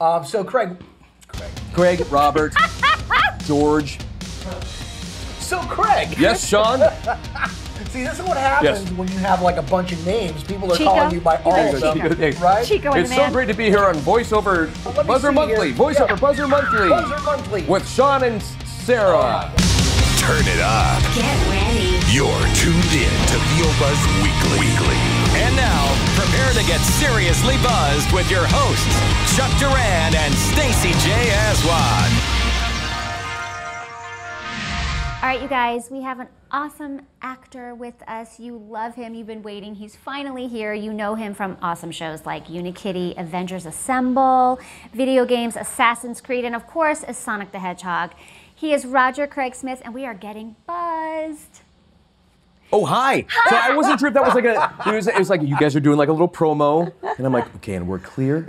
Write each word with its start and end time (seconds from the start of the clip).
Um, 0.00 0.24
so 0.24 0.44
Craig, 0.44 0.76
Greg, 1.72 2.00
Robert, 2.10 2.54
George. 3.44 3.98
so 5.40 5.58
Craig. 5.62 6.16
Yes, 6.18 6.46
Sean. 6.46 6.78
See, 7.90 8.02
this 8.04 8.18
is 8.18 8.24
what 8.26 8.36
happens 8.36 8.82
Yes. 8.82 8.92
when 8.92 9.08
you 9.08 9.18
have 9.18 9.40
like 9.40 9.56
a 9.56 9.62
bunch 9.62 9.92
of 9.92 10.04
names. 10.04 10.44
People 10.44 10.70
are 10.72 10.76
Chico? 10.76 10.90
calling 10.90 11.14
you 11.14 11.20
by 11.20 11.38
You 11.38 11.44
all 11.44 11.52
better 11.52 11.76
of 11.76 11.94
them, 11.98 12.16
Chico. 12.32 12.44
Right? 12.44 12.66
Chico 12.66 12.92
It's 12.92 13.08
so 13.10 13.16
man. 13.16 13.32
great 13.32 13.46
to 13.48 13.54
be 13.54 13.64
here 13.70 13.84
on 13.84 13.94
VoiceOver 13.96 14.68
Let 14.84 14.96
me 14.98 15.02
Buzzer 15.04 15.32
Monthly. 15.32 15.68
here. 15.72 15.76
VoiceOver 15.78 16.08
Yeah. 16.08 16.14
Buzzer 16.16 16.48
Monthly. 16.48 16.88
Buzzer 16.90 17.18
Monthly. 17.22 17.62
With 17.64 17.88
Sean 17.88 18.24
and 18.24 18.42
Sarah. 18.42 19.50
Turn 20.18 20.44
it 20.44 20.60
up. 20.60 21.00
Get 21.14 21.32
ready. 21.48 21.96
You're 22.12 22.44
tuned 22.60 22.92
in 22.92 23.14
to 23.32 23.38
VO 23.56 23.68
Buzz 23.80 24.00
Weekly. 24.22 24.58
Weekly. 24.60 24.96
And 25.40 25.56
now, 25.56 25.94
prepare 26.18 26.52
to 26.52 26.66
get 26.66 26.80
seriously 26.80 27.54
buzzed 27.62 28.10
with 28.12 28.28
your 28.28 28.44
hosts, 28.44 29.36
Chuck 29.36 29.52
Duran 29.58 30.14
and 30.18 30.34
Stacey 30.34 30.90
J. 31.06 31.30
Aswad. 31.30 32.10
All 35.22 35.28
right, 35.28 35.40
you 35.40 35.48
guys, 35.48 35.90
we 35.90 36.02
have 36.02 36.18
an 36.18 36.28
awesome 36.50 37.02
actor 37.22 37.74
with 37.74 38.02
us. 38.08 38.40
You 38.40 38.56
love 38.56 38.94
him. 38.94 39.14
You've 39.14 39.26
been 39.28 39.42
waiting. 39.42 39.74
He's 39.76 39.94
finally 39.94 40.48
here. 40.48 40.74
You 40.74 40.92
know 40.92 41.14
him 41.14 41.34
from 41.34 41.56
awesome 41.62 41.92
shows 41.92 42.26
like 42.26 42.46
Unikitty, 42.48 43.18
Avengers 43.18 43.66
Assemble, 43.66 44.58
video 44.92 45.24
games, 45.24 45.56
Assassin's 45.56 46.20
Creed, 46.20 46.44
and 46.44 46.54
of 46.54 46.66
course, 46.66 47.04
as 47.04 47.16
Sonic 47.16 47.52
the 47.52 47.58
Hedgehog. 47.60 48.12
He 48.54 48.72
is 48.72 48.84
Roger 48.84 49.28
Craig 49.28 49.54
Smith, 49.54 49.82
and 49.84 49.94
we 49.94 50.04
are 50.04 50.14
getting 50.14 50.56
buzzed. 50.66 51.62
Oh, 52.70 52.84
hi. 52.84 53.24
So 53.48 53.56
I 53.56 53.74
wasn't 53.74 53.98
sure 53.98 54.08
if 54.08 54.14
that 54.14 54.22
was 54.22 54.34
like 54.34 54.44
a. 54.44 54.74
It 54.90 54.94
was, 54.94 55.06
it 55.08 55.16
was 55.18 55.30
like 55.30 55.40
you 55.42 55.56
guys 55.58 55.74
are 55.74 55.80
doing 55.80 55.96
like 55.96 56.08
a 56.10 56.12
little 56.12 56.28
promo, 56.28 56.92
and 57.16 57.26
I'm 57.26 57.32
like, 57.32 57.54
okay, 57.56 57.74
and 57.74 57.88
we're 57.88 57.98
clear. 57.98 58.46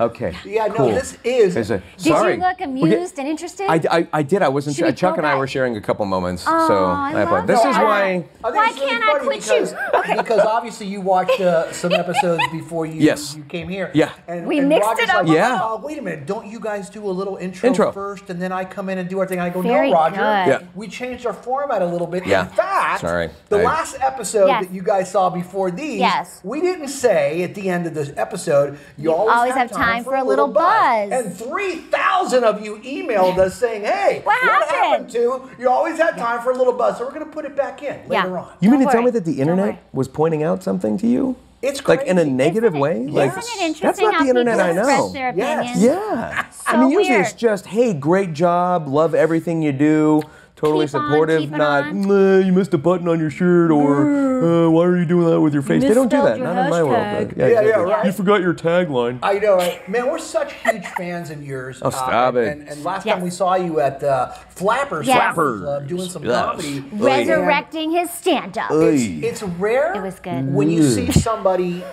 Okay. 0.00 0.34
Yeah, 0.44 0.66
no, 0.66 0.74
cool. 0.74 0.88
this 0.88 1.16
is- 1.24 1.56
It's 1.56 1.70
a- 1.70 1.82
Did 1.96 2.00
sorry. 2.12 2.34
you 2.34 2.40
look 2.40 2.60
amused 2.60 3.16
get- 3.16 3.22
and 3.22 3.28
interested? 3.28 3.66
I, 3.70 3.80
I, 3.90 4.08
I 4.12 4.22
did. 4.22 4.42
I 4.42 4.48
wasn't 4.48 4.76
Should 4.76 4.84
sure. 4.84 4.92
Chuck 4.92 5.14
go 5.14 5.18
and 5.18 5.26
I 5.26 5.34
were 5.36 5.46
sharing 5.46 5.76
a 5.76 5.80
couple 5.80 6.04
moments. 6.04 6.46
Aw, 6.46 6.66
so 6.68 6.84
I 6.84 7.10
apologize. 7.22 7.30
love 7.32 7.46
This 7.46 7.58
is 7.60 7.76
that. 7.76 7.84
why. 7.84 8.24
I 8.44 8.50
Why 8.50 8.72
can't 8.72 9.02
I 9.04 9.18
quit 9.20 9.40
because, 9.40 9.72
you? 10.08 10.16
because 10.16 10.40
obviously 10.40 10.86
you 10.88 11.00
watched 11.00 11.40
uh, 11.40 11.72
some 11.72 11.92
episodes 11.92 12.42
before 12.52 12.84
you, 12.84 13.00
Yes. 13.00 13.34
you 13.34 13.44
came 13.44 13.68
here. 13.68 13.90
Yeah. 13.94 14.12
And, 14.28 14.46
We 14.46 14.58
and 14.58 14.68
mixed 14.68 14.86
Roger's 14.88 15.04
it 15.04 15.10
up 15.10 15.26
like, 15.26 15.34
Yeah. 15.34 15.58
"Oh, 15.62 15.80
wait 15.82 15.96
a 15.98 16.02
minute, 16.02 16.26
don't 16.26 16.46
you 16.46 16.60
guys 16.60 16.90
do 16.90 17.06
a 17.06 17.10
little 17.10 17.36
intro, 17.36 17.68
Intro. 17.68 17.92
first 17.92 18.28
and 18.28 18.42
then 18.42 18.52
I 18.52 18.64
come 18.66 18.90
in 18.90 18.98
and 18.98 19.08
do 19.08 19.18
our 19.20 19.26
thing? 19.26 19.40
I 19.40 19.48
go, 19.48 19.62
Very 19.62 19.88
no, 19.90 19.94
Roger. 19.94 20.16
good. 20.16 20.20
Yeah. 20.62 20.62
We 20.74 20.88
changed 20.88 21.24
our 21.24 21.32
format 21.32 21.80
a 21.80 21.86
little 21.86 22.06
bit. 22.06 22.26
Yeah. 22.26 22.48
In 22.48 22.54
fact, 22.54 23.00
Sorry. 23.00 23.30
The 23.62 23.68
last 23.68 23.96
episode 24.00 24.46
Yes. 24.46 24.64
that 24.66 24.74
you 24.74 24.82
guys 24.82 25.10
saw 25.10 25.30
before 25.30 25.70
these, 25.70 26.00
Yes. 26.00 26.40
we 26.44 26.60
didn't 26.60 26.88
say 26.88 27.42
at 27.42 27.54
the 27.54 27.68
end 27.68 27.86
of 27.86 27.94
this 27.94 28.12
episode, 28.16 28.74
you, 28.96 29.04
You 29.10 29.14
always, 29.14 29.36
always 29.36 29.52
have, 29.54 29.70
have 29.70 29.78
time 29.78 30.04
for 30.04 30.14
a 30.16 30.24
little 30.24 30.48
buzz. 30.48 31.10
And 31.10 31.34
3,000 31.36 32.44
of 32.44 32.64
you 32.64 32.76
emailed 32.78 33.38
us 33.38 33.56
saying, 33.56 33.82
hey, 33.84 34.20
What 34.24 34.40
happened?" 34.42 35.10
to 35.10 35.48
you 35.58 35.68
always 35.68 35.98
have 35.98 36.16
time 36.16 36.40
for 36.42 36.50
a 36.52 36.56
little 36.56 36.72
buzz. 36.72 36.98
So 36.98 37.04
we're 37.04 37.10
going 37.12 37.24
to 37.24 37.30
put 37.30 37.44
it 37.44 37.56
back 37.56 37.82
in 37.82 37.98
Yeah. 38.10 38.24
later 38.24 38.38
on. 38.38 38.48
You 38.60 38.70
mean 38.70 38.80
Don't 38.80 38.88
to 38.88 38.92
tell 38.92 39.02
me 39.02 39.10
that 39.12 39.24
the 39.24 39.40
internet 39.40 39.78
was 39.92 40.08
pointing 40.08 40.42
out 40.42 40.62
something 40.62 40.96
to 40.98 41.06
you? 41.06 41.36
It's 41.62 41.86
like 41.86 42.02
in 42.02 42.18
a 42.18 42.24
negative 42.24 42.74
way. 42.74 43.02
Isn't 43.02 43.08
it, 43.10 43.12
like 43.12 43.30
isn't 43.38 43.42
it 43.62 43.66
interesting 43.68 43.86
that's 43.86 44.00
not 44.00 44.14
how 44.14 44.22
the 44.24 44.28
internet 44.30 44.58
I 44.58 44.72
know. 44.72 45.08
their 45.12 45.32
Yes. 45.36 45.76
opinions? 45.76 45.82
Yeah. 45.84 46.44
I 46.66 46.76
mean, 46.76 46.90
usually 46.90 47.16
it's 47.18 47.34
just, 47.34 47.66
hey, 47.66 47.94
great 47.94 48.32
job, 48.32 48.88
love 48.88 49.14
everything 49.14 49.62
you 49.62 49.70
do, 49.70 50.22
totally 50.62 50.84
Keep 50.86 50.90
supportive, 50.90 51.40
keeping 51.40 51.58
not, 51.58 51.84
on. 51.88 52.46
You 52.46 52.52
missed 52.52 52.72
a 52.72 52.78
button 52.78 53.08
on 53.08 53.18
your 53.20 53.30
shirt, 53.30 53.70
or 53.70 54.64
uh, 54.66 54.70
why 54.70 54.84
are 54.86 54.96
you 54.96 55.04
doing 55.04 55.26
that 55.26 55.40
with 55.40 55.52
your 55.52 55.62
face? 55.62 55.82
They 55.82 55.92
don't 55.92 56.08
do 56.08 56.16
that, 56.22 56.38
misspelled 56.38 56.38
your 56.38 56.54
not 56.54 56.64
in 56.64 56.70
my 56.70 56.82
world. 56.82 56.96
hashtag. 56.96 57.28
but- 57.28 57.36
Yeah, 57.36 57.46
yeah, 57.48 57.60
exactly. 57.60 57.84
right. 57.92 58.06
You 58.06 58.12
forgot 58.12 58.40
your 58.40 58.54
tagline. 58.54 59.18
I 59.22 59.34
know, 59.34 59.56
right? 59.56 59.88
Man, 59.88 60.06
we're 60.10 60.18
such 60.18 60.52
huge 60.54 60.86
fans 60.96 61.30
of 61.30 61.42
yours. 61.42 61.80
Oh, 61.82 61.90
stop 61.90 62.34
and, 62.36 62.38
it. 62.38 62.48
And, 62.60 62.68
and 62.68 62.84
last 62.84 63.04
Yes. 63.04 63.16
time 63.16 63.24
we 63.24 63.30
saw 63.30 63.56
you 63.56 63.80
at 63.80 64.02
uh, 64.02 64.28
Flappers 64.50 65.06
Yes. 65.06 65.16
Flappers 65.16 65.60
Flappers. 65.60 65.60
Club 65.62 65.88
doing 65.88 66.08
some 66.08 66.24
Yes. 66.24 66.44
comedy. 66.44 66.84
Resurrecting 66.92 67.90
his 67.90 68.10
stand-up. 68.10 68.70
Oy. 68.70 68.94
It's 69.22 69.42
rare. 69.42 69.92
It 69.94 70.02
was 70.02 70.18
good. 70.20 70.52
when 70.52 70.70
you 70.70 70.82
see 70.88 71.10
somebody 71.12 71.84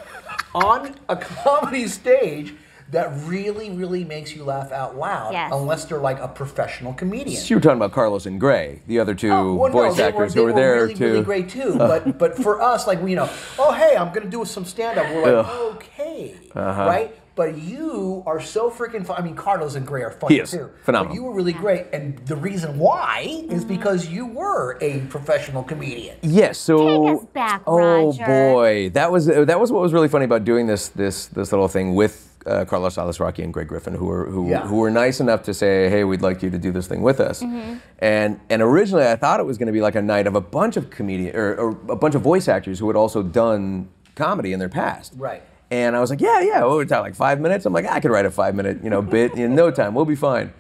on 0.54 0.96
a 1.10 1.16
comedy 1.44 1.88
stage 1.88 2.54
that 2.92 3.12
really, 3.26 3.70
really 3.70 4.04
makes 4.04 4.36
you 4.36 4.44
laugh 4.44 4.72
out 4.72 4.98
loud, 4.98 5.32
Yes. 5.34 5.52
unless 5.54 5.86
they're 5.86 6.00
like 6.00 6.20
a 6.20 6.28
professional 6.28 6.94
comedian. 6.94 7.40
So 7.40 7.50
You 7.50 7.58
were 7.58 7.62
talking 7.62 7.78
about 7.78 7.92
Carlos 7.92 8.26
and 8.26 8.40
Gray, 8.40 8.82
the 8.88 9.00
other 9.00 9.14
two 9.14 9.32
Oh, 9.32 9.54
well, 9.56 9.72
voice 9.72 9.98
they 9.98 10.04
actors 10.04 10.36
were, 10.36 10.42
who 10.42 10.46
were 10.48 10.54
they 10.54 10.62
there 10.62 10.76
really, 10.84 10.94
too. 10.96 11.06
really 11.06 11.24
great 11.24 11.50
too. 11.50 11.76
But 11.78 12.18
but 12.18 12.36
for 12.38 12.62
us, 12.62 12.88
like 12.88 13.00
you 13.08 13.16
know, 13.16 13.30
oh 13.60 13.72
hey, 13.74 13.96
I'm 13.96 14.12
gonna 14.14 14.30
do 14.30 14.44
some 14.46 14.66
stand 14.66 14.98
up. 15.00 15.06
We're 15.14 15.22
like, 15.22 15.46
Ugh. 15.46 15.46
Uh-huh. 15.46 15.64
okay, 15.76 16.36
right? 16.56 17.16
But 17.36 17.58
you 17.58 18.22
are 18.26 18.42
so 18.42 18.70
freaking 18.70 19.06
fun. 19.06 19.16
I 19.18 19.24
mean, 19.24 19.34
Carlos 19.36 19.76
and 19.76 19.88
Gray 19.88 20.02
are 20.04 20.12
funny 20.12 20.36
He 20.36 20.42
is. 20.42 20.52
too. 20.52 20.70
Phenomenal. 20.84 21.14
But 21.14 21.16
you 21.16 21.24
were 21.24 21.34
really 21.34 21.54
great, 21.54 21.86
and 21.94 22.18
the 22.26 22.36
reason 22.36 22.78
why 22.78 23.46
is 23.50 23.64
because 23.64 24.08
you 24.10 24.26
were 24.26 24.78
a 24.82 25.00
professional 25.08 25.64
comedian. 25.64 26.18
Yes. 26.22 26.58
So. 26.58 27.06
Take 27.08 27.18
us 27.20 27.26
back, 27.34 27.62
oh 27.66 27.78
Roger. 28.08 28.26
boy, 28.26 28.90
that 28.90 29.10
was 29.12 29.28
that 29.28 29.58
was 29.60 29.72
what 29.72 29.82
was 29.82 29.94
really 29.94 30.10
funny 30.10 30.26
about 30.26 30.44
doing 30.44 30.68
this 30.68 30.90
this 30.90 31.28
this 31.28 31.52
little 31.54 31.70
thing 31.70 31.96
with 31.96 32.29
uh, 32.46 32.66
Carlos 32.66 32.96
Alazraqui 32.96 33.44
and 33.44 33.54
Gray 33.54 33.66
Griffin, 33.66 33.94
who 33.94 34.06
were 34.06 34.26
who, 34.26 34.50
Yeah. 34.50 34.68
who 34.68 34.78
were 34.78 34.90
nice 34.90 35.20
enough 35.20 35.44
to 35.44 35.54
say, 35.54 35.90
hey, 35.90 36.04
we'd 36.04 36.22
like 36.22 36.42
you 36.42 36.50
to 36.50 36.58
do 36.58 36.72
this 36.72 36.88
thing 36.88 37.02
with 37.02 37.20
us. 37.20 37.42
Mm-hmm. 37.44 37.78
And 38.00 38.40
and 38.50 38.62
originally 38.62 39.06
I 39.08 39.16
thought 39.16 39.40
it 39.40 39.46
was 39.46 39.58
going 39.58 39.68
to 39.68 39.74
be 39.74 39.82
like 39.82 39.96
a 39.96 40.02
night 40.02 40.28
of 40.28 40.36
a 40.36 40.42
bunch 40.42 40.78
of 40.78 40.90
comedian 40.90 41.36
or, 41.36 41.56
or 41.56 41.70
a 41.90 41.96
bunch 41.96 42.16
of 42.16 42.22
voice 42.22 42.48
actors 42.48 42.80
who 42.80 42.88
had 42.88 42.96
also 42.96 43.22
done 43.24 43.90
comedy 44.16 44.54
in 44.54 44.60
their 44.60 44.70
past. 44.70 45.14
Right. 45.18 45.44
And 45.72 45.96
I 45.96 46.00
was 46.00 46.10
like, 46.10 46.20
yeah, 46.22 46.40
yeah, 46.42 46.64
what 46.64 46.78
would 46.78 46.88
it 46.88 46.90
take, 46.94 47.02
like 47.02 47.16
five 47.16 47.40
minutes? 47.40 47.66
I'm 47.66 47.74
like, 47.74 47.86
I 47.86 48.00
could 48.00 48.10
write 48.12 48.26
a 48.26 48.32
five 48.32 48.56
minute, 48.56 48.84
you 48.84 48.90
know, 48.90 49.02
bit 49.04 49.34
in 49.34 49.54
no 49.54 49.70
time. 49.70 49.94
We'll 49.94 50.06
be 50.06 50.16
fine. 50.16 50.52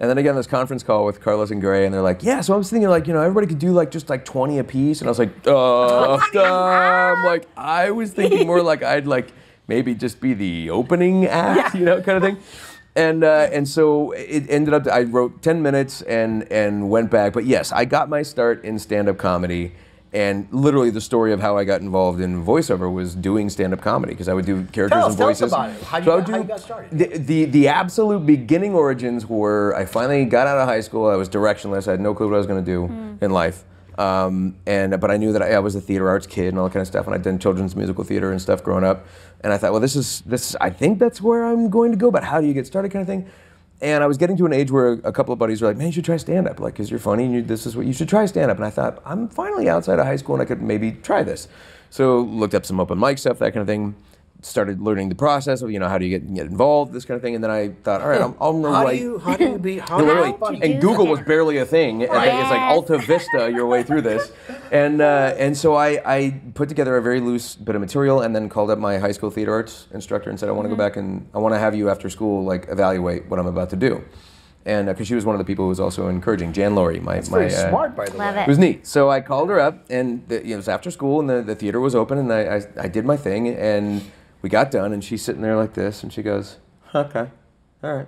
And 0.00 0.08
then 0.08 0.16
I 0.16 0.22
get 0.22 0.30
on 0.30 0.36
this 0.36 0.46
conference 0.46 0.84
call 0.84 1.04
with 1.06 1.20
Carlos 1.20 1.50
and 1.50 1.60
Gray, 1.60 1.84
and 1.84 1.92
they're 1.92 2.02
like, 2.02 2.22
yeah, 2.22 2.40
so 2.40 2.54
I 2.54 2.56
was 2.56 2.70
thinking 2.70 2.88
like, 2.88 3.08
you 3.08 3.12
know, 3.14 3.20
everybody 3.20 3.48
could 3.48 3.58
do 3.58 3.72
like 3.72 3.90
just 3.90 4.08
like 4.08 4.24
20 4.24 4.58
a 4.60 4.64
piece. 4.64 5.00
And 5.00 5.08
I 5.08 5.10
was 5.10 5.18
like, 5.18 5.30
uh, 5.44 6.12
um, 6.14 7.24
like 7.24 7.46
I 7.56 7.90
was 7.90 8.12
thinking 8.12 8.46
more 8.46 8.62
like 8.62 8.82
I'd 8.84 9.06
like 9.08 9.32
maybe 9.68 9.94
just 9.94 10.20
be 10.20 10.34
the 10.34 10.70
opening 10.70 11.26
act, 11.26 11.74
you 11.74 11.84
know, 11.84 12.02
kind 12.02 12.16
of 12.16 12.22
thing. 12.24 12.42
And 12.96 13.22
uh, 13.22 13.48
and 13.52 13.68
so 13.68 14.10
it 14.12 14.46
ended 14.48 14.74
up. 14.74 14.88
I 14.88 15.02
wrote 15.02 15.40
10 15.42 15.62
minutes 15.62 16.02
and 16.02 16.50
and 16.50 16.90
went 16.90 17.10
back. 17.12 17.32
But 17.32 17.44
yes, 17.44 17.70
I 17.70 17.84
got 17.84 18.08
my 18.08 18.22
start 18.22 18.64
in 18.64 18.78
stand-up 18.80 19.18
comedy. 19.18 19.72
And 20.10 20.48
literally, 20.50 20.88
the 20.88 21.02
story 21.02 21.34
of 21.34 21.40
how 21.40 21.58
I 21.58 21.64
got 21.64 21.82
involved 21.82 22.20
in 22.22 22.42
voiceover 22.42 22.90
was 22.90 23.14
doing 23.14 23.50
stand-up 23.50 23.82
comedy 23.82 24.14
because 24.14 24.26
I 24.26 24.32
would 24.32 24.46
do 24.46 24.64
characters 24.72 25.04
us- 25.04 25.08
and 25.10 25.18
tell 25.18 25.28
us 25.28 25.38
voices. 25.40 25.52
about 25.52 25.68
it. 25.70 25.82
How 25.82 25.98
you 25.98 26.04
So 26.06 26.12
I 26.12 26.16
got- 26.16 26.26
would 26.26 26.34
how 26.34 26.40
you 26.42 26.48
got 26.48 26.60
started. 26.60 26.98
The, 26.98 27.18
the 27.18 27.44
the 27.44 27.68
absolute 27.68 28.24
beginning 28.26 28.74
origins 28.74 29.26
were 29.26 29.74
I 29.76 29.84
finally 29.84 30.24
got 30.24 30.46
out 30.46 30.56
of 30.58 30.66
high 30.66 30.80
school. 30.80 31.06
I 31.08 31.14
was 31.16 31.28
directionless. 31.28 31.86
I 31.86 31.92
had 31.92 32.00
no 32.00 32.14
clue 32.14 32.26
what 32.28 32.34
I 32.34 32.38
was 32.38 32.46
going 32.46 32.64
to 32.64 32.68
do 32.70 33.18
in 33.20 33.30
life. 33.30 33.64
Um, 33.98 34.54
and 34.64 34.98
but 35.00 35.10
I 35.10 35.16
knew 35.16 35.32
that 35.32 35.42
I, 35.42 35.54
I 35.54 35.58
was 35.58 35.74
a 35.74 35.80
theater 35.80 36.08
arts 36.08 36.26
kid 36.26 36.48
and 36.48 36.58
all 36.58 36.64
that 36.64 36.72
kind 36.72 36.80
of 36.80 36.86
stuff. 36.86 37.06
And 37.06 37.14
I'd 37.14 37.22
done 37.22 37.38
children's 37.38 37.74
musical 37.74 38.04
theater 38.04 38.30
and 38.30 38.40
stuff 38.40 38.62
growing 38.62 38.84
up. 38.84 39.04
And 39.42 39.52
I 39.52 39.58
thought, 39.58 39.72
well, 39.72 39.80
this 39.80 39.96
is 39.96 40.22
this. 40.24 40.56
I 40.60 40.70
think 40.70 40.98
that's 40.98 41.20
where 41.20 41.44
I'm 41.44 41.68
going 41.68 41.90
to 41.90 41.98
go. 41.98 42.10
But 42.10 42.24
how 42.24 42.40
do 42.40 42.46
you 42.46 42.54
get 42.54 42.66
started, 42.66 42.92
kind 42.92 43.02
of 43.02 43.08
thing. 43.08 43.28
And 43.80 44.02
I 44.02 44.06
was 44.06 44.16
getting 44.16 44.36
to 44.38 44.46
an 44.46 44.52
age 44.52 44.70
where 44.70 44.94
a 45.04 45.12
couple 45.12 45.32
of 45.32 45.38
buddies 45.38 45.60
were 45.60 45.68
like, 45.68 45.76
"Man, 45.76 45.88
you 45.88 45.92
should 45.92 46.04
try 46.04 46.16
stand 46.16 46.48
up. 46.48 46.58
Like, 46.60 46.74
because 46.74 46.90
you're 46.90 47.00
funny 47.00 47.24
and 47.24 47.34
you, 47.34 47.42
this 47.42 47.66
is 47.66 47.76
what 47.76 47.86
you 47.86 47.92
should 47.92 48.08
try 48.08 48.26
stand 48.26 48.50
up." 48.50 48.56
And 48.56 48.66
I 48.66 48.70
thought, 48.70 49.02
I'm 49.04 49.28
finally 49.28 49.68
outside 49.68 49.98
of 49.98 50.06
high 50.06 50.16
school 50.16 50.36
and 50.36 50.42
I 50.42 50.46
could 50.46 50.62
maybe 50.62 50.92
try 50.92 51.22
this. 51.22 51.48
So 51.90 52.20
looked 52.20 52.54
up 52.54 52.66
some 52.66 52.80
open 52.80 52.98
mic 52.98 53.18
stuff, 53.18 53.38
that 53.38 53.52
kind 53.52 53.62
of 53.62 53.66
thing. 53.66 53.94
Started 54.40 54.80
learning 54.80 55.08
the 55.08 55.16
process 55.16 55.62
of 55.62 55.70
you 55.72 55.80
know 55.80 55.88
how 55.88 55.98
do 55.98 56.04
you 56.06 56.16
get 56.16 56.32
get 56.32 56.46
involved, 56.46 56.92
this 56.92 57.04
kind 57.04 57.16
of 57.16 57.22
thing. 57.22 57.34
And 57.34 57.42
then 57.42 57.50
I 57.50 57.70
thought, 57.82 58.02
all 58.02 58.08
right, 58.08 58.20
I'm, 58.20 58.34
I'm 58.40 58.62
gonna 58.62 58.72
How 58.72 58.84
write. 58.84 58.98
do 58.98 59.02
you 59.02 59.18
how 59.18 59.36
do 59.36 59.44
you 59.50 59.58
be 59.58 59.78
how 59.80 59.96
Yeah, 59.98 59.98
do 59.98 60.02
you 60.02 60.08
literally. 60.12 60.32
be 60.32 60.38
funny? 60.38 60.62
And 60.74 60.80
Google 60.80 61.08
was 61.08 61.18
barely 61.22 61.56
a 61.58 61.66
thing. 61.66 62.04
And 62.04 62.12
like, 62.12 62.30
It's 62.32 62.50
like 62.50 62.60
AltaVista 62.60 63.52
your 63.52 63.66
way 63.66 63.82
through 63.82 64.02
this. 64.02 64.30
And 64.70 65.00
uh, 65.00 65.34
and 65.38 65.56
so 65.56 65.74
I, 65.74 66.00
I 66.06 66.40
put 66.54 66.68
together 66.68 66.96
a 66.96 67.02
very 67.02 67.18
loose 67.20 67.56
bit 67.56 67.74
of 67.74 67.80
material 67.80 68.20
and 68.20 68.34
then 68.36 68.48
called 68.48 68.70
up 68.70 68.78
my 68.78 68.98
high 68.98 69.10
school 69.10 69.30
theater 69.30 69.52
arts 69.52 69.88
instructor 69.92 70.30
and 70.30 70.38
said, 70.38 70.48
I 70.48 70.52
want 70.52 70.66
to 70.66 70.68
Mm-hmm. 70.68 70.76
go 70.78 70.84
back 70.84 70.96
and 70.96 71.26
I 71.34 71.38
want 71.38 71.54
to 71.56 71.58
have 71.58 71.74
you 71.74 71.90
after 71.90 72.08
school 72.08 72.44
like 72.44 72.68
evaluate 72.68 73.26
what 73.28 73.40
I'm 73.40 73.46
about 73.46 73.70
to 73.70 73.76
do. 73.76 74.04
And 74.66 74.86
because 74.86 75.06
she 75.08 75.14
was 75.16 75.24
one 75.24 75.34
of 75.34 75.38
the 75.38 75.44
people 75.46 75.64
who 75.64 75.70
was 75.70 75.80
also 75.80 76.08
encouraging 76.08 76.52
Jan 76.52 76.74
Laurie, 76.76 77.00
my 77.00 77.16
It's 77.16 77.30
my 77.30 77.46
uh, 77.46 77.70
smart, 77.70 77.96
by 77.96 78.04
the 78.04 78.16
Love 78.18 78.34
way. 78.36 78.42
it. 78.42 78.44
it 78.44 78.48
was 78.48 78.58
neat. 78.58 78.86
So 78.86 79.08
I 79.10 79.20
called 79.20 79.48
her 79.48 79.58
up, 79.58 79.86
and 79.90 80.28
the, 80.28 80.36
you 80.42 80.48
know, 80.50 80.54
it 80.54 80.56
was 80.56 80.68
after 80.68 80.90
school, 80.90 81.18
and 81.20 81.28
the, 81.30 81.42
the 81.42 81.54
theater 81.54 81.80
was 81.80 81.94
open, 81.94 82.18
and 82.18 82.30
I, 82.30 82.56
I, 82.56 82.62
I 82.84 82.88
did 82.88 83.06
my 83.06 83.16
thing, 83.16 83.48
and 83.48 84.02
we 84.42 84.48
got 84.48 84.70
done, 84.70 84.92
and 84.92 85.02
she's 85.02 85.22
sitting 85.22 85.42
there 85.42 85.56
like 85.56 85.74
this, 85.74 86.02
and 86.02 86.12
she 86.12 86.22
goes, 86.22 86.58
"Okay, 86.94 87.30
all 87.82 87.96
right. 87.96 88.06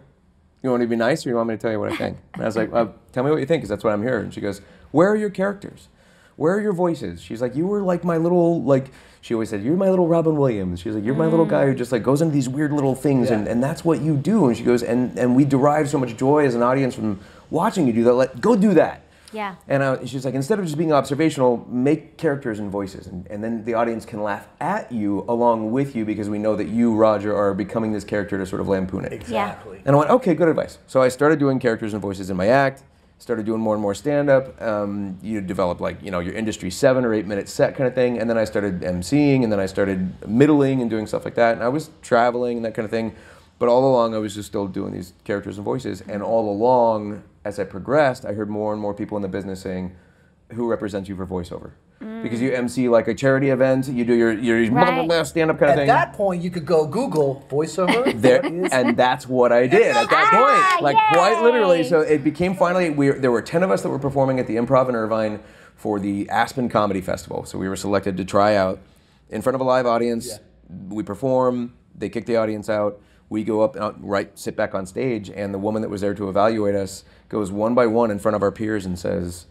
You 0.62 0.70
want 0.70 0.80
me 0.80 0.86
to 0.86 0.90
be 0.90 0.96
nice, 0.96 1.24
or 1.24 1.30
you 1.30 1.36
want 1.36 1.48
me 1.48 1.54
to 1.54 1.60
tell 1.60 1.72
you 1.72 1.80
what 1.80 1.92
I 1.92 1.96
think?" 1.96 2.18
And 2.34 2.42
I 2.42 2.46
was 2.46 2.56
like, 2.56 2.70
well, 2.72 2.94
"Tell 3.12 3.24
me 3.24 3.30
what 3.30 3.40
you 3.40 3.46
think, 3.46 3.62
because 3.62 3.70
that's 3.70 3.84
what 3.84 3.92
I'm 3.92 4.02
here." 4.02 4.18
And 4.18 4.32
she 4.32 4.40
goes, 4.40 4.60
"Where 4.90 5.08
are 5.10 5.16
your 5.16 5.30
characters? 5.30 5.88
Where 6.36 6.54
are 6.54 6.60
your 6.60 6.72
voices?" 6.72 7.20
She's 7.20 7.40
like, 7.42 7.54
"You 7.54 7.66
were 7.66 7.82
like 7.82 8.04
my 8.04 8.16
little 8.16 8.62
like." 8.62 8.90
She 9.22 9.34
always 9.34 9.50
said, 9.50 9.62
"You're 9.62 9.76
my 9.76 9.90
little 9.90 10.08
Robin 10.08 10.36
Williams." 10.36 10.80
She's 10.80 10.94
like, 10.94 11.04
"You're 11.04 11.14
my 11.14 11.26
little 11.26 11.44
guy 11.44 11.66
who 11.66 11.74
just 11.74 11.92
like 11.92 12.02
goes 12.02 12.22
into 12.22 12.32
these 12.32 12.48
weird 12.48 12.72
little 12.72 12.94
things, 12.94 13.30
and, 13.30 13.46
and 13.46 13.62
that's 13.62 13.84
what 13.84 14.00
you 14.00 14.16
do." 14.16 14.48
And 14.48 14.56
she 14.56 14.64
goes, 14.64 14.82
"And 14.82 15.18
and 15.18 15.36
we 15.36 15.44
derive 15.44 15.90
so 15.90 15.98
much 15.98 16.16
joy 16.16 16.46
as 16.46 16.54
an 16.54 16.62
audience 16.62 16.94
from 16.94 17.18
watching 17.50 17.86
you 17.86 17.92
do 17.92 18.04
that. 18.04 18.14
Let 18.14 18.40
go 18.40 18.56
do 18.56 18.72
that." 18.74 19.02
Yeah. 19.32 19.56
And 19.68 19.82
uh, 19.82 20.04
she's 20.06 20.24
like, 20.24 20.34
instead 20.34 20.58
of 20.58 20.64
just 20.64 20.76
being 20.76 20.92
observational, 20.92 21.66
make 21.68 22.16
characters 22.16 22.58
and 22.58 22.70
voices, 22.70 23.06
and, 23.06 23.26
and 23.28 23.42
then 23.42 23.64
the 23.64 23.74
audience 23.74 24.04
can 24.04 24.22
laugh 24.22 24.48
at 24.60 24.90
you 24.90 25.24
along 25.28 25.70
with 25.70 25.94
you 25.94 26.04
because 26.04 26.28
we 26.28 26.38
know 26.38 26.56
that 26.56 26.68
you, 26.68 26.94
Roger, 26.94 27.36
are 27.36 27.54
becoming 27.54 27.92
this 27.92 28.04
character 28.04 28.38
to 28.38 28.46
sort 28.46 28.60
of 28.60 28.68
lampoon 28.68 29.04
it. 29.04 29.12
Exactly. 29.12 29.82
And 29.84 29.94
I 29.94 29.98
went, 29.98 30.10
okay, 30.10 30.34
good 30.34 30.48
advice. 30.48 30.78
So 30.86 31.00
I 31.00 31.08
started 31.08 31.38
doing 31.38 31.58
characters 31.58 31.92
and 31.92 32.02
voices 32.02 32.30
in 32.30 32.36
my 32.36 32.48
act. 32.48 32.82
Started 33.18 33.44
doing 33.44 33.60
more 33.60 33.74
and 33.74 33.82
more 33.82 33.94
stand-up. 33.94 34.60
Um, 34.62 35.18
you 35.22 35.42
develop 35.42 35.78
like 35.78 36.02
you 36.02 36.10
know 36.10 36.20
your 36.20 36.32
industry 36.32 36.70
seven 36.70 37.04
or 37.04 37.12
eight 37.12 37.26
minute 37.26 37.50
set 37.50 37.76
kind 37.76 37.86
of 37.86 37.94
thing, 37.94 38.18
and 38.18 38.30
then 38.30 38.38
I 38.38 38.44
started 38.44 38.80
emceeing, 38.80 39.42
and 39.44 39.52
then 39.52 39.60
I 39.60 39.66
started 39.66 40.26
middling 40.26 40.80
and 40.80 40.88
doing 40.88 41.06
stuff 41.06 41.26
like 41.26 41.34
that. 41.34 41.52
And 41.52 41.62
I 41.62 41.68
was 41.68 41.90
traveling 42.00 42.56
and 42.56 42.64
that 42.64 42.72
kind 42.74 42.84
of 42.84 42.90
thing. 42.90 43.14
But 43.58 43.68
all 43.68 43.86
along, 43.90 44.14
I 44.14 44.18
was 44.18 44.34
just 44.34 44.48
still 44.48 44.66
doing 44.66 44.94
these 44.94 45.12
characters 45.24 45.58
and 45.58 45.66
voices. 45.66 46.00
And 46.00 46.22
all 46.22 46.50
along, 46.50 47.22
as 47.50 47.58
I 47.58 47.64
progressed, 47.64 48.24
I 48.24 48.32
heard 48.32 48.48
more 48.48 48.72
and 48.72 48.80
more 48.80 48.94
people 48.94 49.16
in 49.18 49.22
the 49.22 49.28
business 49.28 49.60
saying, 49.60 49.92
"Who 50.52 50.70
represents 50.70 51.08
you 51.08 51.16
for 51.16 51.26
voiceover?" 51.26 51.72
Because 52.22 52.40
you 52.40 52.50
MC 52.54 52.88
like 52.88 53.08
a 53.08 53.14
charity 53.14 53.50
event, 53.50 53.88
you 53.88 54.04
do 54.06 54.14
your 54.14 54.32
your 54.32 54.70
blah, 54.70 55.04
blah, 55.04 55.16
Right. 55.18 55.26
stand-up 55.26 55.58
kind 55.58 55.72
of 55.72 55.78
At 55.78 55.80
thing. 55.82 55.90
At 55.90 55.94
that 55.94 56.12
point, 56.14 56.42
you 56.42 56.50
could 56.50 56.64
go 56.64 56.86
Google 56.86 57.44
voiceover. 57.50 58.18
there, 58.26 58.40
and 58.72 58.96
that's 58.96 59.28
what 59.28 59.52
I 59.52 59.66
did 59.66 59.94
at 59.94 60.08
that 60.08 60.30
Ah, 60.32 60.70
point. 60.72 60.82
Like 60.82 60.96
quite 61.12 61.42
literally. 61.42 61.82
So 61.84 62.00
it 62.00 62.22
became 62.24 62.54
finally. 62.54 62.88
We 62.90 63.10
there 63.10 63.32
were 63.32 63.42
ten 63.42 63.62
of 63.62 63.70
us 63.70 63.82
that 63.82 63.90
were 63.90 63.98
performing 63.98 64.38
at 64.40 64.46
the 64.46 64.56
Improv 64.56 64.88
in 64.88 64.94
Irvine 64.94 65.40
for 65.74 65.98
the 65.98 66.28
Aspen 66.30 66.68
Comedy 66.68 67.00
Festival. 67.02 67.44
So 67.44 67.58
we 67.58 67.68
were 67.68 67.76
selected 67.76 68.16
to 68.16 68.24
try 68.24 68.54
out 68.54 68.78
in 69.28 69.42
front 69.42 69.54
of 69.56 69.60
a 69.60 69.64
live 69.64 69.86
audience. 69.86 70.38
We 70.88 71.02
perform. 71.02 71.72
They 71.98 72.08
kick 72.08 72.24
the 72.26 72.36
audience 72.36 72.70
out. 72.70 72.98
We 73.30 73.44
go 73.44 73.62
up, 73.62 73.76
and 73.76 73.94
right, 74.02 74.36
sit 74.36 74.56
back 74.56 74.74
on 74.74 74.86
stage, 74.86 75.30
and 75.30 75.54
the 75.54 75.58
woman 75.58 75.82
that 75.82 75.88
was 75.88 76.00
there 76.00 76.14
to 76.14 76.28
evaluate 76.28 76.74
us 76.74 77.04
goes 77.28 77.52
one 77.52 77.76
by 77.76 77.86
one 77.86 78.10
in 78.10 78.18
front 78.18 78.34
of 78.34 78.42
our 78.42 78.50
peers 78.50 78.84
and 78.84 78.98
says, 78.98 79.46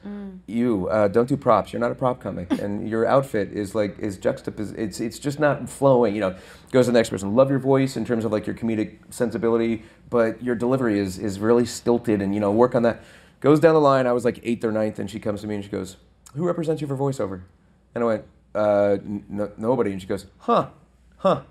"You 0.48 0.90
uh, 0.90 1.08
don't 1.08 1.30
do 1.30 1.38
props. 1.38 1.72
You're 1.72 1.80
not 1.80 1.90
a 1.90 1.96
prop 1.96 2.20
comic, 2.20 2.52
and 2.62 2.90
your 2.90 3.06
outfit 3.08 3.54
is 3.54 3.74
like 3.74 3.98
is 3.98 4.18
juxtaposed. 4.18 4.78
It's 4.78 5.00
it's 5.00 5.18
just 5.18 5.40
not 5.40 5.70
flowing. 5.70 6.14
You 6.14 6.22
know." 6.22 6.36
Goes 6.72 6.86
to 6.86 6.92
the 6.92 7.00
next 7.00 7.10
person. 7.10 7.36
Love 7.36 7.50
your 7.50 7.58
voice 7.58 7.96
in 7.96 8.04
terms 8.06 8.26
of 8.26 8.32
like 8.34 8.46
your 8.46 8.56
comedic 8.56 8.98
sensibility, 9.12 9.84
but 10.10 10.44
your 10.44 10.56
delivery 10.56 11.00
is 11.00 11.18
is 11.18 11.40
really 11.40 11.66
stilted, 11.66 12.22
and 12.22 12.34
you 12.34 12.42
know 12.42 12.52
work 12.52 12.76
on 12.76 12.84
that. 12.84 13.02
Goes 13.40 13.62
down 13.62 13.74
the 13.76 13.80
line. 13.80 14.06
I 14.06 14.12
was 14.12 14.26
like 14.26 14.42
eighth 14.44 14.66
or 14.66 14.74
ninth, 14.74 15.00
and 15.00 15.10
she 15.10 15.22
comes 15.22 15.40
to 15.42 15.48
me 15.48 15.56
and 15.56 15.64
she 15.64 15.70
goes, 15.70 15.96
"Who 16.36 16.46
represents 16.46 16.82
you 16.82 16.88
for 16.88 16.98
voiceover?" 16.98 17.44
And 17.96 18.04
I 18.04 18.08
went, 18.08 18.26
uh, 18.54 18.98
n- 19.04 19.52
"Nobody." 19.58 19.94
And 19.94 20.02
she 20.02 20.08
goes, 20.08 20.26
"Huh, 20.40 20.68
huh. 21.16 21.44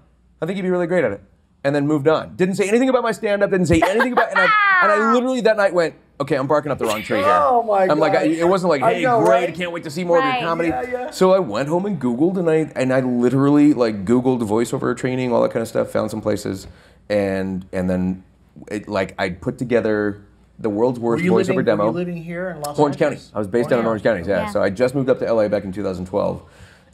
I 0.43 0.47
think 0.47 0.59
you'd 0.59 0.63
be 0.63 0.71
really 0.71 0.87
great 0.87 1.05
at 1.05 1.13
it." 1.13 1.23
And 1.69 1.77
then 1.77 1.87
moved 1.87 2.09
on. 2.09 2.35
Didn't 2.35 2.55
say 2.55 2.67
anything 2.67 2.89
about 2.89 3.03
my 3.03 3.13
stand-up. 3.13 3.51
Didn't 3.51 3.67
say 3.67 3.83
anything 3.87 4.13
about. 4.13 4.31
And 4.31 4.39
I, 4.39 4.45
and 4.85 4.91
I 4.91 5.13
literally 5.13 5.43
that 5.43 5.59
night 5.59 5.75
went, 5.75 5.95
"Okay, 6.19 6.35
I'm 6.35 6.47
barking 6.47 6.73
up 6.73 6.79
the 6.79 6.87
wrong 6.87 7.03
tree 7.03 7.19
here." 7.19 7.27
Oh, 7.29 7.63
my 7.63 7.81
god! 7.87 7.91
I'm 7.93 7.99
like, 7.99 8.15
I, 8.15 8.23
it 8.23 8.49
wasn't 8.49 8.71
like, 8.71 8.81
I 8.81 8.95
"Hey, 8.95 9.03
know, 9.03 9.19
great! 9.21 9.29
right? 9.29 9.49
I 9.51 9.53
can't 9.53 9.71
wait 9.71 9.85
to 9.85 9.91
see 9.91 10.03
more 10.03 10.19
of 10.19 10.25
your 10.25 10.41
comedy." 10.41 10.71
Yeah, 10.71 10.83
yeah. 10.91 11.11
So 11.11 11.35
I 11.35 11.41
went 11.41 11.69
home 11.69 11.85
and 11.85 12.01
Googled, 12.01 12.39
and 12.39 12.49
I 12.49 12.73
and 12.75 12.91
I 12.91 13.01
literally 13.01 13.75
like 13.75 14.07
Googled 14.07 14.41
voiceover 14.49 14.97
training, 14.97 15.31
all 15.31 15.43
that 15.43 15.51
kind 15.51 15.61
of 15.61 15.69
stuff. 15.69 15.91
Found 15.91 16.11
some 16.11 16.23
places, 16.23 16.69
and 17.11 17.67
and 17.71 17.91
then 17.91 18.25
it, 18.71 18.89
like 18.89 19.15
I 19.19 19.29
put 19.29 19.59
together 19.59 20.23
the 20.59 20.71
world's 20.71 20.99
Were 20.99 21.13
worst 21.13 21.25
you, 21.25 21.33
voiceover 21.33 21.49
living, 21.49 21.65
demo. 21.67 21.85
were 21.85 21.91
you 21.91 21.95
living 22.07 22.17
here 22.25 22.49
in 22.49 22.63
Los 22.63 22.79
Orange 22.79 22.97
County. 22.97 23.19
I 23.35 23.39
was 23.39 23.47
based 23.47 23.69
down 23.69 23.81
in 23.81 23.85
Orange 23.87 24.03
County. 24.03 24.23
Yeah. 24.27 24.45
Yeah. 24.45 24.51
So 24.51 24.63
I 24.63 24.71
just 24.71 24.95
moved 24.95 25.11
up 25.11 25.19
to 25.21 25.31
LA 25.33 25.49
back 25.49 25.65
in 25.65 25.73
2012, 25.73 26.43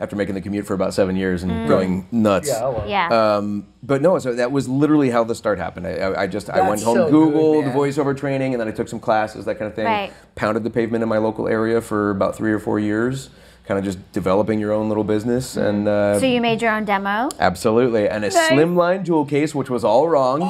after 0.01 0.17
making 0.17 0.35
the 0.35 0.41
commute 0.41 0.67
for 0.67 0.75
about 0.75 0.93
seven 0.95 1.15
years 1.17 1.43
and 1.43 1.69
going 1.69 2.07
nuts. 2.11 2.49
Yeah, 2.49 2.59
hello. 2.61 2.85
Yeah. 2.87 3.09
Um, 3.37 3.67
but 3.83 4.03
no, 4.03 4.19
so 4.19 4.35
that 4.35 4.51
was 4.51 4.69
literally 4.69 5.11
how 5.11 5.25
the 5.25 5.35
start 5.35 5.59
happened. 5.59 5.87
I, 5.87 5.93
I, 5.93 6.23
I 6.23 6.27
just 6.27 6.51
I 6.51 6.69
went 6.69 6.83
home, 6.83 6.97
so 6.97 7.11
Googled 7.11 7.67
man. 7.67 7.77
voiceover 7.77 8.17
training, 8.17 8.55
and 8.55 8.61
then 8.61 8.69
I 8.69 8.73
took 8.73 8.89
some 8.89 9.01
classes, 9.01 9.45
that 9.45 9.57
kind 9.59 9.69
of 9.69 9.75
thing. 9.77 9.85
Right. 9.87 10.13
Pounded 10.35 10.65
the 10.65 10.71
pavement 10.71 11.03
in 11.03 11.09
my 11.09 11.19
local 11.19 11.47
area 11.49 11.81
for 11.81 12.11
about 12.11 12.35
three 12.37 12.53
or 12.53 12.59
four 12.59 12.81
years, 12.81 13.31
kind 13.67 13.79
of 13.79 13.85
just 13.85 13.99
developing 14.13 14.59
your 14.59 14.73
own 14.73 14.89
little 14.89 15.05
business 15.05 15.57
and. 15.57 15.87
Uh, 15.87 16.19
so 16.19 16.27
you 16.27 16.41
made 16.41 16.61
your 16.61 16.73
own 16.73 16.85
demo. 16.85 17.29
Absolutely, 17.39 18.09
and 18.09 18.25
a 18.25 18.31
Nice. 18.31 18.37
slimline 18.51 19.05
jewel 19.05 19.25
case, 19.25 19.55
which 19.55 19.71
was 19.71 19.85
all 19.85 20.09
wrong, 20.09 20.43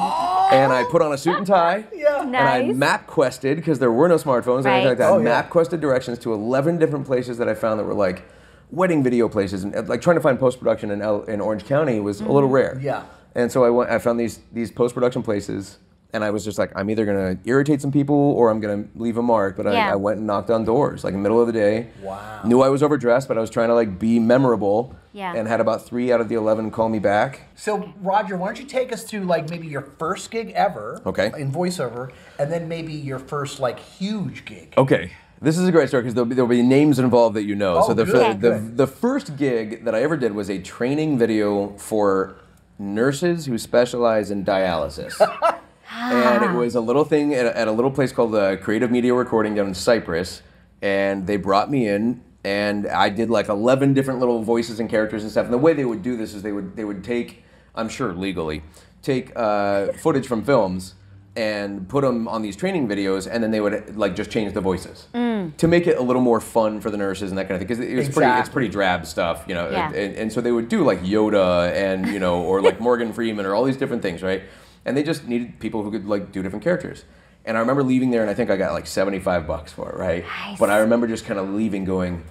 and 0.51 0.73
I 0.73 0.85
put 0.89 1.01
on 1.03 1.13
a 1.13 1.17
suit 1.17 1.37
and 1.37 1.45
tie. 1.47 1.85
Yeah. 1.95 2.21
And 2.23 2.35
I 2.35 2.73
map 2.73 3.07
quested 3.07 3.57
because 3.57 3.79
there 3.79 3.91
were 3.91 4.07
no 4.07 4.15
smartphones 4.15 4.65
or 4.65 4.69
anything 4.69 4.71
Right. 4.71 4.85
like 4.89 4.97
that. 4.99 5.09
Oh, 5.11 5.17
yeah. 5.17 5.23
map 5.25 5.49
quested 5.49 5.79
directions 5.81 6.17
to 6.19 6.33
11 6.33 6.77
different 6.79 7.05
places 7.05 7.37
that 7.37 7.47
I 7.47 7.53
found 7.55 7.79
that 7.79 7.83
were 7.85 7.93
like 7.93 8.23
wedding 8.71 9.03
video 9.03 9.27
places, 9.29 9.63
and 9.63 9.87
like 9.87 10.01
trying 10.01 10.15
to 10.17 10.21
find 10.21 10.39
post 10.39 10.59
production 10.59 10.91
in 10.91 11.01
L- 11.01 11.23
in 11.23 11.41
Orange 11.41 11.65
County 11.65 11.99
was 11.99 12.21
a 12.21 12.25
little 12.25 12.43
mm-hmm. 12.43 12.53
rare. 12.53 12.79
Yeah. 12.81 13.03
And 13.35 13.51
so 13.51 13.63
I 13.65 13.69
went. 13.69 13.89
I 13.89 13.99
found 13.99 14.19
these 14.19 14.39
these 14.51 14.71
post 14.71 14.93
production 14.93 15.23
places. 15.23 15.79
And 16.13 16.23
I 16.23 16.29
was 16.29 16.45
just 16.45 16.57
like, 16.57 16.71
I'm 16.77 16.89
either 16.89 17.05
gonna 17.05 17.37
irritate 17.43 17.81
some 17.81 17.91
people 17.91 18.15
or 18.15 18.49
I'm 18.49 18.61
gonna 18.61 18.85
leave 18.95 19.17
a 19.17 19.21
mark. 19.21 19.57
But 19.57 19.65
Yeah. 19.65 19.89
I, 19.89 19.93
I 19.93 19.95
went 19.95 20.19
and 20.19 20.27
knocked 20.27 20.49
on 20.49 20.63
doors, 20.63 21.03
like 21.03 21.13
in 21.13 21.19
the 21.19 21.23
middle 21.23 21.41
of 21.41 21.47
the 21.47 21.51
day. 21.51 21.89
Wow. 22.01 22.41
Knew 22.45 22.61
I 22.61 22.69
was 22.69 22.81
overdressed, 22.81 23.27
but 23.27 23.37
I 23.37 23.41
was 23.41 23.49
trying 23.49 23.67
to 23.67 23.73
like 23.73 23.99
be 23.99 24.17
memorable. 24.17 24.95
Yeah. 25.11 25.33
And 25.35 25.45
had 25.45 25.59
about 25.59 25.85
three 25.85 26.13
out 26.13 26.21
of 26.21 26.29
the 26.29 26.35
11 26.35 26.71
call 26.71 26.87
me 26.87 26.99
back. 26.99 27.41
So, 27.55 27.93
Roger, 28.01 28.37
why 28.37 28.47
don't 28.47 28.59
you 28.59 28.65
take 28.65 28.93
us 28.93 29.03
through 29.03 29.25
like 29.25 29.49
maybe 29.49 29.67
your 29.67 29.81
first 29.81 30.31
gig 30.31 30.51
ever 30.51 31.01
Okay. 31.05 31.33
in 31.37 31.51
voiceover, 31.51 32.11
and 32.39 32.49
then 32.49 32.69
maybe 32.69 32.93
your 32.93 33.19
first 33.19 33.59
like 33.59 33.79
huge 33.79 34.45
gig. 34.45 34.73
Okay. 34.77 35.11
This 35.41 35.57
is 35.57 35.67
a 35.67 35.71
great 35.71 35.89
story 35.89 36.03
because 36.03 36.13
there'll 36.13 36.27
be, 36.27 36.35
there'll 36.35 36.49
be 36.49 36.61
names 36.61 36.97
involved 36.97 37.35
that 37.35 37.43
you 37.43 37.55
know. 37.55 37.77
Oh, 37.79 37.87
so 37.87 37.93
the, 37.93 38.05
good, 38.05 38.41
the, 38.41 38.49
good. 38.51 38.77
the 38.77 38.87
first 38.87 39.35
gig 39.35 39.83
that 39.83 39.93
I 39.93 40.01
ever 40.01 40.15
did 40.15 40.33
was 40.33 40.49
a 40.49 40.59
training 40.59 41.17
video 41.17 41.77
for 41.77 42.37
nurses 42.79 43.45
who 43.45 43.57
specialize 43.57 44.31
in 44.31 44.45
dialysis. 44.45 45.13
and 45.91 46.43
it 46.43 46.57
was 46.57 46.75
a 46.75 46.81
little 46.81 47.03
thing 47.03 47.33
at 47.33 47.45
a, 47.45 47.57
at 47.57 47.67
a 47.67 47.71
little 47.71 47.91
place 47.91 48.11
called 48.11 48.31
the 48.31 48.57
Creative 48.61 48.89
Media 48.89 49.13
Recording 49.13 49.55
down 49.55 49.67
in 49.67 49.73
Cypress. 49.73 50.41
And 50.81 51.27
they 51.27 51.37
brought 51.37 51.69
me 51.69 51.87
in, 51.87 52.23
and 52.43 52.87
I 52.87 53.09
did 53.09 53.29
like 53.29 53.49
11 53.49 53.93
different 53.93 54.19
little 54.19 54.41
voices 54.41 54.79
and 54.79 54.89
characters 54.89 55.23
and 55.23 55.31
stuff. 55.31 55.45
And 55.45 55.53
the 55.53 55.57
way 55.57 55.73
they 55.73 55.85
would 55.85 56.01
do 56.01 56.15
this 56.15 56.33
is 56.33 56.43
they 56.43 56.51
would 56.51 56.75
they 56.75 56.85
would 56.85 57.03
take, 57.03 57.43
I'm 57.73 57.89
sure 57.89 58.13
legally, 58.13 58.63
take 59.01 59.31
uh, 59.35 59.93
footage 59.93 60.27
from 60.27 60.43
films 60.43 60.93
and 61.35 61.87
put 61.89 62.01
them 62.01 62.27
on 62.27 62.41
these 62.41 62.55
training 62.55 62.87
videos, 62.87 63.27
and 63.29 63.43
then 63.43 63.51
they 63.51 63.59
would 63.59 63.97
like 63.97 64.15
just 64.15 64.31
change 64.31 64.53
the 64.53 64.61
voices 64.61 65.07
mm. 65.13 65.55
to 65.57 65.67
make 65.67 65.85
it 65.85 65.97
a 65.97 66.01
little 66.01 66.21
more 66.21 66.39
fun 66.39 66.79
for 66.79 66.89
the 66.89 66.97
nurses 66.97 67.31
and 67.31 67.37
that 67.37 67.49
kind 67.49 67.61
of 67.61 67.67
thing. 67.67 67.77
Because 67.77 67.91
it 67.91 67.95
was 67.95 68.09
pretty 68.09 68.31
it's 68.39 68.49
pretty 68.49 68.69
drab 68.69 69.05
stuff, 69.05 69.43
you 69.47 69.53
know. 69.53 69.69
Yeah. 69.69 69.91
And, 69.91 70.15
and 70.15 70.33
so 70.33 70.41
they 70.41 70.51
would 70.51 70.69
do 70.69 70.83
like 70.83 71.01
Yoda 71.01 71.73
and 71.73 72.07
you 72.07 72.19
know, 72.19 72.41
or 72.41 72.61
like 72.61 72.79
Morgan 72.79 73.11
Freeman 73.11 73.45
or 73.45 73.53
all 73.53 73.65
these 73.65 73.77
different 73.77 74.01
things, 74.01 74.23
right? 74.23 74.43
And 74.85 74.95
they 74.95 75.03
just 75.03 75.27
needed 75.27 75.59
people 75.59 75.83
who 75.83 75.91
could 75.91 76.05
like 76.05 76.31
do 76.31 76.41
different 76.41 76.63
characters. 76.63 77.03
And 77.43 77.57
I 77.57 77.59
remember 77.59 77.83
leaving 77.83 78.09
there, 78.09 78.21
and 78.21 78.29
I 78.29 78.33
think 78.33 78.49
I 78.49 78.57
got 78.57 78.73
like 78.73 78.87
seventy-five 78.87 79.45
bucks 79.45 79.71
for 79.71 79.91
it, 79.91 79.97
right? 79.97 80.23
Nice. 80.23 80.57
But 80.57 80.69
I 80.69 80.77
remember 80.77 81.05
just 81.05 81.25
kind 81.25 81.39
of 81.39 81.49
leaving, 81.49 81.85
going, 81.85 82.23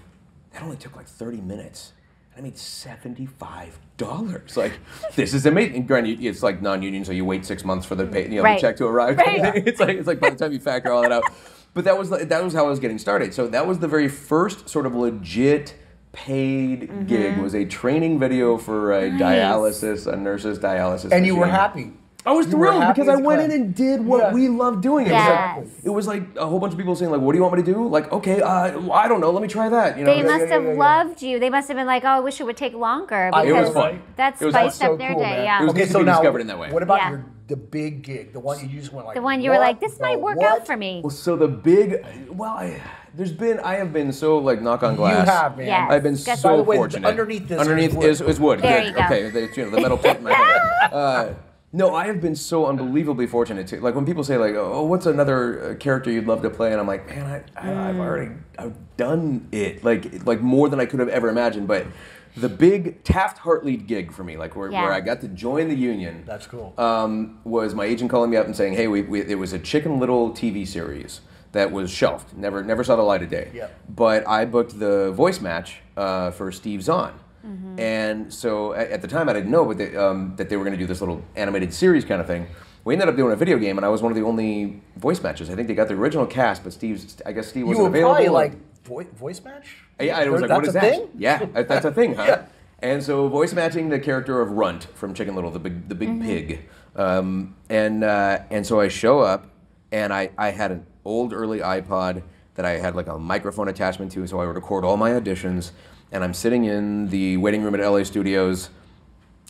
that 0.53 0.63
only 0.63 0.77
took 0.77 0.97
like 0.97 1.07
thirty 1.07 1.41
minutes. 1.41 1.93
And 2.37 2.45
I 2.45 2.49
made 2.49 2.59
seventy-five 2.59 3.79
dollars. 3.97 4.57
Like, 4.57 4.73
this 5.15 5.35
is 5.35 5.47
amazing. 5.47 5.77
And 5.77 5.89
granted, 5.89 6.23
it's 6.25 6.43
like 6.43 6.61
non-union, 6.61 7.05
so 7.05 7.13
you 7.13 7.25
wait 7.25 7.47
six 7.47 7.65
months 7.65 7.87
for 7.87 7.95
the 7.95 8.07
pay, 8.07 8.25
you 8.25 8.37
know, 8.37 8.43
Right. 8.43 8.61
the 8.61 8.67
check 8.67 8.77
to 8.79 8.87
arrive. 8.87 9.19
Right. 9.19 9.55
it's 9.67 9.79
like 9.81 9.97
it's 9.97 10.07
like 10.09 10.21
by 10.21 10.31
the 10.31 10.37
time 10.37 10.53
you 10.53 10.59
factor 10.61 10.91
all 10.91 11.03
that 11.03 11.13
out. 11.13 11.23
But 11.75 11.85
that 11.85 11.97
was 11.99 12.11
that 12.11 12.43
was 12.45 12.53
how 12.55 12.67
I 12.67 12.69
was 12.71 12.81
getting 12.81 12.99
started. 12.99 13.35
So 13.35 13.47
that 13.49 13.67
was 13.67 13.79
the 13.79 13.89
very 13.89 14.09
first 14.09 14.69
sort 14.69 14.87
of 14.87 14.95
legit 14.95 15.75
paid 16.13 17.09
gig 17.09 17.33
mm-hmm. 17.33 17.43
was 17.43 17.55
a 17.55 17.65
training 17.65 18.21
video 18.21 18.57
for 18.57 18.93
a 18.93 19.11
Nice. 19.11 19.21
dialysis, 19.21 20.13
a 20.13 20.17
nurse's 20.17 20.59
dialysis. 20.61 21.11
And 21.11 21.27
you 21.27 21.35
were 21.37 21.47
happy. 21.47 21.93
I 22.27 22.33
was 22.33 22.47
You 22.47 22.53
thrilled 22.53 22.89
because 22.95 23.07
I 23.09 23.17
went 23.17 23.41
Clem. 23.41 23.51
in 23.51 23.51
and 23.53 23.75
did 23.75 24.05
what 24.05 24.19
Yeah. 24.21 24.33
we 24.33 24.49
love 24.49 24.81
doing. 24.81 25.07
It 25.07 25.13
was 25.13 25.19
Yes. 25.23 25.57
like 25.59 25.67
it 25.85 25.91
was 25.91 26.07
like 26.07 26.23
a 26.39 26.47
whole 26.47 26.59
bunch 26.59 26.73
of 26.73 26.79
people 26.79 26.97
saying 26.97 27.11
like, 27.11 27.21
"What 27.21 27.33
do 27.33 27.39
you 27.39 27.43
want 27.43 27.55
me 27.57 27.63
to 27.63 27.73
do?" 27.73 27.87
Like, 27.87 28.11
okay, 28.13 28.41
uh, 28.41 28.81
I 28.93 29.09
don't 29.09 29.21
know. 29.21 29.31
Let 29.31 29.43
me 29.43 29.49
try 29.49 29.69
that. 29.69 29.99
You 29.99 30.05
know, 30.05 30.11
They 30.15 30.23
Yeah, 30.23 30.27
must 30.27 30.47
yeah, 30.47 30.53
have 30.55 30.65
yeah, 30.65 30.73
yeah. 30.73 30.79
loved 30.79 31.23
you. 31.23 31.39
They 31.39 31.51
must 31.51 31.69
have 31.69 31.77
been 31.77 31.87
like, 31.87 32.03
"Oh, 32.05 32.09
I 32.09 32.21
wish 32.21 32.41
it 32.41 32.45
would 32.45 32.57
take 32.57 32.75
longer." 32.75 33.31
I- 33.33 33.45
Because 33.45 33.47
It 33.49 33.61
was 33.67 33.75
fun. 33.75 34.03
That 34.17 34.41
It 34.41 34.45
was 34.47 34.55
spiced 34.55 34.81
fun. 34.81 34.93
up 34.93 34.99
their 34.99 35.11
cool, 35.13 35.19
day. 35.19 35.25
man. 35.31 35.45
Yeah. 35.45 35.59
It 35.59 35.63
was 35.65 35.71
Okay, 35.73 35.79
good 35.81 35.87
to 35.89 35.93
so 35.93 35.99
be 35.99 36.05
now, 36.07 36.13
discovered 36.13 36.41
in 36.41 36.47
that 36.47 36.59
way. 36.59 36.71
What 36.73 36.83
about 36.83 36.99
Yeah. 36.99 37.11
your 37.11 37.25
the 37.47 37.57
big 37.57 38.03
gig, 38.03 38.33
the 38.33 38.41
one 38.41 38.57
you 38.59 38.81
just 38.81 38.91
went 38.91 39.07
like 39.07 39.15
the 39.17 39.21
one 39.21 39.43
you 39.43 39.51
were 39.51 39.59
like, 39.59 39.79
"This 39.79 40.01
might 40.01 40.19
work 40.19 40.39
what?" 40.39 40.47
out 40.51 40.67
for 40.67 40.79
me." 40.79 41.03
Well, 41.05 41.11
so 41.11 41.37
the 41.37 41.47
big, 41.47 42.03
well, 42.35 42.53
I, 42.53 42.81
there's 43.15 43.33
been 43.33 43.61
I 43.61 43.75
have 43.75 43.93
been 43.93 44.13
so 44.13 44.39
like 44.39 44.63
knock 44.63 44.83
on 44.83 44.97
glass. 44.97 45.27
You 45.27 45.31
have, 45.33 45.59
man. 45.59 45.67
Yes. 45.67 45.91
I've 45.91 46.03
been 46.03 46.15
Guess 46.15 46.41
so 46.41 46.49
By 46.49 46.57
the 46.57 46.63
way, 46.63 46.77
fortunate. 46.77 47.07
underneath 47.07 47.47
this 47.49 47.61
underneath 47.61 47.91
is 47.91 47.97
wood. 47.97 48.07
is, 48.07 48.21
is 48.23 48.41
wood. 48.41 48.61
There 48.63 48.81
Good. 48.81 48.87
you 48.89 48.93
go. 48.95 49.01
Okay, 49.05 49.29
the, 49.29 49.41
you 49.55 49.65
know, 49.67 49.71
the 49.73 49.81
metal 49.83 49.99
plate 49.99 50.17
in 50.17 50.25
my 50.25 50.33
head. 50.33 50.61
Uh, 50.95 51.27
no, 51.75 51.95
I 51.95 52.07
have 52.07 52.21
been 52.21 52.37
so 52.37 52.67
unbelievably 52.67 53.27
fortunate 53.27 53.67
to 53.69 53.81
like 53.81 53.95
when 53.97 54.07
people 54.07 54.23
say 54.25 54.37
like, 54.39 54.55
"Oh, 54.55 54.85
what's 54.85 55.07
another 55.07 55.73
uh, 55.73 55.75
character 55.75 56.11
you'd 56.11 56.27
love 56.27 56.41
to 56.43 56.51
play?" 56.51 56.71
and 56.71 56.81
I'm 56.81 56.87
like, 56.87 57.09
"Man, 57.09 57.27
I, 57.27 57.37
I, 57.61 57.67
Mm. 57.73 57.77
I've 57.87 57.99
already 57.99 58.31
I've 58.59 58.97
done 58.97 59.49
it 59.51 59.85
like 59.85 60.25
like 60.25 60.41
more 60.41 60.69
than 60.69 60.79
I 60.81 60.87
could 60.87 61.01
have 61.01 61.09
ever 61.09 61.29
imagined." 61.29 61.67
But 61.67 61.87
the 62.37 62.49
big 62.49 63.03
Taft 63.05 63.39
Hartley 63.39 63.77
gig 63.77 64.13
for 64.13 64.25
me, 64.25 64.37
like 64.37 64.57
where, 64.57 64.71
Yeah. 64.71 64.83
where 64.83 64.93
I 64.93 65.01
got 65.01 65.21
to 65.23 65.29
join 65.29 65.69
the 65.69 65.77
union, 65.77 66.25
That's 66.27 66.47
cool. 66.49 66.75
um, 66.79 67.39
was 67.45 67.75
my 67.75 67.85
agent 67.85 68.11
calling 68.11 68.31
me 68.31 68.37
up 68.37 68.47
and 68.47 68.55
saying, 68.57 68.75
"Hey, 68.75 68.87
we, 68.89 69.03
we, 69.03 69.21
it 69.23 69.39
was 69.39 69.53
a 69.53 69.59
Chicken 69.59 69.99
Little 70.01 70.31
TV 70.31 70.67
series 70.67 71.21
that 71.53 71.71
was 71.73 71.91
shelved, 71.91 72.37
never 72.37 72.63
never 72.65 72.83
saw 72.85 72.95
the 72.97 73.03
light 73.03 73.23
of 73.23 73.31
day." 73.31 73.51
Yep. 73.53 73.81
But 73.89 74.29
I 74.29 74.45
booked 74.45 74.79
the 74.79 75.11
voice 75.13 75.41
match 75.41 75.81
uh, 75.97 76.31
for 76.33 76.51
Steve 76.53 76.83
Zahn, 76.83 77.15
and 77.79 78.33
so 78.33 78.73
at, 78.73 79.03
the 79.03 79.09
time 79.09 79.29
I 79.29 79.33
didn't 79.35 79.51
know, 79.51 79.65
but 79.65 79.79
they, 79.79 79.95
um, 79.97 80.35
that 80.37 80.49
they 80.49 80.57
were 80.57 80.65
going 80.65 80.77
to 80.77 80.79
do 80.79 80.87
this 80.87 81.01
little 81.01 81.23
animated 81.37 81.75
series 81.75 82.05
kind 82.05 82.21
of 82.21 82.27
thing. 82.27 82.47
we 82.85 82.95
ended 82.95 83.09
up 83.09 83.17
doing 83.17 83.33
a 83.33 83.37
video 83.37 83.59
game, 83.59 83.77
and 83.77 83.85
I 83.85 83.89
was 83.89 84.01
one 84.03 84.13
of 84.13 84.17
the 84.17 84.25
only 84.25 84.81
voice 84.97 85.23
matches. 85.23 85.51
I 85.51 85.55
think 85.55 85.69
they 85.69 85.75
got 85.75 85.89
the 85.89 85.95
original 85.95 86.27
cast, 86.27 86.65
but 86.65 86.73
Steve's. 86.73 87.21
I 87.27 87.33
guess 87.33 87.49
Steve 87.49 87.67
wasn't 87.67 87.83
were 87.83 87.89
available. 87.89 88.15
probably 88.15 88.29
like 88.31 88.53
vo- 88.85 89.11
voice 89.15 89.43
match. 89.45 89.77
Yeah, 90.01 90.19
I 90.19 90.29
was 90.29 90.43
like, 90.43 90.51
what 90.51 90.67
is 90.67 90.73
that? 90.75 90.83
thing? 90.83 91.09
Yeah, 91.17 91.45
that's 91.55 91.85
a 91.85 91.93
thing, 91.93 92.15
huh? 92.15 92.25
Yeah. 92.29 92.47
And 92.81 93.03
so 93.03 93.29
voice 93.29 93.55
matching 93.55 93.89
the 93.89 93.99
character 93.99 94.43
of 94.43 94.51
Runt 94.51 94.85
from 94.95 95.15
Chicken 95.15 95.35
Little, 95.35 95.51
the 95.51 95.59
big 95.59 95.89
the 95.89 95.95
big 95.95 96.21
pig, 96.21 96.69
um, 96.97 97.55
and 97.71 98.05
uh, 98.05 98.41
and 98.51 98.67
so 98.67 98.79
I 98.81 98.89
show 98.89 99.21
up, 99.21 99.49
and 99.91 100.13
I 100.13 100.31
I 100.37 100.51
had 100.51 100.71
an 100.71 100.87
old 101.05 101.33
early 101.33 101.61
iPod 101.61 102.23
that 102.57 102.67
I 102.67 102.73
had 102.73 102.95
like 102.95 103.07
a 103.07 103.19
microphone 103.19 103.69
attachment 103.69 104.13
to, 104.13 104.27
so 104.27 104.39
I 104.39 104.47
would 104.47 104.57
record 104.57 104.85
all 104.85 104.97
my 104.99 105.11
auditions, 105.13 105.71
and 106.15 106.23
I'm 106.23 106.33
sitting 106.33 106.65
in 106.65 107.09
the 107.09 107.37
waiting 107.39 107.63
room 107.63 107.75
at 107.75 107.81
LA 107.81 108.05
Studios. 108.05 108.71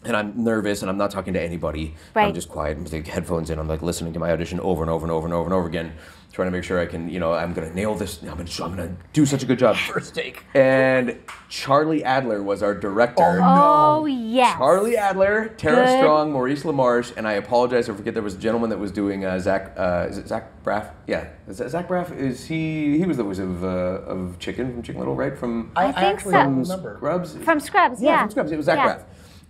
And 0.06 0.14
I'm 0.14 0.44
nervous, 0.44 0.82
and 0.82 0.90
I'm 0.90 0.98
not 0.98 1.10
talking 1.10 1.32
to 1.32 1.40
anybody. 1.40 1.94
I'm 2.28 2.34
just 2.34 2.50
quiet. 2.50 2.76
I'm 2.76 2.84
taking 2.84 3.10
headphones 3.10 3.48
in. 3.48 3.58
I'm 3.58 3.68
like 3.68 3.80
listening 3.80 4.12
to 4.12 4.18
my 4.18 4.32
audition 4.32 4.60
over 4.60 4.82
and 4.82 4.90
over 4.90 5.06
and 5.06 5.12
over 5.12 5.26
and 5.26 5.32
over 5.32 5.44
and 5.44 5.54
over 5.54 5.66
again, 5.66 5.94
trying 6.34 6.48
to 6.48 6.50
make 6.50 6.64
sure 6.64 6.80
I 6.80 6.86
can, 6.86 7.08
you 7.08 7.20
know, 7.20 7.32
I'm 7.32 7.52
gonna 7.54 7.72
nail 7.72 7.94
this. 7.94 8.20
I'm 8.22 8.28
gonna, 8.36 8.42
I'm 8.62 8.76
gonna 8.76 8.96
do 9.12 9.24
such 9.24 9.44
a 9.44 9.46
good 9.46 9.58
job. 9.58 9.76
First 9.92 10.14
take. 10.16 10.42
And 10.52 11.16
Charlie 11.48 12.02
Adler 12.02 12.42
was 12.42 12.60
our 12.62 12.74
director. 12.74 13.38
Oh 13.40 14.04
yes. 14.06 14.56
Charlie 14.58 14.96
Adler, 14.96 15.48
Tara 15.56 15.86
Good. 15.86 15.98
Strong, 16.00 16.32
Maurice 16.32 16.64
LaMarche, 16.64 17.16
and 17.16 17.26
I 17.28 17.34
apologize. 17.34 17.88
I 17.88 17.94
forget 17.94 18.14
there 18.14 18.22
was 18.22 18.34
a 18.34 18.38
gentleman 18.38 18.68
that 18.70 18.78
was 18.78 18.90
doing 18.90 19.24
uh, 19.24 19.38
Zach. 19.38 19.74
Uh, 19.76 20.08
is 20.10 20.18
it 20.18 20.26
Zach 20.26 20.50
Braff? 20.64 20.92
Yeah, 21.06 21.28
is 21.46 21.58
that 21.58 21.70
Zach 21.70 21.86
Braff? 21.88 22.10
Is 22.16 22.44
he? 22.46 22.98
He 22.98 23.06
was 23.06 23.16
the 23.16 23.22
voice 23.24 23.38
of 23.38 23.62
uh, 23.62 23.66
of 23.66 24.36
Chicken 24.40 24.72
from 24.72 24.82
Chicken 24.82 24.98
Little, 24.98 25.14
right? 25.14 25.38
From 25.38 25.70
I, 25.76 25.86
I 25.86 25.92
think 25.92 26.04
actually 26.04 26.64
so. 26.64 26.96
Scrubs. 26.96 27.36
From 27.36 27.60
Scrubs, 27.60 28.02
Yeah, 28.02 28.10
yeah. 28.10 28.20
from 28.22 28.30
Scrubs. 28.30 28.50
It 28.52 28.56
was 28.56 28.66
Zach 28.66 28.78
Yeah. 28.78 28.96
Braff. 28.96 29.02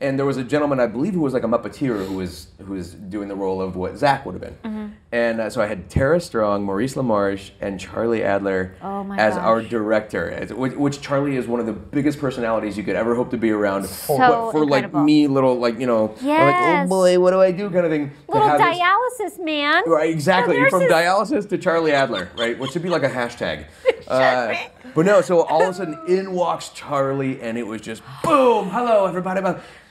And 0.04 0.18
there 0.18 0.26
was 0.26 0.36
a 0.36 0.44
gentleman, 0.44 0.80
I 0.80 0.86
believe, 0.86 1.14
who 1.14 1.20
was 1.20 1.32
like 1.32 1.44
a 1.44 1.46
Muppeteer 1.48 2.06
who 2.06 2.16
was 2.16 2.48
who 2.58 2.74
was 2.74 2.92
doing 2.92 3.28
the 3.28 3.34
role 3.34 3.62
of 3.62 3.74
what 3.74 3.96
Zach 3.96 4.26
would 4.26 4.34
have 4.34 4.42
been. 4.42 4.56
Mm-hmm. 4.62 4.86
And 5.12 5.40
uh, 5.40 5.48
so 5.48 5.62
I 5.62 5.66
had 5.66 5.88
Tara 5.88 6.20
Strong, 6.20 6.62
Maurice 6.64 6.94
LaMarche, 6.94 7.52
and 7.60 7.80
Charlie 7.80 8.22
Adler 8.22 8.74
Oh 8.82 9.10
as 9.16 9.36
our 9.36 9.62
director. 9.62 10.30
as- 10.30 10.52
Which, 10.52 10.74
which 10.74 11.00
Charlie 11.00 11.36
is 11.36 11.46
one 11.46 11.58
of 11.60 11.66
the 11.66 11.72
biggest 11.72 12.18
personalities 12.18 12.76
you 12.76 12.82
could 12.82 12.96
ever 12.96 13.14
hope 13.14 13.30
to 13.30 13.38
be 13.38 13.50
around. 13.50 13.86
So 13.86 14.18
But 14.18 14.52
for 14.52 14.62
incredible. 14.64 14.98
like 15.00 15.04
me, 15.06 15.26
little 15.26 15.54
like 15.58 15.78
you 15.80 15.86
know, 15.86 16.14
I'm 16.20 16.26
like 16.26 16.84
oh 16.84 16.88
boy, 16.88 17.18
what 17.18 17.30
do 17.30 17.40
I 17.40 17.50
do, 17.50 17.70
kind 17.70 17.86
of 17.86 17.90
thing. 17.90 18.10
Little 18.28 18.46
have 18.46 18.58
this- 18.58 18.78
dialysis 18.78 19.42
man. 19.42 19.84
Right, 19.86 20.10
exactly. 20.10 20.56
From 20.68 20.80
nurses- 20.82 20.92
dialysis 20.92 21.48
to 21.48 21.56
Charlie 21.58 21.92
Adler, 21.92 22.28
right? 22.36 22.58
Which 22.58 22.72
should 22.72 22.82
be 22.82 22.90
like 22.90 23.04
a 23.04 23.10
hashtag. 23.10 23.64
Uh, 24.06 24.54
but 24.94 25.06
no, 25.06 25.22
so 25.22 25.40
all 25.44 25.62
of 25.62 25.70
a 25.70 25.72
sudden 25.72 25.98
in 26.06 26.32
walks 26.32 26.68
Charlie, 26.68 27.40
and 27.40 27.56
it 27.56 27.66
was 27.66 27.80
just 27.80 28.02
boom, 28.22 28.68
hello 28.68 29.06
everybody. 29.06 29.40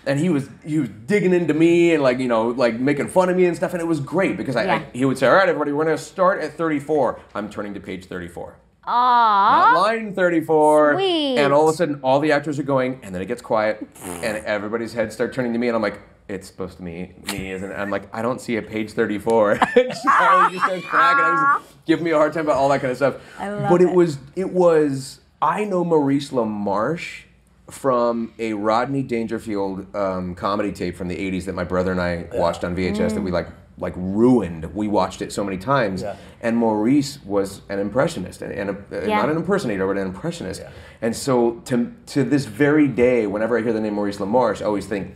And 0.05 0.19
he 0.19 0.29
was 0.29 0.49
he 0.65 0.79
was 0.79 0.89
digging 1.07 1.33
into 1.33 1.53
me 1.53 1.93
and 1.93 2.03
like 2.03 2.19
you 2.19 2.27
know 2.27 2.49
like 2.49 2.79
making 2.79 3.07
fun 3.07 3.29
of 3.29 3.37
me 3.37 3.45
and 3.45 3.55
stuff, 3.55 3.73
and 3.73 3.81
it 3.81 3.85
was 3.85 3.99
great 3.99 4.37
because 4.37 4.55
I, 4.55 4.63
Yeah. 4.65 4.75
I 4.75 4.97
he 4.97 5.05
would 5.05 5.17
say, 5.17 5.27
all 5.27 5.33
right, 5.33 5.47
everybody, 5.49 5.71
we're 5.71 5.85
gonna 5.85 5.97
start 5.97 6.41
at 6.41 6.53
34. 6.53 7.19
I'm 7.35 7.49
turning 7.49 7.73
to 7.73 7.79
page 7.79 8.05
34. 8.05 8.57
Not 8.85 9.81
line 9.81 10.13
34. 10.13 10.95
Sweet. 10.95 11.37
And 11.37 11.53
all 11.53 11.67
of 11.69 11.73
a 11.73 11.77
sudden, 11.77 11.99
all 12.03 12.19
the 12.19 12.31
actors 12.33 12.59
are 12.59 12.63
going, 12.63 12.99
and 13.01 13.15
then 13.15 13.21
it 13.21 13.27
gets 13.27 13.41
quiet, 13.41 13.85
and 14.03 14.37
everybody's 14.45 14.93
heads 14.93 15.15
start 15.15 15.33
turning 15.33 15.53
to 15.53 15.59
me, 15.59 15.67
and 15.67 15.75
I'm 15.75 15.81
like, 15.81 16.01
it's 16.27 16.47
supposed 16.47 16.77
to 16.77 16.83
be 16.83 17.13
me, 17.31 17.51
isn't 17.51 17.71
it? 17.71 17.75
I'm 17.75 17.89
like, 17.89 18.13
I 18.13 18.21
don't 18.21 18.39
see 18.41 18.57
a 18.57 18.61
page 18.61 18.91
34. 18.91 19.51
and 19.51 19.61
Charlie 20.03 20.53
just 20.53 20.65
starts 20.65 20.85
cracking. 20.85 21.23
I 21.23 21.55
was 21.57 21.63
giving 21.85 22.03
me 22.05 22.11
a 22.11 22.17
hard 22.17 22.33
time 22.33 22.45
about 22.45 22.57
all 22.57 22.69
that 22.69 22.81
kind 22.81 22.91
of 22.91 22.97
stuff. 22.97 23.15
I 23.39 23.49
love 23.49 23.69
but 23.69 23.81
it, 23.81 23.89
it. 23.89 23.95
was, 23.95 24.17
it 24.35 24.49
was, 24.49 25.19
I 25.41 25.63
know 25.65 25.83
Maurice 25.85 26.31
LaMarche 26.31 27.23
from 27.73 28.33
a 28.37 28.53
Rodney 28.53 29.01
Dangerfield 29.01 29.93
um, 29.95 30.35
comedy 30.35 30.71
tape 30.71 30.95
from 30.95 31.07
the 31.07 31.15
80s 31.15 31.45
that 31.45 31.53
my 31.55 31.63
brother 31.63 31.91
and 31.91 31.99
I 31.99 32.27
watched 32.33 32.63
on 32.63 32.75
VHS 32.75 33.13
that 33.15 33.21
we 33.21 33.31
like 33.31 33.47
like 33.79 33.93
ruined. 33.97 34.65
We 34.75 34.87
watched 34.87 35.23
it 35.23 35.33
so 35.33 35.43
many 35.43 35.57
times. 35.57 36.03
Yeah. 36.03 36.15
And 36.41 36.55
Maurice 36.55 37.17
was 37.25 37.61
an 37.69 37.79
impressionist 37.79 38.43
and, 38.43 38.51
and 38.53 38.69
a, 38.69 39.07
Yeah. 39.07 39.17
not 39.17 39.29
an 39.29 39.35
impersonator, 39.35 39.87
but 39.87 39.97
an 39.97 40.05
impressionist. 40.05 40.61
Yeah. 40.61 40.69
And 41.01 41.15
so 41.15 41.53
to, 41.65 41.91
to 42.07 42.23
this 42.23 42.45
very 42.45 42.87
day, 42.87 43.25
whenever 43.25 43.57
I 43.57 43.63
hear 43.63 43.73
the 43.73 43.81
name 43.81 43.95
Maurice 43.95 44.19
LaMarche, 44.19 44.61
I 44.61 44.65
always 44.65 44.85
think, 44.85 45.15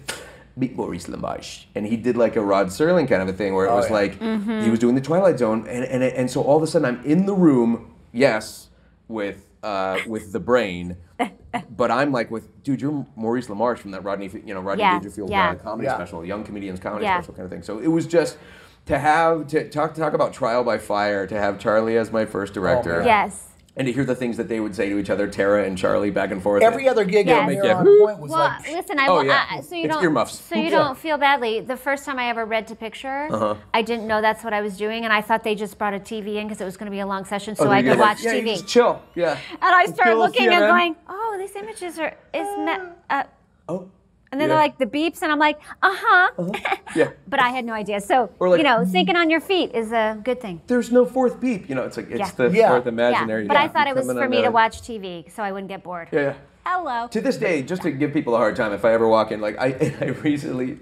meet 0.56 0.76
Maurice 0.76 1.06
LaMarche. 1.06 1.66
And 1.76 1.86
he 1.86 1.96
did 1.98 2.18
like 2.18 2.36
a 2.36 2.42
Rod 2.42 2.68
Serling 2.68 3.08
kind 3.08 3.22
of 3.22 3.28
a 3.30 3.34
thing 3.34 3.54
where 3.54 3.68
it 3.68 3.70
Oh, 3.70 3.76
was 3.76 3.86
yeah. 3.90 3.94
like, 3.94 4.20
Mm-hmm. 4.20 4.62
he 4.62 4.72
was 4.72 4.80
doing 4.80 4.96
the 4.96 5.02
Twilight 5.02 5.38
Zone. 5.38 5.68
And, 5.68 5.86
and, 5.86 6.02
and 6.04 6.30
so 6.32 6.42
all 6.42 6.58
of 6.58 6.64
a 6.64 6.68
sudden 6.68 6.86
I'm 6.88 7.06
in 7.06 7.28
the 7.28 7.36
room, 7.36 7.94
yes, 8.12 8.70
with, 9.08 9.46
uh, 9.68 10.00
with 10.08 10.32
the 10.32 10.40
brain. 10.40 10.98
But 11.70 11.90
I'm 11.92 12.12
like 12.12 12.30
with, 12.30 12.64
dude, 12.64 12.82
you're 12.82 13.06
Maurice 13.16 13.48
LaMarche 13.48 13.80
from 13.80 13.92
that 13.92 14.04
Rodney, 14.04 14.30
you 14.46 14.54
know, 14.54 14.62
Rodney 14.62 14.84
Yeah, 14.84 14.94
Dangerfield 14.94 15.30
yeah. 15.30 15.52
uh, 15.52 15.56
comedy 15.56 15.88
Yeah. 15.88 15.96
special, 15.96 16.24
Young 16.24 16.44
Comedians 16.44 16.80
Comedy 16.80 17.06
Yeah. 17.06 17.20
Special 17.20 17.34
kind 17.34 17.46
of 17.46 17.52
thing. 17.52 17.64
So 17.64 17.80
it 17.80 17.88
was 17.88 18.06
just 18.06 18.38
to 18.86 19.00
have 19.00 19.48
to 19.48 19.68
talk 19.70 19.94
talk 19.96 20.14
about 20.14 20.34
trial 20.34 20.64
by 20.64 20.78
fire, 20.78 21.26
to 21.28 21.38
have 21.38 21.58
Charlie 21.60 21.98
as 21.98 22.12
my 22.12 22.26
first 22.26 22.54
director, 22.54 22.98
man. 23.00 23.06
Yes. 23.08 23.47
And 23.78 23.86
to 23.86 23.94
hear 23.94 24.04
the 24.04 24.16
things 24.16 24.38
that 24.38 24.48
they 24.50 24.60
would 24.60 24.76
say 24.76 24.90
to 24.90 24.98
each 24.98 25.10
other, 25.12 25.28
Tara 25.28 25.64
and 25.64 25.78
Charlie, 25.78 26.10
back 26.10 26.32
and 26.32 26.42
forth. 26.42 26.64
Every 26.64 26.90
other 26.90 27.06
gig 27.06 27.28
Yes. 27.28 27.42
out 27.42 27.48
Make 27.48 27.62
there 27.62 27.78
on 27.78 27.86
point 27.86 28.20
was 28.20 28.32
Well, 28.32 28.40
like, 28.40 28.68
listen, 28.72 29.00
I, 29.00 29.08
Oh, 29.08 29.22
yeah. 29.22 29.46
I- 29.52 29.62
so 29.62 29.76
you 29.76 29.86
It's 29.86 29.94
don't 29.94 30.04
earmuffs. 30.04 30.40
so 30.40 30.56
you 30.56 30.64
Yeah. 30.64 30.70
don't 30.72 30.98
feel 30.98 31.18
badly. 31.18 31.62
The 31.62 31.78
first 31.78 32.04
time 32.04 32.18
I 32.18 32.28
ever 32.30 32.44
read 32.44 32.68
to 32.68 32.76
picture, 32.76 33.28
Uh-huh. 33.32 33.56
I 33.74 33.84
didn't 33.84 34.08
know 34.08 34.20
that's 34.20 34.44
what 34.44 34.52
I 34.54 34.62
was 34.62 34.78
doing, 34.78 35.04
and 35.04 35.14
I 35.14 35.22
thought 35.22 35.44
they 35.44 35.54
just 35.54 35.78
brought 35.78 35.94
a 35.94 36.00
TV 36.00 36.38
in 36.40 36.48
because 36.48 36.60
it 36.60 36.66
was 36.66 36.76
going 36.76 36.88
to 36.88 36.92
be 36.92 37.00
a 37.02 37.06
long 37.08 37.24
session, 37.24 37.56
Oh, 37.60 37.66
so 37.66 37.72
I 37.72 37.82
could 37.84 37.92
like, 37.92 38.00
watch 38.00 38.24
yeah, 38.24 38.34
TV. 38.34 38.54
just 38.54 38.68
chill. 38.68 39.00
Yeah. 39.14 39.38
And 39.52 39.60
I 39.62 39.86
started 39.86 40.12
Chill, 40.14 40.20
looking 40.20 40.48
and 40.50 40.60
going, 40.68 40.96
"Oh, 41.08 41.36
these 41.40 41.56
images 41.56 42.00
are 42.00 42.14
is 42.34 42.58
me- 42.58 42.90
uh, 43.12 43.24
Oh. 43.70 43.90
And 44.32 44.40
then 44.42 44.50
yeah. 44.50 44.56
they're 44.56 44.64
like 44.64 44.78
the 44.78 44.86
beeps, 44.86 45.22
and 45.22 45.32
I'm 45.32 45.40
like, 45.40 45.60
uh 45.82 45.96
huh. 45.96 46.50
Yeah. 46.96 47.12
but 47.28 47.40
I 47.40 47.50
had 47.50 47.66
no 47.66 47.74
idea. 47.74 48.02
So 48.02 48.30
Or 48.40 48.50
like- 48.50 48.58
you 48.58 48.64
know, 48.64 48.86
thinking 48.86 49.16
on 49.16 49.30
your 49.30 49.42
feet 49.42 49.72
is 49.74 49.92
a 49.92 50.20
good 50.24 50.42
thing. 50.42 50.62
There's 50.68 50.92
no 50.92 51.06
fourth 51.06 51.40
beep. 51.40 51.70
You 51.70 51.76
know, 51.76 51.84
it's 51.84 51.98
like 51.98 52.10
it's 52.10 52.20
Yeah. 52.20 52.32
the 52.36 52.50
Yeah. 52.50 52.70
fourth 52.70 52.86
Yeah, 52.86 52.90
imaginary. 52.92 53.48
but 53.48 53.58
I 53.58 53.68
thought 53.68 53.88
it 53.88 53.96
was 53.96 54.06
for 54.06 54.24
on 54.24 54.30
me 54.30 54.42
to 54.42 54.50
watch 54.52 54.82
TV, 54.82 55.26
so 55.30 55.44
I 55.44 55.52
wouldn't 55.52 55.70
get 55.70 55.84
bored. 55.84 56.08
Yeah, 56.12 56.22
yeah. 56.22 56.34
Hello. 56.66 57.08
To 57.08 57.22
this 57.22 57.38
day, 57.38 57.62
just 57.62 57.82
to 57.84 57.92
give 57.92 58.12
people 58.14 58.36
a 58.36 58.38
hard 58.38 58.56
time, 58.58 58.74
if 58.74 58.84
I 58.84 58.92
ever 58.94 59.08
walk 59.08 59.32
in, 59.32 59.40
like 59.40 59.58
I, 59.58 59.68
I 60.02 60.06
recently, 60.22 60.80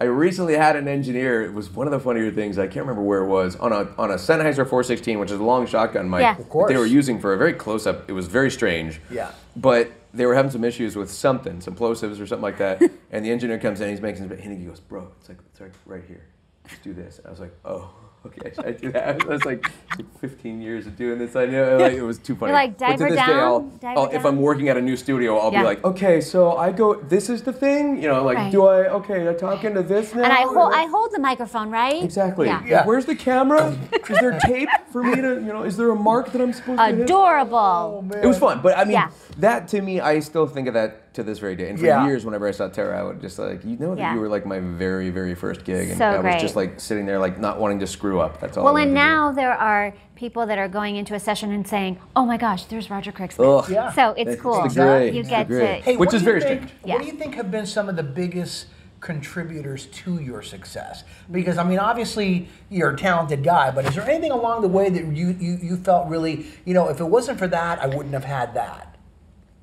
I 0.00 0.04
recently 0.04 0.54
had 0.54 0.76
an 0.76 0.86
engineer. 0.86 1.42
It 1.42 1.52
was 1.52 1.68
one 1.70 1.86
of 1.88 1.90
the 1.90 1.98
funnier 1.98 2.30
things. 2.30 2.58
I 2.58 2.66
can't 2.66 2.86
remember 2.86 3.02
where 3.02 3.20
it 3.24 3.26
was 3.28 3.56
on 3.56 3.72
a 3.72 3.88
on 3.98 4.10
a 4.10 4.14
Sennheiser 4.14 4.68
416, 4.68 5.18
which 5.18 5.30
is 5.32 5.40
a 5.40 5.42
long 5.42 5.66
shotgun 5.66 6.08
mic. 6.08 6.20
Yeah. 6.20 6.36
Of 6.38 6.48
that 6.48 6.66
They 6.68 6.76
were 6.76 6.86
using 6.86 7.18
for 7.18 7.32
a 7.32 7.36
very 7.38 7.54
close 7.54 7.86
up. 7.88 8.08
It 8.08 8.12
was 8.12 8.26
very 8.28 8.50
strange. 8.50 9.00
Yeah. 9.10 9.30
But 9.56 9.90
they 10.16 10.26
were 10.26 10.34
having 10.34 10.50
some 10.50 10.64
issues 10.64 10.96
with 10.96 11.10
something, 11.10 11.60
some 11.60 11.74
plosives 11.74 12.20
or 12.20 12.26
something 12.26 12.42
like 12.42 12.58
that. 12.58 12.82
and 13.10 13.24
the 13.24 13.30
engineer 13.30 13.58
comes 13.58 13.80
in, 13.80 13.90
he's 13.90 14.00
making 14.00 14.22
some, 14.22 14.32
and 14.32 14.58
he 14.58 14.64
goes, 14.64 14.80
"Bro, 14.80 15.12
it's 15.20 15.28
like 15.28 15.38
it's 15.50 15.60
like 15.60 15.72
right 15.84 16.04
here. 16.06 16.26
Just 16.68 16.82
do 16.82 16.94
this." 16.94 17.20
I 17.24 17.30
was 17.30 17.40
like, 17.40 17.52
"Oh." 17.64 17.90
Okay, 18.26 18.52
should 18.54 18.66
I 18.66 18.72
do 18.72 18.92
that? 18.92 19.22
I 19.24 19.26
was 19.26 19.44
like, 19.44 19.70
like 19.96 20.18
15 20.20 20.60
years 20.60 20.86
of 20.86 20.96
doing 20.96 21.18
this. 21.18 21.36
I 21.36 21.46
know, 21.46 21.78
like, 21.78 21.92
it 21.92 22.02
was 22.02 22.18
too 22.18 22.34
funny. 22.34 22.52
like, 22.52 22.76
But 22.78 22.86
to 22.86 22.92
diver 22.92 23.08
this 23.10 23.18
day, 23.20 23.26
down, 23.26 23.38
I'll, 23.40 23.60
diver 23.60 24.00
I'll- 24.00 24.10
if. 24.10 24.24
I'm 24.26 24.38
working 24.40 24.68
at 24.68 24.76
a 24.76 24.82
new 24.82 24.96
studio, 24.96 25.38
I'll 25.38 25.52
Yeah. 25.52 25.60
be 25.60 25.64
like, 25.64 25.84
okay, 25.84 26.20
so 26.20 26.56
I 26.56 26.72
go, 26.72 26.94
this 26.94 27.28
is 27.30 27.42
the 27.42 27.52
thing, 27.52 28.02
you 28.02 28.08
know, 28.08 28.24
like, 28.24 28.36
Right. 28.36 28.50
do 28.52 28.66
I, 28.66 28.88
okay, 28.98 29.28
I 29.28 29.34
talk 29.34 29.62
into 29.64 29.82
this 29.82 30.14
now? 30.14 30.24
And 30.24 30.32
I 30.32 30.42
hold 30.42 30.72
I 30.74 30.86
hold 30.86 31.12
the 31.12 31.20
microphone, 31.20 31.70
right? 31.70 32.02
Exactly. 32.02 32.46
Yeah. 32.48 32.62
Yeah. 32.66 32.84
Where's 32.86 33.04
the 33.06 33.14
camera? 33.14 33.76
is 33.92 34.18
there 34.18 34.38
tape 34.40 34.68
for 34.90 35.02
me 35.04 35.14
to, 35.16 35.34
you 35.34 35.52
know, 35.54 35.62
is 35.62 35.76
there 35.76 35.90
a 35.90 35.96
mark 35.96 36.32
that 36.32 36.40
I'm 36.40 36.52
supposed 36.52 36.78
to 36.78 36.86
hit? 36.86 37.00
Adorable. 37.02 37.56
Oh, 37.56 38.02
man. 38.02 38.24
It 38.24 38.26
was 38.26 38.38
fun, 38.38 38.60
but 38.62 38.76
I 38.76 38.82
mean, 38.84 38.92
Yeah. 38.94 39.10
that 39.38 39.68
to 39.68 39.80
me, 39.80 40.00
I 40.00 40.18
still 40.20 40.46
think 40.46 40.66
of 40.68 40.74
that 40.74 41.05
to 41.16 41.22
this 41.22 41.38
very 41.38 41.56
day. 41.56 41.68
And 41.70 41.78
for 41.78 41.86
Yeah. 41.86 42.06
years, 42.06 42.24
whenever 42.24 42.46
I 42.46 42.50
saw 42.52 42.68
Tara, 42.68 42.98
I 43.00 43.02
would 43.02 43.20
just 43.20 43.38
like, 43.38 43.64
you 43.64 43.76
know 43.78 43.94
that 43.94 44.00
Yeah. 44.00 44.14
you 44.14 44.20
were 44.20 44.28
like 44.28 44.46
my 44.46 44.60
very, 44.60 45.10
very 45.10 45.34
first 45.34 45.64
gig, 45.64 45.88
and 45.88 45.98
So 45.98 46.04
I 46.04 46.12
was 46.16 46.20
great. 46.20 46.40
just 46.40 46.56
like 46.56 46.78
sitting 46.78 47.06
there, 47.06 47.18
like 47.18 47.38
not 47.40 47.58
wanting 47.58 47.80
to 47.80 47.86
screw 47.86 48.20
up. 48.20 48.38
That's 48.38 48.56
all. 48.56 48.64
Well, 48.64 48.76
I 48.76 48.82
and 48.82 48.90
wanted 48.94 49.00
to 49.00 49.06
do. 49.08 49.14
now 49.16 49.32
there 49.32 49.52
are 49.54 49.92
people 50.14 50.46
that 50.46 50.58
are 50.58 50.68
going 50.68 50.96
into 50.96 51.14
a 51.14 51.20
session 51.20 51.52
and 51.52 51.66
saying, 51.66 51.98
"Oh 52.14 52.24
my 52.26 52.36
gosh, 52.36 52.66
there's 52.66 52.90
Roger 52.90 53.12
Craigslist." 53.12 53.64
Ugh. 53.64 53.70
Yeah. 53.70 53.90
So 53.92 54.14
it's 54.16 54.32
It's 54.32 54.42
cool. 54.42 54.62
the 54.62 54.68
gray. 54.68 55.10
You 55.10 55.20
It's 55.20 55.28
get 55.28 55.48
the 55.48 55.54
gray. 55.54 55.76
to. 55.78 55.82
Hey, 55.82 55.96
Which 55.96 56.08
what 56.08 56.14
is 56.14 56.22
do 56.22 56.26
you 56.26 56.32
very 56.32 56.40
think, 56.42 56.62
strange. 56.68 56.74
Yeah. 56.84 56.94
What 56.94 57.00
do 57.02 57.06
you 57.08 57.12
think 57.14 57.34
have 57.34 57.50
been 57.50 57.66
some 57.66 57.88
of 57.88 57.96
the 57.96 58.02
biggest 58.02 58.66
contributors 59.00 59.86
to 59.86 60.18
your 60.20 60.42
success? 60.42 61.04
Because 61.30 61.56
I 61.56 61.64
mean, 61.64 61.78
obviously 61.78 62.48
you're 62.68 62.90
a 62.90 62.96
talented 62.96 63.42
guy, 63.42 63.70
but 63.70 63.86
is 63.86 63.94
there 63.94 64.04
anything 64.08 64.32
along 64.32 64.60
the 64.62 64.68
way 64.68 64.90
that 64.90 65.04
you 65.04 65.34
you, 65.38 65.58
you 65.62 65.76
felt 65.76 66.08
really, 66.08 66.46
you 66.66 66.74
know, 66.74 66.88
if 66.88 67.00
it 67.00 67.04
wasn't 67.08 67.38
for 67.38 67.46
that, 67.48 67.82
I 67.82 67.86
wouldn't 67.86 68.12
have 68.12 68.24
had 68.24 68.52
that. 68.54 68.96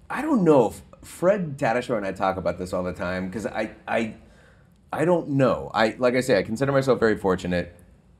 I 0.09 0.21
don't 0.21 0.43
know. 0.43 0.67
F- 0.69 0.81
Fred 1.03 1.57
Tatasciore 1.57 1.97
and 1.97 2.05
I 2.05 2.11
talk 2.11 2.37
about 2.37 2.57
this 2.57 2.73
all 2.73 2.83
the 2.83 2.93
time 2.93 3.27
because 3.27 3.45
I, 3.45 3.71
I, 3.87 4.15
I 4.91 5.05
don't 5.05 5.29
know. 5.29 5.71
I 5.73 5.95
like 5.97 6.15
I 6.15 6.21
say, 6.21 6.37
I 6.37 6.43
consider 6.43 6.71
myself 6.71 6.99
very 6.99 7.17
fortunate, 7.17 7.75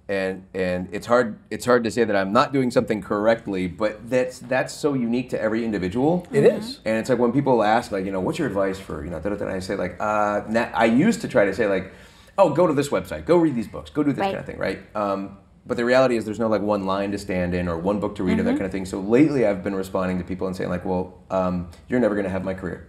and 0.09 0.45
and 0.53 0.89
it's 0.91 1.05
hard 1.07 1.37
it's 1.49 1.65
hard 1.65 1.83
to 1.83 1.91
say 1.91 2.03
that 2.03 2.15
I'm 2.15 2.33
not 2.33 2.51
doing 2.51 2.71
something 2.71 3.01
correctly, 3.01 3.67
but 3.67 4.09
that's 4.09 4.39
that's 4.39 4.73
so 4.73 4.93
unique 4.93 5.29
to 5.29 5.41
every 5.41 5.63
individual. 5.63 6.27
It 6.31 6.43
is. 6.45 6.79
And 6.85 6.97
it's 6.97 7.09
like 7.09 7.19
when 7.19 7.31
people 7.31 7.63
ask, 7.63 7.91
like, 7.91 8.05
you 8.05 8.11
know, 8.11 8.19
what's 8.21 8.39
your 8.39 8.47
advice 8.47 8.79
for, 8.79 9.03
you 9.03 9.11
know, 9.11 9.19
da, 9.19 9.29
da, 9.29 9.35
da, 9.35 9.47
I 9.53 9.59
say 9.59 9.75
like, 9.75 9.97
uh, 9.99 10.41
I 10.73 10.85
used 10.85 11.21
to 11.21 11.27
try 11.27 11.45
to 11.45 11.53
say 11.53 11.67
like, 11.67 11.93
oh, 12.37 12.49
go 12.49 12.65
to 12.67 12.73
this 12.73 12.89
website, 12.89 13.25
go 13.25 13.37
read 13.37 13.55
these 13.55 13.67
books, 13.67 13.89
go 13.91 14.01
do 14.03 14.11
this 14.11 14.19
Right. 14.21 14.27
kind 14.35 14.39
of 14.39 14.45
thing, 14.45 14.57
right? 14.57 14.79
Um, 14.95 15.37
but 15.65 15.77
the 15.77 15.85
reality 15.85 16.17
is, 16.17 16.25
there's 16.25 16.39
no 16.39 16.47
like 16.47 16.61
one 16.61 16.85
line 16.85 17.11
to 17.11 17.17
stand 17.17 17.53
in 17.55 17.67
or 17.67 17.77
one 17.77 17.99
book 17.99 18.15
to 18.15 18.23
read 18.23 18.39
or 18.39 18.43
that 18.43 18.51
kind 18.53 18.65
of 18.65 18.71
thing. 18.71 18.85
So 18.85 18.99
lately, 18.99 19.45
I've 19.45 19.63
been 19.63 19.75
responding 19.75 20.17
to 20.17 20.23
people 20.23 20.47
and 20.47 20.55
saying 20.55 20.69
like, 20.69 20.83
well, 20.85 21.13
um, 21.31 21.69
you're 21.87 21.99
never 21.99 22.15
going 22.15 22.25
to 22.25 22.29
have 22.31 22.43
my 22.43 22.53
career, 22.53 22.87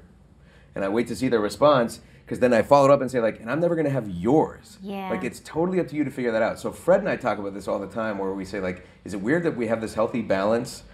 and 0.75 0.85
I 0.85 0.89
wait 0.89 1.07
to 1.09 1.17
see 1.17 1.29
their 1.29 1.41
response. 1.41 2.01
because 2.25 2.41
then 2.41 2.55
I 2.55 2.63
followed 2.63 2.91
up 2.91 3.01
and 3.03 3.11
say 3.11 3.21
like, 3.21 3.39
and 3.41 3.51
I'm 3.51 3.61
never 3.61 3.77
gonna 3.77 3.91
have 3.91 4.09
yours. 4.09 4.79
Yeah. 4.83 5.11
Like 5.11 5.25
it's 5.25 5.41
totally 5.41 5.79
up 5.79 5.89
to 5.89 5.95
you 5.95 6.05
to 6.05 6.11
figure 6.11 6.33
that 6.33 6.41
out. 6.43 6.59
So 6.59 6.73
Fred 6.73 7.01
and 7.01 7.09
I 7.09 7.17
talk 7.17 7.37
about 7.39 7.53
this 7.53 7.69
all 7.69 7.79
the 7.79 7.87
time, 7.87 8.17
where 8.19 8.33
we 8.33 8.47
say 8.47 8.61
like, 8.61 8.87
is 9.05 9.13
it 9.13 9.21
weird 9.21 9.43
that 9.43 9.57
we 9.59 9.67
have 9.67 9.81
this 9.83 9.93
healthy 9.95 10.23
balance 10.23 10.85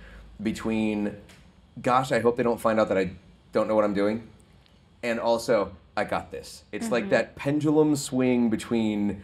between, 0.43 1.17
gosh, 1.81 2.11
I 2.13 2.21
hope 2.21 2.37
they 2.37 2.43
don't 2.43 2.61
find 2.61 2.81
out 2.81 2.89
that 2.89 2.99
I 2.99 3.13
don't 3.53 3.69
know 3.69 3.75
what 3.75 3.85
I'm 3.85 3.95
doing, 3.95 4.27
and 5.03 5.21
also 5.21 5.73
I 5.97 6.05
got 6.05 6.31
this. 6.31 6.65
It's 6.73 6.87
Mm-hmm. 6.87 6.93
like 6.95 7.11
that 7.11 7.37
pendulum 7.37 7.95
swing 7.97 8.51
between 8.51 9.23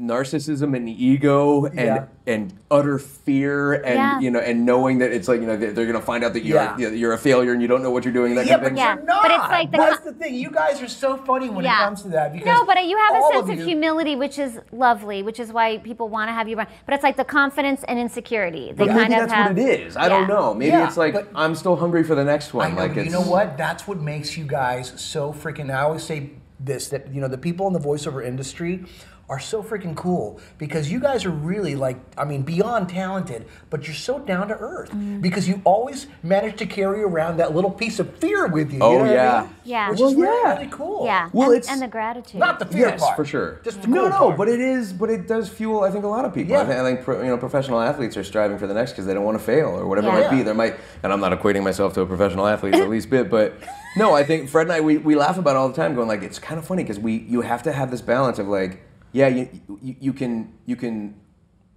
narcissism 0.00 0.74
and 0.76 0.88
ego 0.88 1.66
and 1.66 1.74
Yeah. 1.78 2.04
and 2.26 2.52
utter 2.70 2.98
fear 2.98 3.74
and 3.74 3.94
Yeah. 3.96 4.20
you 4.20 4.30
know 4.30 4.38
and 4.40 4.64
knowing 4.64 4.98
that 4.98 5.12
it's 5.12 5.28
like 5.28 5.40
you 5.40 5.46
know 5.46 5.56
they're, 5.56 5.72
they're 5.72 5.86
gonna 5.86 6.00
find 6.00 6.24
out 6.24 6.32
that 6.32 6.44
you're 6.44 6.56
Yeah. 6.56 6.76
you're- 6.78 6.96
you're 6.96 7.12
a 7.12 7.18
failure 7.18 7.52
and 7.52 7.60
you 7.60 7.68
don't 7.68 7.82
know 7.82 7.90
what 7.90 8.04
you're 8.04 8.12
doing 8.14 8.34
that 8.36 8.46
Yeah, 8.46 8.54
kind 8.54 8.56
of 8.56 8.62
but 8.62 8.68
thing. 8.68 8.76
Yeah, 8.78 8.94
you're 8.94 9.04
not. 9.04 9.22
but 9.22 9.30
it's 9.32 9.48
like 9.50 9.70
the 9.70 9.76
That's 9.76 9.98
co- 9.98 10.04
the 10.10 10.12
thing. 10.16 10.34
You 10.34 10.50
guys 10.50 10.80
are 10.82 10.88
so 10.88 11.16
funny 11.18 11.50
when 11.50 11.64
Yeah. 11.64 11.82
it 11.82 11.84
comes 11.84 12.02
to 12.02 12.08
that. 12.10 12.32
Because 12.32 12.46
No, 12.46 12.64
but 12.64 12.82
you 12.84 12.96
have 12.96 13.16
a 13.22 13.32
sense 13.34 13.50
of, 13.50 13.58
you- 13.58 13.64
humility, 13.66 14.16
which 14.16 14.38
is 14.38 14.58
lovely, 14.72 15.22
which 15.22 15.38
is 15.38 15.52
why 15.52 15.78
people 15.78 16.08
want 16.08 16.28
to 16.28 16.32
have 16.32 16.48
you 16.48 16.56
run. 16.56 16.66
But 16.86 16.94
it's 16.94 17.02
like 17.04 17.16
the 17.16 17.24
confidence 17.24 17.84
and 17.88 17.98
insecurity. 17.98 18.72
They 18.72 18.84
But 18.84 18.88
kind 18.88 19.00
maybe 19.10 19.14
of 19.14 19.20
that's 19.20 19.32
have. 19.32 19.56
what 19.56 19.58
it 19.58 19.80
is. 19.80 19.96
I 19.96 20.08
don't 20.08 20.28
know. 20.28 20.54
Maybe 20.54 20.70
Yeah, 20.72 20.86
it's 20.86 20.96
like 20.96 21.12
but- 21.14 21.28
I'm 21.34 21.54
still 21.54 21.76
hungry 21.76 22.04
for 22.04 22.14
the 22.14 22.24
next 22.24 22.54
one. 22.54 22.66
I 22.66 22.70
know, 22.70 22.80
like 22.80 22.96
it's, 22.96 23.04
you 23.06 23.12
know 23.12 23.20
what? 23.22 23.58
That's 23.58 23.86
what 23.86 24.00
makes 24.00 24.36
you 24.38 24.44
guys 24.44 24.92
so 24.96 25.32
freaking. 25.32 25.70
I 25.74 25.82
always 25.82 26.02
say 26.04 26.30
this 26.62 26.88
that 26.88 27.12
you 27.14 27.20
know 27.22 27.28
the 27.28 27.38
people 27.38 27.66
in 27.66 27.72
the 27.72 27.78
voiceover 27.80 28.22
industry 28.24 28.84
are 29.30 29.38
so 29.38 29.62
freaking 29.62 29.94
cool 29.96 30.40
because 30.58 30.90
you 30.90 30.98
guys 30.98 31.24
are 31.24 31.30
really 31.30 31.76
like 31.76 31.96
I 32.18 32.24
mean 32.24 32.42
beyond 32.42 32.88
talented, 32.88 33.46
but 33.70 33.86
you're 33.86 33.94
so 33.94 34.18
down 34.18 34.48
to 34.48 34.54
earth 34.54 34.90
Mm-hmm. 34.90 35.20
because 35.20 35.48
you 35.48 35.62
always 35.64 36.08
manage 36.24 36.56
to 36.58 36.66
carry 36.66 37.02
around 37.02 37.36
that 37.36 37.54
little 37.54 37.70
piece 37.70 38.00
of 38.00 38.16
fear 38.18 38.48
with 38.48 38.72
you. 38.72 38.78
you 38.78 38.84
Oh, 38.84 38.92
know 38.94 38.98
what 39.00 39.10
I 39.10 39.14
yeah. 39.14 39.40
mean? 39.42 39.50
Yeah. 39.64 39.90
which 39.90 40.00
Well, 40.00 40.08
is 40.10 40.14
really, 40.16 40.42
yeah. 40.42 40.54
really 40.58 40.70
cool. 40.72 41.04
Yeah. 41.06 41.30
Well, 41.32 41.50
and, 41.50 41.58
it's- 41.58 41.72
and 41.72 41.80
the 41.80 41.86
gratitude. 41.86 42.40
Not 42.40 42.58
the 42.58 42.66
fear 42.66 42.88
Yes, 42.88 43.00
part. 43.00 43.14
for 43.16 43.24
sure. 43.24 43.60
Just 43.62 43.82
the 43.82 43.88
no, 43.88 44.00
cool 44.00 44.10
no, 44.10 44.18
part. 44.18 44.36
but 44.38 44.48
it 44.48 44.58
is, 44.60 44.92
but 44.92 45.10
it 45.10 45.28
does 45.28 45.48
fuel. 45.48 45.84
I 45.84 45.90
think 45.92 46.04
a 46.04 46.08
lot 46.08 46.24
of 46.24 46.34
people. 46.34 46.50
Yeah. 46.54 46.62
I 46.62 46.66
think, 46.66 46.78
I 46.80 46.82
think 46.82 47.04
pro, 47.04 47.22
you 47.22 47.28
know 47.28 47.38
professional 47.38 47.80
athletes 47.80 48.16
are 48.16 48.24
striving 48.24 48.58
for 48.58 48.66
the 48.66 48.74
next 48.74 48.92
because 48.92 49.06
they 49.06 49.14
don't 49.14 49.24
want 49.24 49.38
to 49.38 49.44
fail 49.44 49.68
or 49.68 49.86
whatever 49.86 50.08
Yeah. 50.08 50.18
it 50.18 50.20
might 50.22 50.36
be. 50.38 50.42
There 50.42 50.54
might, 50.54 50.74
and 51.04 51.12
I'm 51.12 51.20
not 51.20 51.30
equating 51.38 51.62
myself 51.62 51.92
to 51.94 52.00
a 52.00 52.06
professional 52.06 52.48
athlete 52.48 52.72
the 52.74 52.88
least 52.96 53.10
bit, 53.10 53.30
but 53.30 53.54
no, 53.96 54.12
I 54.12 54.24
think 54.24 54.48
Fred 54.50 54.62
and 54.66 54.72
I 54.72 54.80
we, 54.80 54.98
we 54.98 55.14
laugh 55.14 55.38
about 55.38 55.52
it 55.52 55.58
all 55.58 55.68
the 55.68 55.76
time, 55.76 55.94
going 55.94 56.08
like 56.08 56.22
it's 56.22 56.40
kind 56.40 56.58
of 56.58 56.66
funny 56.66 56.82
because 56.82 56.98
we 56.98 57.12
you 57.28 57.42
have 57.42 57.62
to 57.64 57.72
have 57.72 57.92
this 57.92 58.00
balance 58.02 58.38
of 58.40 58.48
like 58.48 58.80
yeah 59.12 59.28
you, 59.28 59.48
you 59.82 59.96
you 60.00 60.12
can 60.12 60.52
you 60.66 60.76
can 60.76 61.14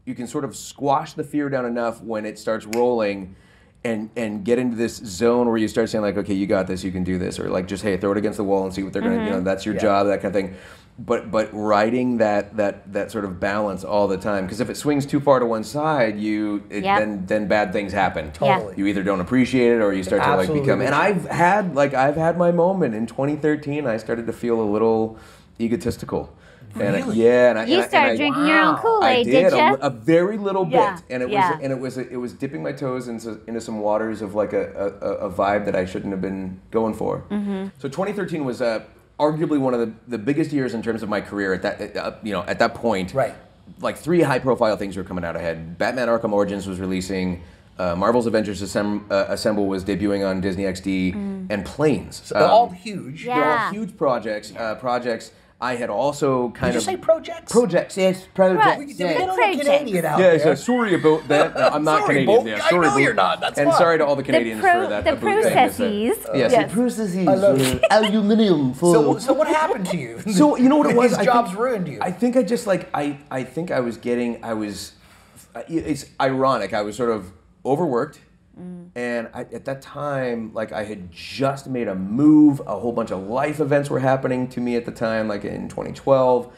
you 0.05 0.15
can 0.15 0.27
sort 0.27 0.43
of 0.43 0.55
squash 0.55 1.13
the 1.13 1.23
fear 1.23 1.49
down 1.49 1.65
enough 1.65 2.01
when 2.01 2.25
it 2.25 2.37
starts 2.37 2.65
rolling 2.65 3.35
and 3.85 4.09
and 4.15 4.45
get 4.45 4.59
into 4.59 4.75
this 4.77 4.95
zone 4.97 5.47
where 5.47 5.57
you 5.57 5.67
start 5.67 5.89
saying 5.89 6.01
like 6.01 6.17
okay 6.17 6.33
you 6.33 6.47
got 6.47 6.67
this 6.67 6.83
you 6.83 6.91
can 6.91 7.03
do 7.03 7.17
this 7.17 7.39
or 7.39 7.49
like 7.49 7.67
just 7.67 7.83
hey 7.83 7.97
throw 7.97 8.11
it 8.11 8.17
against 8.17 8.37
the 8.37 8.43
wall 8.43 8.63
and 8.63 8.73
see 8.73 8.83
what 8.83 8.93
they're 8.93 9.01
gonna 9.01 9.15
you 9.15 9.21
mm-hmm. 9.21 9.31
know 9.31 9.41
that's 9.41 9.65
your 9.65 9.75
Yeah. 9.75 9.81
job 9.81 10.07
that 10.07 10.21
kind 10.21 10.35
of 10.35 10.41
thing. 10.41 10.55
But 10.99 11.31
but 11.31 11.49
riding 11.51 12.17
that 12.17 12.55
that 12.57 12.93
that 12.93 13.11
sort 13.11 13.25
of 13.25 13.39
balance 13.39 13.83
all 13.83 14.07
the 14.07 14.17
time 14.17 14.45
because 14.45 14.61
if 14.61 14.69
it 14.69 14.77
swings 14.77 15.07
too 15.07 15.19
far 15.19 15.39
to 15.39 15.45
one 15.45 15.63
side 15.63 16.19
you 16.19 16.63
it, 16.69 16.83
Yep. 16.83 16.99
then 16.99 17.25
then 17.25 17.47
bad 17.47 17.73
things 17.73 17.91
happen. 17.91 18.31
Totally. 18.31 18.75
you 18.77 18.85
either 18.85 19.01
don't 19.01 19.19
appreciate 19.19 19.73
it 19.73 19.81
or 19.81 19.91
you 19.91 20.03
start 20.03 20.21
to 20.23 20.35
like 20.35 20.53
become 20.53 20.81
and 20.81 20.93
I've 20.93 21.25
had 21.25 21.73
like 21.75 21.95
I've 21.95 22.15
had 22.15 22.37
my 22.37 22.51
moment. 22.51 22.93
In 22.93 23.07
2013 23.07 23.87
I 23.87 23.97
started 23.97 24.27
to 24.27 24.33
feel 24.33 24.61
a 24.61 24.69
little 24.69 25.17
egotistical 25.59 26.31
and 26.79 26.95
I- 26.95 27.11
yeah 27.13 27.49
and 27.51 27.59
I, 27.59 27.65
You 27.65 27.73
and 27.75 27.81
I- 27.81 27.83
and 27.83 27.89
started 27.89 28.11
I- 28.13 28.17
drinking 28.17 28.47
your 28.47 28.59
own 28.59 28.75
Kool 28.77 29.03
I 29.03 29.11
Aid, 29.13 29.25
did 29.25 29.31
did 29.31 29.53
a, 29.53 29.57
you? 29.57 29.77
a 29.81 29.89
very 29.89 30.37
little 30.37 30.67
Yeah, 30.67 30.95
bit, 30.95 31.03
and 31.09 31.23
it 31.23 31.29
yeah. 31.29 31.51
was 31.51 31.59
and 31.63 31.71
it 31.73 31.79
was 31.79 31.97
it 31.97 32.15
was 32.17 32.33
dipping 32.33 32.63
my 32.63 32.71
toes 32.71 33.07
into, 33.07 33.39
into 33.47 33.61
some 33.61 33.79
waters 33.79 34.21
of 34.21 34.35
like 34.35 34.53
a, 34.53 34.71
a, 35.01 35.27
a 35.27 35.31
vibe 35.31 35.65
that 35.65 35.75
I 35.75 35.85
shouldn't 35.85 36.11
have 36.11 36.21
been 36.21 36.59
going 36.71 36.93
for. 36.93 37.23
Mm-hmm. 37.29 37.67
So 37.79 37.87
2013 37.89 38.45
was 38.45 38.61
uh, 38.61 38.83
arguably 39.19 39.59
one 39.59 39.73
of 39.73 39.79
the, 39.79 39.93
the 40.07 40.17
biggest 40.17 40.51
years 40.51 40.73
in 40.73 40.81
terms 40.81 41.03
of 41.03 41.09
my 41.09 41.21
career 41.21 41.53
at 41.53 41.61
that 41.61 41.95
uh, 41.97 42.13
you 42.23 42.31
know 42.33 42.41
at 42.43 42.59
that 42.59 42.73
point. 42.75 43.13
Right. 43.13 43.35
Like 43.79 43.97
three 43.97 44.21
high 44.21 44.39
profile 44.39 44.75
things 44.77 44.97
were 44.97 45.03
coming 45.03 45.23
out 45.23 45.35
ahead. 45.35 45.77
Batman 45.77 46.07
Arkham 46.07 46.31
Origins 46.33 46.67
was 46.67 46.79
releasing. 46.79 47.41
Uh, 47.79 47.95
Marvel's 47.95 48.27
Avengers 48.27 48.61
Assemb- 48.61 49.09
uh, 49.09 49.25
Assemble 49.29 49.65
was 49.65 49.83
debuting 49.83 50.27
on 50.29 50.41
Disney 50.41 50.63
XD, 50.63 51.47
and 51.49 51.65
Planes. 51.65 52.21
So 52.23 52.35
they're 52.35 52.47
all 52.47 52.67
Um, 52.67 52.73
huge. 52.75 53.25
Yeah. 53.25 53.35
They're 53.39 53.51
all 53.59 53.71
huge 53.71 53.97
projects. 53.97 54.53
Uh, 54.55 54.75
projects. 54.75 55.31
I 55.63 55.75
had 55.77 55.89
also 55.89 56.49
kind 56.49 56.73
Did 56.73 56.73
you 56.73 56.77
of 56.79 56.83
say 56.83 56.97
projects? 56.97 57.49
projects. 57.51 57.95
Yes, 57.95 58.27
projects. 58.33 58.65
We 58.77 58.85
Right. 58.85 58.87
can 58.89 58.97
get 58.97 59.15
a 59.15 59.19
little 59.19 59.35
Projects. 59.35 59.63
Canadian 59.65 60.05
out 60.05 60.19
Yeah, 60.19 60.31
there. 60.31 60.39
so 60.39 60.55
sorry 60.55 60.93
about 60.95 61.25
that. 61.29 61.55
Uh, 61.55 61.69
I'm 61.73 61.85
not 61.85 62.01
Sorry, 62.01 62.25
Canadian. 62.25 62.43
Bo. 62.43 62.49
Yeah, 62.49 62.55
I 62.65 62.69
sorry, 62.69 62.87
know 62.87 62.93
Bo. 62.93 62.97
you're 62.99 63.13
not. 63.13 63.39
That's 63.39 63.57
and 63.57 63.69
fine. 63.69 63.77
sorry 63.77 63.97
to 63.99 64.05
all 64.05 64.15
the 64.17 64.23
the 64.23 64.25
Canadians 64.31 64.59
pro- 64.61 64.83
for 64.83 64.89
that. 64.89 65.03
the 65.05 65.11
uh, 65.11 65.15
boot 65.15 65.21
thing 65.21 65.37
I 65.37 65.41
said. 65.43 65.53
processes. 65.53 66.17
Yes. 66.35 66.51
Yes. 66.51 66.73
processes, 66.73 67.27
I 67.27 67.35
love 67.35 67.61
uh, 67.61 67.79
aluminium 67.91 68.73
for. 68.73 68.93
So, 68.93 69.17
so 69.19 69.33
what 69.33 69.47
happened 69.61 69.85
to 69.87 69.97
you? 69.97 70.19
So 70.33 70.57
you 70.57 70.67
know 70.67 70.77
what 70.77 70.89
it 70.89 70.97
was? 70.97 71.11
These 71.11 71.19
I 71.19 71.25
jobs 71.25 71.49
think, 71.51 71.59
ruined 71.61 71.87
you. 71.87 71.99
I 72.01 72.11
think 72.11 72.35
I 72.35 72.43
just 72.43 72.67
like 72.67 72.89
I 72.93 73.17
I 73.31 73.43
think 73.45 73.71
I 73.71 73.79
was 73.79 73.95
getting 73.97 74.43
I 74.43 74.53
was. 74.53 74.91
It's 75.69 76.07
ironic. 76.19 76.73
I 76.73 76.81
was 76.81 76.97
sort 76.97 77.09
of 77.11 77.31
overworked. 77.65 78.19
Mm. 78.59 78.89
And 78.95 79.29
I, 79.33 79.41
at 79.41 79.65
that 79.65 79.81
time, 79.81 80.53
like 80.53 80.71
I 80.71 80.83
had 80.83 81.11
just 81.11 81.67
made 81.67 81.87
a 81.87 81.95
move. 81.95 82.61
A 82.67 82.79
whole 82.79 82.91
bunch 82.91 83.11
of 83.11 83.27
life 83.27 83.59
events 83.59 83.89
were 83.89 83.99
happening 83.99 84.47
to 84.49 84.61
me 84.61 84.75
at 84.75 84.85
the 84.85 84.91
time, 84.91 85.27
like 85.27 85.43
in 85.43 85.69
2012. 85.69 86.51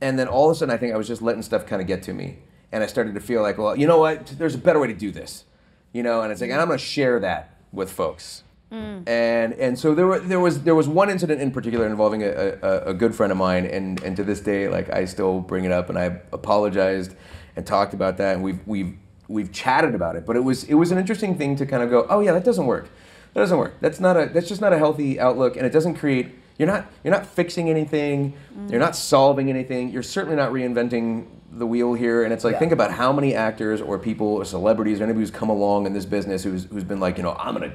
And 0.00 0.18
then 0.18 0.28
all 0.28 0.50
of 0.50 0.56
a 0.56 0.58
sudden, 0.58 0.74
I 0.74 0.78
think 0.78 0.94
I 0.94 0.96
was 0.96 1.08
just 1.08 1.22
letting 1.22 1.42
stuff 1.42 1.66
kind 1.66 1.80
of 1.80 1.88
get 1.88 2.02
to 2.04 2.12
me. 2.12 2.38
And 2.70 2.82
I 2.84 2.86
started 2.86 3.14
to 3.14 3.20
feel 3.20 3.42
like, 3.42 3.58
well, 3.58 3.76
you 3.76 3.86
know 3.86 3.98
what? 3.98 4.26
There's 4.26 4.54
a 4.54 4.58
better 4.58 4.78
way 4.78 4.88
to 4.88 4.94
do 4.94 5.10
this. 5.10 5.44
You 5.92 6.02
know, 6.02 6.22
and 6.22 6.30
it's 6.30 6.40
like, 6.40 6.50
and 6.50 6.60
I'm 6.60 6.68
going 6.68 6.78
to 6.78 6.84
share 6.84 7.18
that 7.20 7.56
with 7.72 7.90
folks. 7.90 8.42
Mm. 8.70 9.08
And 9.08 9.54
and 9.54 9.78
so 9.78 9.94
there 9.94 10.06
were 10.06 10.18
there 10.18 10.40
was 10.40 10.62
there 10.62 10.74
was 10.74 10.86
one 10.86 11.08
incident 11.08 11.40
in 11.40 11.50
particular 11.50 11.86
involving 11.86 12.22
a, 12.22 12.58
a, 12.62 12.80
a 12.88 12.94
good 12.94 13.14
friend 13.14 13.32
of 13.32 13.38
mine, 13.38 13.64
and, 13.64 14.02
and 14.02 14.14
to 14.16 14.24
this 14.24 14.40
day, 14.40 14.68
like 14.68 14.90
I 14.90 15.06
still 15.06 15.40
bring 15.40 15.64
it 15.64 15.72
up, 15.72 15.88
and 15.88 15.98
I 15.98 16.20
apologized 16.32 17.14
and 17.56 17.66
talked 17.66 17.94
about 17.94 18.18
that, 18.18 18.34
and 18.34 18.44
we've 18.44 18.60
we've 18.66 18.94
we've 19.28 19.52
chatted 19.52 19.94
about 19.94 20.16
it. 20.16 20.26
But 20.26 20.36
it 20.36 20.44
was 20.44 20.64
it 20.64 20.74
was 20.74 20.90
an 20.90 20.98
interesting 20.98 21.36
thing 21.36 21.56
to 21.56 21.66
kind 21.66 21.82
of 21.82 21.90
go, 21.90 22.06
oh 22.08 22.20
yeah, 22.20 22.32
that 22.32 22.44
doesn't 22.44 22.66
work. 22.66 22.88
That 23.34 23.40
doesn't 23.40 23.58
work. 23.58 23.74
That's 23.80 24.00
not 24.00 24.16
a 24.16 24.26
that's 24.26 24.48
just 24.48 24.60
not 24.60 24.72
a 24.72 24.78
healthy 24.78 25.20
outlook, 25.20 25.56
and 25.56 25.64
it 25.66 25.70
doesn't 25.72 25.94
create. 25.96 26.28
You're 26.58 26.66
not 26.68 26.86
you're 27.04 27.12
not 27.14 27.26
fixing 27.26 27.68
anything. 27.70 28.34
You're 28.68 28.80
not 28.80 28.96
solving 28.96 29.48
anything. 29.50 29.90
You're 29.90 30.02
certainly 30.02 30.36
not 30.36 30.50
reinventing 30.52 31.26
the 31.52 31.66
wheel 31.66 31.94
here. 31.94 32.24
And 32.24 32.32
it's 32.32 32.44
like 32.44 32.54
Yeah. 32.54 32.58
think 32.58 32.72
about 32.72 32.90
how 32.92 33.12
many 33.12 33.34
actors 33.34 33.80
or 33.80 33.98
people 33.98 34.26
or 34.26 34.44
celebrities 34.44 35.00
or 35.00 35.04
anybody 35.04 35.20
who's 35.22 35.30
come 35.30 35.48
along 35.50 35.86
in 35.86 35.92
this 35.92 36.04
business 36.04 36.42
who's 36.44 36.64
who's 36.64 36.84
been 36.84 37.00
like, 37.00 37.16
you 37.16 37.22
know, 37.22 37.36
I'm 37.38 37.54
gonna 37.54 37.72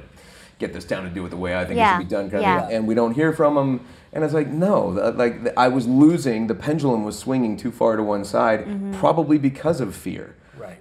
get 0.58 0.72
this 0.72 0.84
down 0.84 1.04
and 1.06 1.14
do 1.14 1.24
it 1.26 1.30
the 1.30 1.36
way 1.36 1.56
I 1.56 1.64
think 1.64 1.78
Yeah. 1.78 1.96
it 1.96 2.00
should 2.02 2.08
be 2.08 2.14
done, 2.14 2.30
kind 2.30 2.42
Yeah. 2.42 2.64
of. 2.66 2.70
And 2.70 2.86
we 2.86 2.94
don't 2.94 3.12
hear 3.14 3.32
from 3.32 3.54
them. 3.56 3.80
And 4.12 4.22
it's 4.22 4.34
like, 4.34 4.48
no, 4.48 4.86
like 5.16 5.52
I 5.56 5.68
was 5.68 5.86
losing. 5.88 6.46
The 6.46 6.54
pendulum 6.54 7.04
was 7.04 7.18
swinging 7.18 7.56
too 7.56 7.70
far 7.72 7.96
to 7.96 8.02
one 8.02 8.24
side, 8.24 8.60
Mm-hmm. 8.66 8.92
probably 8.94 9.38
because 9.38 9.80
of 9.80 9.94
fear. 9.94 10.34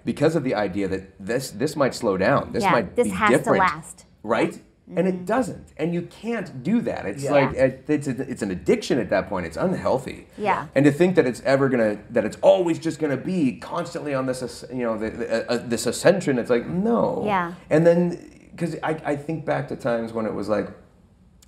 Because 0.05 0.35
of 0.35 0.43
the 0.43 0.53
idea 0.55 0.87
that 0.89 1.13
this 1.19 1.51
this 1.51 1.75
might 1.75 1.95
slow 1.95 2.17
down. 2.17 2.51
This 2.51 2.63
Yeah, 2.63 2.71
might 2.71 2.95
this 2.95 3.07
be 3.07 3.13
has 3.13 3.29
to 3.31 3.37
different, 3.37 3.59
last. 3.59 4.05
right? 4.23 4.61
And 4.95 5.07
it 5.07 5.25
doesn't, 5.25 5.69
and 5.77 5.93
you 5.93 6.01
can't 6.01 6.61
do 6.61 6.81
that. 6.81 7.05
It's 7.05 7.23
Yeah. 7.23 7.31
like 7.31 7.53
it's 7.87 8.07
a, 8.07 8.29
it's 8.29 8.41
an 8.41 8.51
addiction 8.51 8.99
at 8.99 9.09
that 9.11 9.29
point. 9.29 9.45
It's 9.45 9.55
unhealthy. 9.55 10.27
Yeah. 10.37 10.67
And 10.75 10.83
to 10.83 10.91
think 10.91 11.15
that 11.15 11.25
it's 11.25 11.41
ever 11.45 11.69
gonna 11.69 11.99
that 12.09 12.25
it's 12.25 12.37
always 12.41 12.79
just 12.79 12.99
gonna 12.99 13.15
be 13.15 13.53
constantly 13.59 14.13
on 14.13 14.25
this 14.25 14.65
you 14.69 14.83
know 14.83 14.97
the, 14.97 15.09
the, 15.09 15.49
uh, 15.49 15.53
uh, 15.55 15.57
this 15.65 15.85
ascension. 15.85 16.37
It's 16.37 16.49
like 16.49 16.67
no. 16.67 17.23
Yeah. 17.25 17.53
And 17.69 17.87
then 17.87 18.29
because 18.51 18.75
I, 18.83 18.99
I 19.05 19.15
think 19.15 19.45
back 19.45 19.69
to 19.69 19.77
times 19.77 20.11
when 20.11 20.25
it 20.25 20.33
was 20.33 20.49
like 20.49 20.69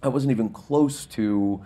I 0.01 0.07
wasn't 0.07 0.31
even 0.31 0.47
close 0.49 1.05
to 1.07 1.61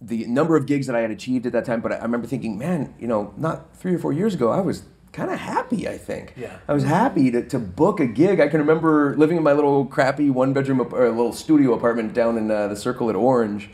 the 0.00 0.26
number 0.26 0.56
of 0.56 0.66
gigs 0.66 0.86
that 0.88 0.96
I 0.96 1.00
had 1.00 1.12
achieved 1.12 1.46
at 1.46 1.52
that 1.52 1.64
time. 1.64 1.80
But 1.82 1.92
I, 1.92 1.96
I 1.96 2.02
remember 2.02 2.26
thinking, 2.26 2.58
man, 2.58 2.94
you 2.98 3.06
know, 3.06 3.32
not 3.36 3.76
three 3.76 3.94
or 3.94 3.98
four 3.98 4.12
years 4.12 4.34
ago, 4.34 4.50
I 4.50 4.60
was 4.60 4.82
kind 5.14 5.30
of 5.30 5.38
happy. 5.38 5.88
I 5.88 5.96
think. 5.96 6.34
Yeah. 6.36 6.58
I 6.68 6.74
was 6.74 6.84
happy 6.84 7.30
to, 7.30 7.42
to 7.48 7.58
book 7.58 8.00
a 8.00 8.06
gig. 8.06 8.40
I 8.40 8.48
can 8.48 8.60
remember 8.60 9.16
living 9.16 9.38
in 9.38 9.42
my 9.42 9.52
little 9.52 9.86
crappy 9.86 10.28
one 10.28 10.52
bedroom 10.52 10.80
or 10.82 11.08
little 11.08 11.32
studio 11.32 11.72
apartment 11.72 12.12
down 12.12 12.36
in 12.36 12.50
uh, 12.50 12.68
the 12.68 12.76
Circle 12.76 13.08
at 13.08 13.16
Orange, 13.16 13.70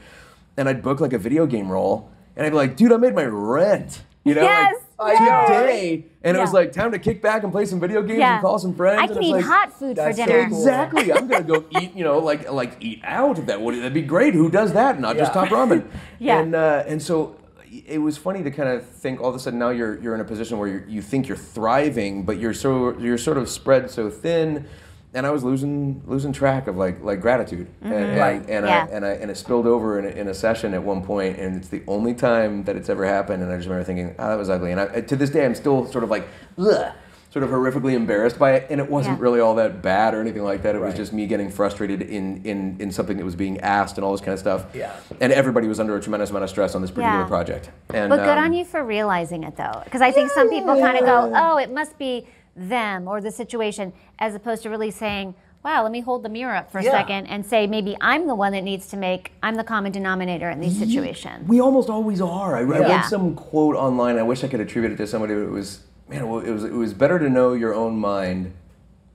and 0.57 0.69
I'd 0.69 0.83
book 0.83 1.01
like 1.01 1.13
a 1.13 1.19
video 1.19 1.47
game 1.47 1.69
role, 1.71 2.11
and 2.37 2.47
I'd 2.47 2.51
be 2.51 2.57
like, 2.57 2.77
dude, 2.77 2.93
I 2.93 2.97
made 2.99 3.15
my 3.15 3.25
rent. 3.25 4.03
You 4.23 4.35
know, 4.35 4.43
Yes, 4.43 4.75
like, 4.99 5.19
yes. 5.19 5.49
today, 5.49 6.05
and 6.23 6.37
it 6.37 6.41
was 6.41 6.53
like 6.53 6.73
time 6.73 6.93
to 6.93 6.99
kick 6.99 7.23
back 7.23 7.43
and 7.43 7.51
play 7.51 7.65
some 7.65 7.81
video 7.81 8.03
games 8.03 8.19
Yeah. 8.19 8.35
and 8.35 8.43
call 8.43 8.59
some 8.59 8.75
friends. 8.75 9.01
I 9.01 9.05
and 9.05 9.13
can 9.15 9.19
it's 9.23 9.29
eat 9.29 9.33
like, 9.33 9.45
hot 9.47 9.73
food 9.73 9.97
for 9.97 10.03
That's 10.05 10.19
so 10.19 10.27
dinner. 10.27 10.49
cool. 10.51 10.59
Exactly. 10.59 11.11
I'm 11.11 11.27
gonna 11.27 11.43
go 11.43 11.65
eat. 11.81 11.97
You 11.97 12.05
know, 12.05 12.19
like 12.19 12.51
like 12.53 12.77
eat 12.81 13.01
out. 13.03 13.47
That 13.47 13.63
would 13.63 13.77
that'd 13.77 13.95
be 13.95 14.03
great. 14.03 14.35
Who 14.35 14.51
does 14.51 14.75
that? 14.75 15.01
Not 15.01 15.17
just 15.17 15.33
top 15.33 15.49
ramen. 15.49 15.87
Yeah. 16.19 16.41
And 16.41 16.55
uh, 16.55 16.85
and 16.87 17.01
so 17.01 17.35
it 17.71 17.99
was 17.99 18.17
funny 18.17 18.43
to 18.43 18.51
kind 18.51 18.69
of 18.69 18.85
think 18.85 19.21
all 19.21 19.29
of 19.29 19.35
a 19.35 19.39
sudden 19.39 19.59
now 19.59 19.71
you're 19.71 20.01
you're 20.01 20.15
in 20.15 20.21
a 20.21 20.25
position 20.25 20.59
where 20.59 20.69
you're, 20.69 20.89
you 20.89 21.03
think 21.03 21.29
you're 21.29 21.37
thriving, 21.37 22.25
but 22.25 22.39
you're 22.39 22.55
so 22.55 22.99
you're 22.99 23.19
sort 23.19 23.39
of 23.39 23.49
spread 23.49 23.91
so 23.91 24.11
thin. 24.11 24.67
And 25.13 25.27
I 25.27 25.31
was 25.31 25.43
losing 25.43 26.03
losing 26.07 26.33
track 26.33 26.69
of 26.69 26.77
like 26.77 27.03
like 27.03 27.21
gratitude, 27.21 27.67
and, 27.83 27.93
mm-hmm. 27.93 28.03
and, 28.05 28.19
Right. 28.21 28.41
and, 28.49 28.67
Yeah. 28.67 28.87
I, 28.89 28.95
and 28.95 29.05
I 29.05 29.11
and 29.11 29.31
it 29.31 29.37
spilled 29.37 29.67
over 29.67 29.99
in 29.99 30.05
a, 30.05 30.09
in 30.09 30.29
a 30.29 30.35
session 30.35 30.73
at 30.73 30.83
one 30.83 31.03
point, 31.03 31.39
and 31.39 31.57
it's 31.57 31.69
the 31.69 31.83
only 31.89 32.15
time 32.15 32.63
that 32.65 32.77
it's 32.77 32.89
ever 32.89 33.05
happened. 33.05 33.43
And 33.43 33.51
I 33.53 33.57
just 33.57 33.69
remember 33.69 33.85
thinking, 33.85 34.15
oh, 34.19 34.29
that 34.29 34.39
was 34.39 34.49
ugly. 34.51 34.71
And 34.71 34.81
I, 34.81 35.01
to 35.01 35.17
this 35.17 35.31
day, 35.31 35.45
I'm 35.45 35.57
still 35.57 35.85
sort 35.87 36.05
of 36.05 36.11
like, 36.11 36.29
ugh. 36.59 36.93
Sort 37.31 37.45
of 37.45 37.51
horrifically 37.51 37.93
embarrassed 37.95 38.39
by 38.39 38.53
it, 38.55 38.67
and 38.71 38.81
it 38.81 38.91
wasn't 38.91 39.17
Yeah. 39.19 39.23
really 39.23 39.41
all 39.41 39.55
that 39.55 39.83
bad 39.83 40.15
or 40.15 40.21
anything 40.21 40.43
like 40.43 40.63
that. 40.63 40.75
It 40.75 40.81
was 40.81 40.95
just 40.95 41.13
me 41.13 41.27
getting 41.27 41.49
frustrated 41.49 42.03
in, 42.03 42.43
in 42.45 42.77
in 42.81 42.91
something 42.91 43.17
that 43.17 43.25
was 43.25 43.37
being 43.37 43.61
asked 43.61 43.97
and 43.99 44.05
all 44.05 44.11
this 44.13 44.21
kind 44.21 44.33
of 44.33 44.41
stuff. 44.41 44.67
Yeah. 44.75 44.91
And 45.21 45.33
everybody 45.33 45.69
was 45.69 45.79
under 45.79 45.97
a 45.97 46.01
tremendous 46.01 46.31
amount 46.31 46.45
of 46.45 46.51
stress 46.51 46.75
on 46.75 46.83
this 46.83 46.91
particular 46.91 47.21
Yeah. 47.21 47.27
project. 47.27 47.71
And 47.95 48.09
But 48.11 48.17
good 48.25 48.37
um, 48.37 48.45
on 48.45 48.53
you 48.53 48.65
for 48.65 48.83
realizing 48.85 49.45
it 49.45 49.57
though. 49.57 49.81
Because 49.85 50.03
I 50.03 50.11
think 50.11 50.31
some 50.33 50.49
people 50.51 50.75
kind 50.81 50.99
of 50.99 51.05
go, 51.05 51.33
oh, 51.35 51.57
it 51.59 51.73
must 51.73 51.97
be 51.99 52.27
them 52.57 53.07
or 53.07 53.21
the 53.21 53.31
situation, 53.31 53.93
as 54.19 54.35
opposed 54.35 54.65
to 54.65 54.71
really 54.71 54.91
saying, 54.91 55.35
wow, 55.63 55.83
let 55.83 55.93
me 55.93 56.01
hold 56.01 56.23
the 56.25 56.29
mirror 56.29 56.57
up 56.57 56.73
for 56.73 56.79
a 56.79 56.83
Yeah. 56.85 56.91
second 56.91 57.27
and 57.27 57.47
say, 57.47 57.67
maybe 57.67 57.97
I'm 58.01 58.27
the 58.27 58.35
one 58.35 58.51
that 58.53 58.65
needs 58.65 58.87
to 58.89 58.97
make, 58.97 59.33
I'm 59.43 59.55
the 59.55 59.63
common 59.65 59.93
denominator 59.93 60.51
in 60.51 60.59
these 60.59 60.77
situations. 60.79 61.47
We 61.49 61.61
almost 61.61 61.89
always 61.91 62.21
are. 62.21 62.57
I, 62.57 62.61
I 62.61 62.63
read 62.63 63.03
some 63.05 63.35
quote 63.37 63.77
online. 63.77 64.19
I 64.19 64.23
wish 64.23 64.43
I 64.43 64.49
could 64.49 64.61
attribute 64.61 64.93
it 64.93 64.97
to 64.97 65.07
somebody. 65.07 65.35
But 65.35 65.43
it 65.43 65.51
was 65.51 65.81
man. 66.11 66.29
Well, 66.29 66.41
it 66.41 66.51
was 66.51 66.65
it 66.65 66.73
was 66.73 66.93
better 66.93 67.19
to 67.19 67.29
know 67.31 67.53
your 67.55 67.75
own 67.75 67.97
mind 67.99 68.53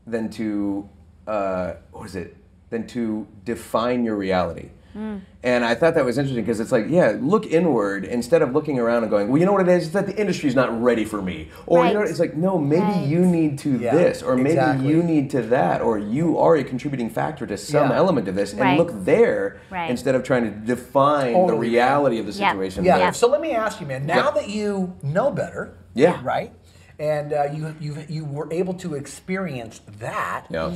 than 0.08 0.30
to 0.32 0.90
uh, 1.28 1.74
what 1.92 2.04
was 2.04 2.16
it? 2.16 2.36
Than 2.70 2.88
to 2.88 3.28
define 3.44 4.04
your 4.04 4.16
reality. 4.16 4.70
Hmm. 4.94 5.18
And 5.44 5.66
I 5.66 5.76
thought 5.76 5.94
that 5.96 6.06
was 6.06 6.18
interesting 6.18 6.42
because 6.46 6.62
it's 6.62 6.72
like, 6.72 6.86
yeah, 6.88 7.18
look 7.20 7.46
inward 7.48 8.06
instead 8.06 8.42
of 8.42 8.54
looking 8.54 8.80
around 8.80 9.04
and 9.04 9.10
going, 9.12 9.28
well, 9.28 9.38
you 9.38 9.46
know 9.46 9.52
what 9.52 9.68
it 9.68 9.68
is? 9.68 9.84
It's 9.86 9.94
that 9.94 10.08
the 10.08 10.16
industry's 10.16 10.56
not 10.56 10.82
ready 10.82 11.04
for 11.04 11.22
me. 11.22 11.50
Or, 11.68 11.86
you 11.86 11.94
know, 11.94 12.00
Right. 12.00 12.10
it's 12.10 12.18
like, 12.20 12.36
no, 12.38 12.58
maybe 12.58 12.82
Right. 12.82 13.06
you 13.06 13.20
need 13.20 13.60
to 13.60 13.78
Yeah, 13.78 13.94
this, 13.94 14.24
or 14.24 14.38
maybe 14.38 14.52
exactly. 14.52 14.88
you 14.88 15.04
need 15.04 15.30
to 15.32 15.42
that, 15.42 15.82
or 15.82 15.98
you 15.98 16.38
are 16.38 16.56
a 16.56 16.64
contributing 16.64 17.10
factor 17.10 17.46
to 17.46 17.58
some 17.58 17.90
Yeah. 17.90 17.98
element 17.98 18.30
of 18.30 18.36
this. 18.36 18.54
And 18.54 18.62
Right. 18.62 18.78
look 18.78 18.92
there 19.04 19.58
Right. 19.70 19.90
instead 19.90 20.16
of 20.16 20.24
trying 20.24 20.46
to 20.46 20.50
define 20.52 21.46
the 21.46 21.56
reality 21.56 22.18
of 22.18 22.26
the 22.26 22.32
Yeah. 22.32 22.52
situation. 22.52 22.86
Yeah. 22.86 22.98
Yeah. 22.98 23.12
So 23.12 23.28
let 23.28 23.42
me 23.42 23.52
ask 23.52 23.82
you, 23.82 23.88
man. 23.88 24.06
Now 24.06 24.16
Yeah. 24.16 24.32
that 24.32 24.50
you 24.50 24.94
know 25.04 25.30
better, 25.30 25.74
Yeah. 25.94 26.20
right, 26.24 26.54
and 27.00 27.34
uh, 27.34 27.46
you 27.54 27.76
you 27.80 28.06
you 28.08 28.26
were 28.26 28.52
able 28.52 28.74
to 28.76 28.96
experience 28.96 29.82
that. 30.00 30.48
Yeah. 30.50 30.72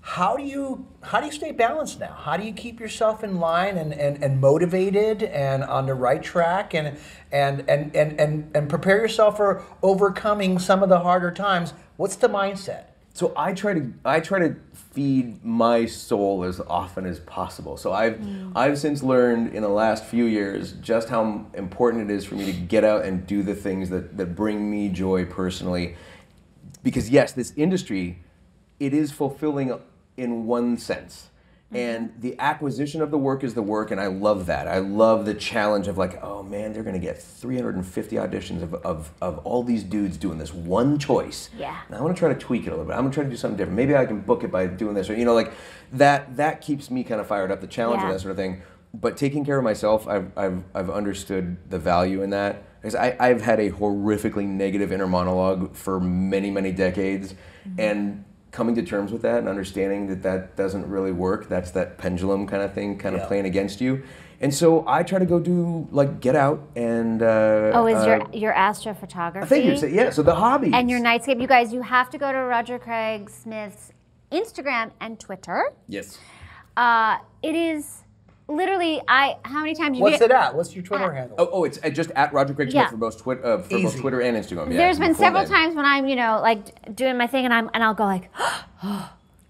How 0.00 0.36
do 0.38 0.42
you 0.42 0.86
how 1.02 1.20
do 1.20 1.26
you 1.26 1.32
stay 1.32 1.52
balanced 1.52 2.00
now? 2.00 2.12
How 2.12 2.38
do 2.38 2.44
you 2.44 2.52
keep 2.52 2.80
yourself 2.80 3.22
in 3.22 3.38
line 3.38 3.76
and, 3.76 3.92
and, 3.92 4.22
and 4.24 4.40
motivated 4.40 5.22
and 5.22 5.62
on 5.62 5.84
the 5.84 5.94
right 5.94 6.22
track 6.22 6.74
and 6.74 6.98
and, 7.30 7.68
and, 7.68 7.94
and 7.94 8.18
and 8.18 8.50
and 8.54 8.70
prepare 8.70 8.96
yourself 8.96 9.36
for 9.36 9.62
overcoming 9.82 10.58
some 10.58 10.82
of 10.82 10.88
the 10.88 11.00
harder 11.00 11.30
times? 11.30 11.74
What's 11.96 12.16
the 12.16 12.28
mindset? 12.28 12.84
So 13.18 13.32
I 13.34 13.52
try 13.52 13.74
to 13.74 13.92
I 14.04 14.20
try 14.20 14.38
to 14.38 14.54
feed 14.92 15.44
my 15.44 15.86
soul 15.86 16.44
as 16.44 16.60
often 16.60 17.04
as 17.04 17.18
possible. 17.18 17.76
So 17.76 17.92
I've 17.92 18.14
mm. 18.14 18.52
I've 18.54 18.78
since 18.78 19.02
learned 19.02 19.56
in 19.56 19.62
the 19.62 19.68
last 19.68 20.04
few 20.04 20.26
years 20.26 20.74
just 20.74 21.08
how 21.08 21.44
important 21.54 22.08
it 22.08 22.14
is 22.14 22.24
for 22.24 22.36
me 22.36 22.46
to 22.46 22.52
get 22.52 22.84
out 22.84 23.04
and 23.04 23.26
do 23.26 23.42
the 23.42 23.56
things 23.56 23.90
that, 23.90 24.16
that 24.18 24.36
bring 24.36 24.70
me 24.70 24.88
joy 24.88 25.24
personally. 25.24 25.96
Because 26.84 27.10
yes, 27.10 27.32
this 27.32 27.52
industry, 27.56 28.20
it 28.78 28.94
is 28.94 29.10
fulfilling 29.10 29.76
in 30.16 30.46
one 30.46 30.78
sense. 30.78 31.30
Mm-hmm. 31.68 31.76
And 31.76 32.14
the 32.18 32.34
acquisition 32.38 33.02
of 33.02 33.10
the 33.10 33.18
work 33.18 33.44
is 33.44 33.52
the 33.52 33.62
work, 33.62 33.90
and 33.90 34.00
I 34.00 34.06
love 34.06 34.46
that. 34.46 34.66
I 34.66 34.78
love 34.78 35.26
the 35.26 35.34
challenge 35.34 35.86
of 35.86 35.98
like, 35.98 36.22
oh 36.22 36.42
man, 36.42 36.72
they're 36.72 36.82
gonna 36.82 36.98
get 36.98 37.20
350 37.20 38.16
auditions 38.16 38.62
of, 38.62 38.74
of, 38.76 39.12
of 39.20 39.38
all 39.40 39.62
these 39.62 39.84
dudes 39.84 40.16
doing 40.16 40.38
this 40.38 40.54
one 40.54 40.98
choice. 40.98 41.50
Yeah. 41.58 41.76
Now 41.90 41.98
I 41.98 42.00
want 42.00 42.16
to 42.16 42.18
try 42.18 42.32
to 42.32 42.38
tweak 42.38 42.62
it 42.62 42.68
a 42.68 42.70
little 42.70 42.86
bit. 42.86 42.94
I'm 42.94 43.02
gonna 43.02 43.12
try 43.12 43.24
to 43.24 43.30
do 43.30 43.36
something 43.36 43.58
different. 43.58 43.76
Maybe 43.76 43.94
I 43.94 44.06
can 44.06 44.20
book 44.20 44.44
it 44.44 44.50
by 44.50 44.66
doing 44.66 44.94
this, 44.94 45.10
or 45.10 45.14
you 45.14 45.26
know, 45.26 45.34
like 45.34 45.52
that. 45.92 46.36
That 46.36 46.62
keeps 46.62 46.90
me 46.90 47.04
kind 47.04 47.20
of 47.20 47.26
fired 47.26 47.50
up. 47.52 47.60
The 47.60 47.66
challenge 47.66 48.00
Yeah. 48.00 48.06
and 48.06 48.14
that 48.14 48.20
sort 48.20 48.30
of 48.30 48.38
thing. 48.38 48.62
But 48.94 49.18
taking 49.18 49.44
care 49.44 49.58
of 49.58 49.64
myself, 49.64 50.08
I've 50.08 50.30
I've, 50.38 50.64
I've 50.74 50.88
understood 50.88 51.58
the 51.68 51.78
value 51.78 52.22
in 52.22 52.30
that 52.30 52.62
because 52.80 52.94
I, 52.94 53.14
I've 53.20 53.42
had 53.42 53.60
a 53.60 53.70
horrifically 53.70 54.46
negative 54.46 54.90
inner 54.90 55.06
monologue 55.06 55.76
for 55.76 56.00
many 56.00 56.50
many 56.50 56.72
decades, 56.72 57.34
mm-hmm. 57.68 57.78
and 57.78 58.24
coming 58.50 58.74
to 58.74 58.82
terms 58.82 59.12
with 59.12 59.22
that 59.22 59.38
and 59.38 59.48
understanding 59.48 60.06
that 60.08 60.22
that 60.22 60.56
doesn't 60.56 60.88
really 60.88 61.12
work. 61.12 61.48
That's 61.48 61.70
that 61.72 61.98
pendulum 61.98 62.46
kind 62.46 62.62
of 62.62 62.72
thing, 62.72 62.98
kind 62.98 63.14
Yeah. 63.16 63.22
of 63.22 63.28
playing 63.28 63.44
against 63.46 63.80
you. 63.80 64.02
And 64.40 64.54
so 64.54 64.84
I 64.86 65.02
try 65.02 65.18
to 65.18 65.26
go 65.26 65.40
do 65.40 65.88
like 65.90 66.20
get 66.20 66.36
out 66.36 66.60
and. 66.76 67.22
Uh, 67.22 67.72
Oh, 67.74 67.86
is 67.86 67.96
uh, 67.96 68.06
your 68.06 68.26
your 68.32 68.52
astrophotography? 68.54 69.42
I 69.42 69.46
think 69.46 69.80
you're 69.80 69.90
yeah. 69.90 70.10
So 70.10 70.22
the 70.22 70.34
hobby. 70.36 70.70
and 70.72 70.88
your 70.88 71.00
nightscape. 71.00 71.40
You 71.40 71.48
guys, 71.48 71.72
you 71.72 71.82
have 71.82 72.08
to 72.10 72.18
go 72.18 72.30
to 72.32 72.38
Roger 72.38 72.78
Craig 72.78 73.28
Smith's 73.30 73.92
Instagram 74.30 74.92
and 75.00 75.18
Twitter. 75.18 75.72
yes. 75.88 76.18
Uh, 76.76 77.18
it 77.42 77.56
is 77.56 77.97
literally 78.48 79.00
I. 79.06 79.36
How 79.44 79.60
many 79.60 79.74
times 79.74 79.96
you 79.98 80.02
What's 80.02 80.18
get? 80.18 80.30
it 80.30 80.34
at? 80.34 80.54
What's 80.54 80.74
your 80.74 80.82
Twitter 80.84 81.12
handle? 81.12 81.36
Oh, 81.38 81.48
oh, 81.52 81.64
it's 81.64 81.78
uh, 81.84 81.90
just 81.90 82.10
at 82.12 82.32
Roger 82.32 82.54
Craig 82.54 82.70
Smith 82.70 82.82
Yeah. 82.82 82.90
for 82.90 82.96
both 82.96 83.20
Twitter, 83.22 83.44
uh, 83.44 83.58
for 83.62 83.68
both 83.68 83.80
Easy. 83.80 84.00
Twitter 84.00 84.20
and 84.20 84.36
Instagram. 84.36 84.70
Yeah, 84.70 84.78
There's 84.78 84.98
been 84.98 85.14
full 85.14 85.24
several 85.24 85.42
name. 85.44 85.52
times 85.52 85.74
when 85.76 85.84
I'm, 85.84 86.06
you 86.08 86.16
know, 86.16 86.40
like 86.42 86.94
doing 86.96 87.16
my 87.16 87.26
thing, 87.26 87.44
and 87.44 87.54
I'm, 87.54 87.70
and 87.74 87.82
I'll 87.84 87.94
go 87.94 88.04
like, 88.04 88.30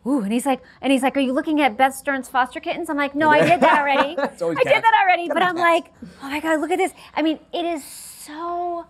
ooh, 0.07 0.21
and 0.23 0.33
he's 0.33 0.47
like, 0.47 0.61
and 0.81 0.93
he's 0.93 1.03
like, 1.03 1.17
are 1.17 1.21
you 1.21 1.33
looking 1.33 1.61
at 1.61 1.77
Beth 1.77 1.95
Stern's 1.95 2.29
foster 2.29 2.61
kittens? 2.61 2.91
I'm 2.91 2.97
like, 2.97 3.15
no, 3.15 3.31
I 3.31 3.41
did 3.47 3.61
that 3.61 3.79
already. 3.81 4.19
I 4.19 4.25
It's 4.25 4.43
always 4.43 4.59
did 4.59 4.67
cats. 4.67 4.83
that 4.83 5.03
already, 5.05 5.29
but 5.29 5.43
I'm 5.43 5.57
cats. 5.57 5.61
like, 5.61 5.93
oh 6.23 6.29
my 6.29 6.41
god, 6.41 6.61
look 6.61 6.71
at 6.71 6.79
this. 6.79 6.93
I 7.15 7.23
mean, 7.23 7.39
it 7.53 7.65
is 7.65 7.85
so. 7.85 8.87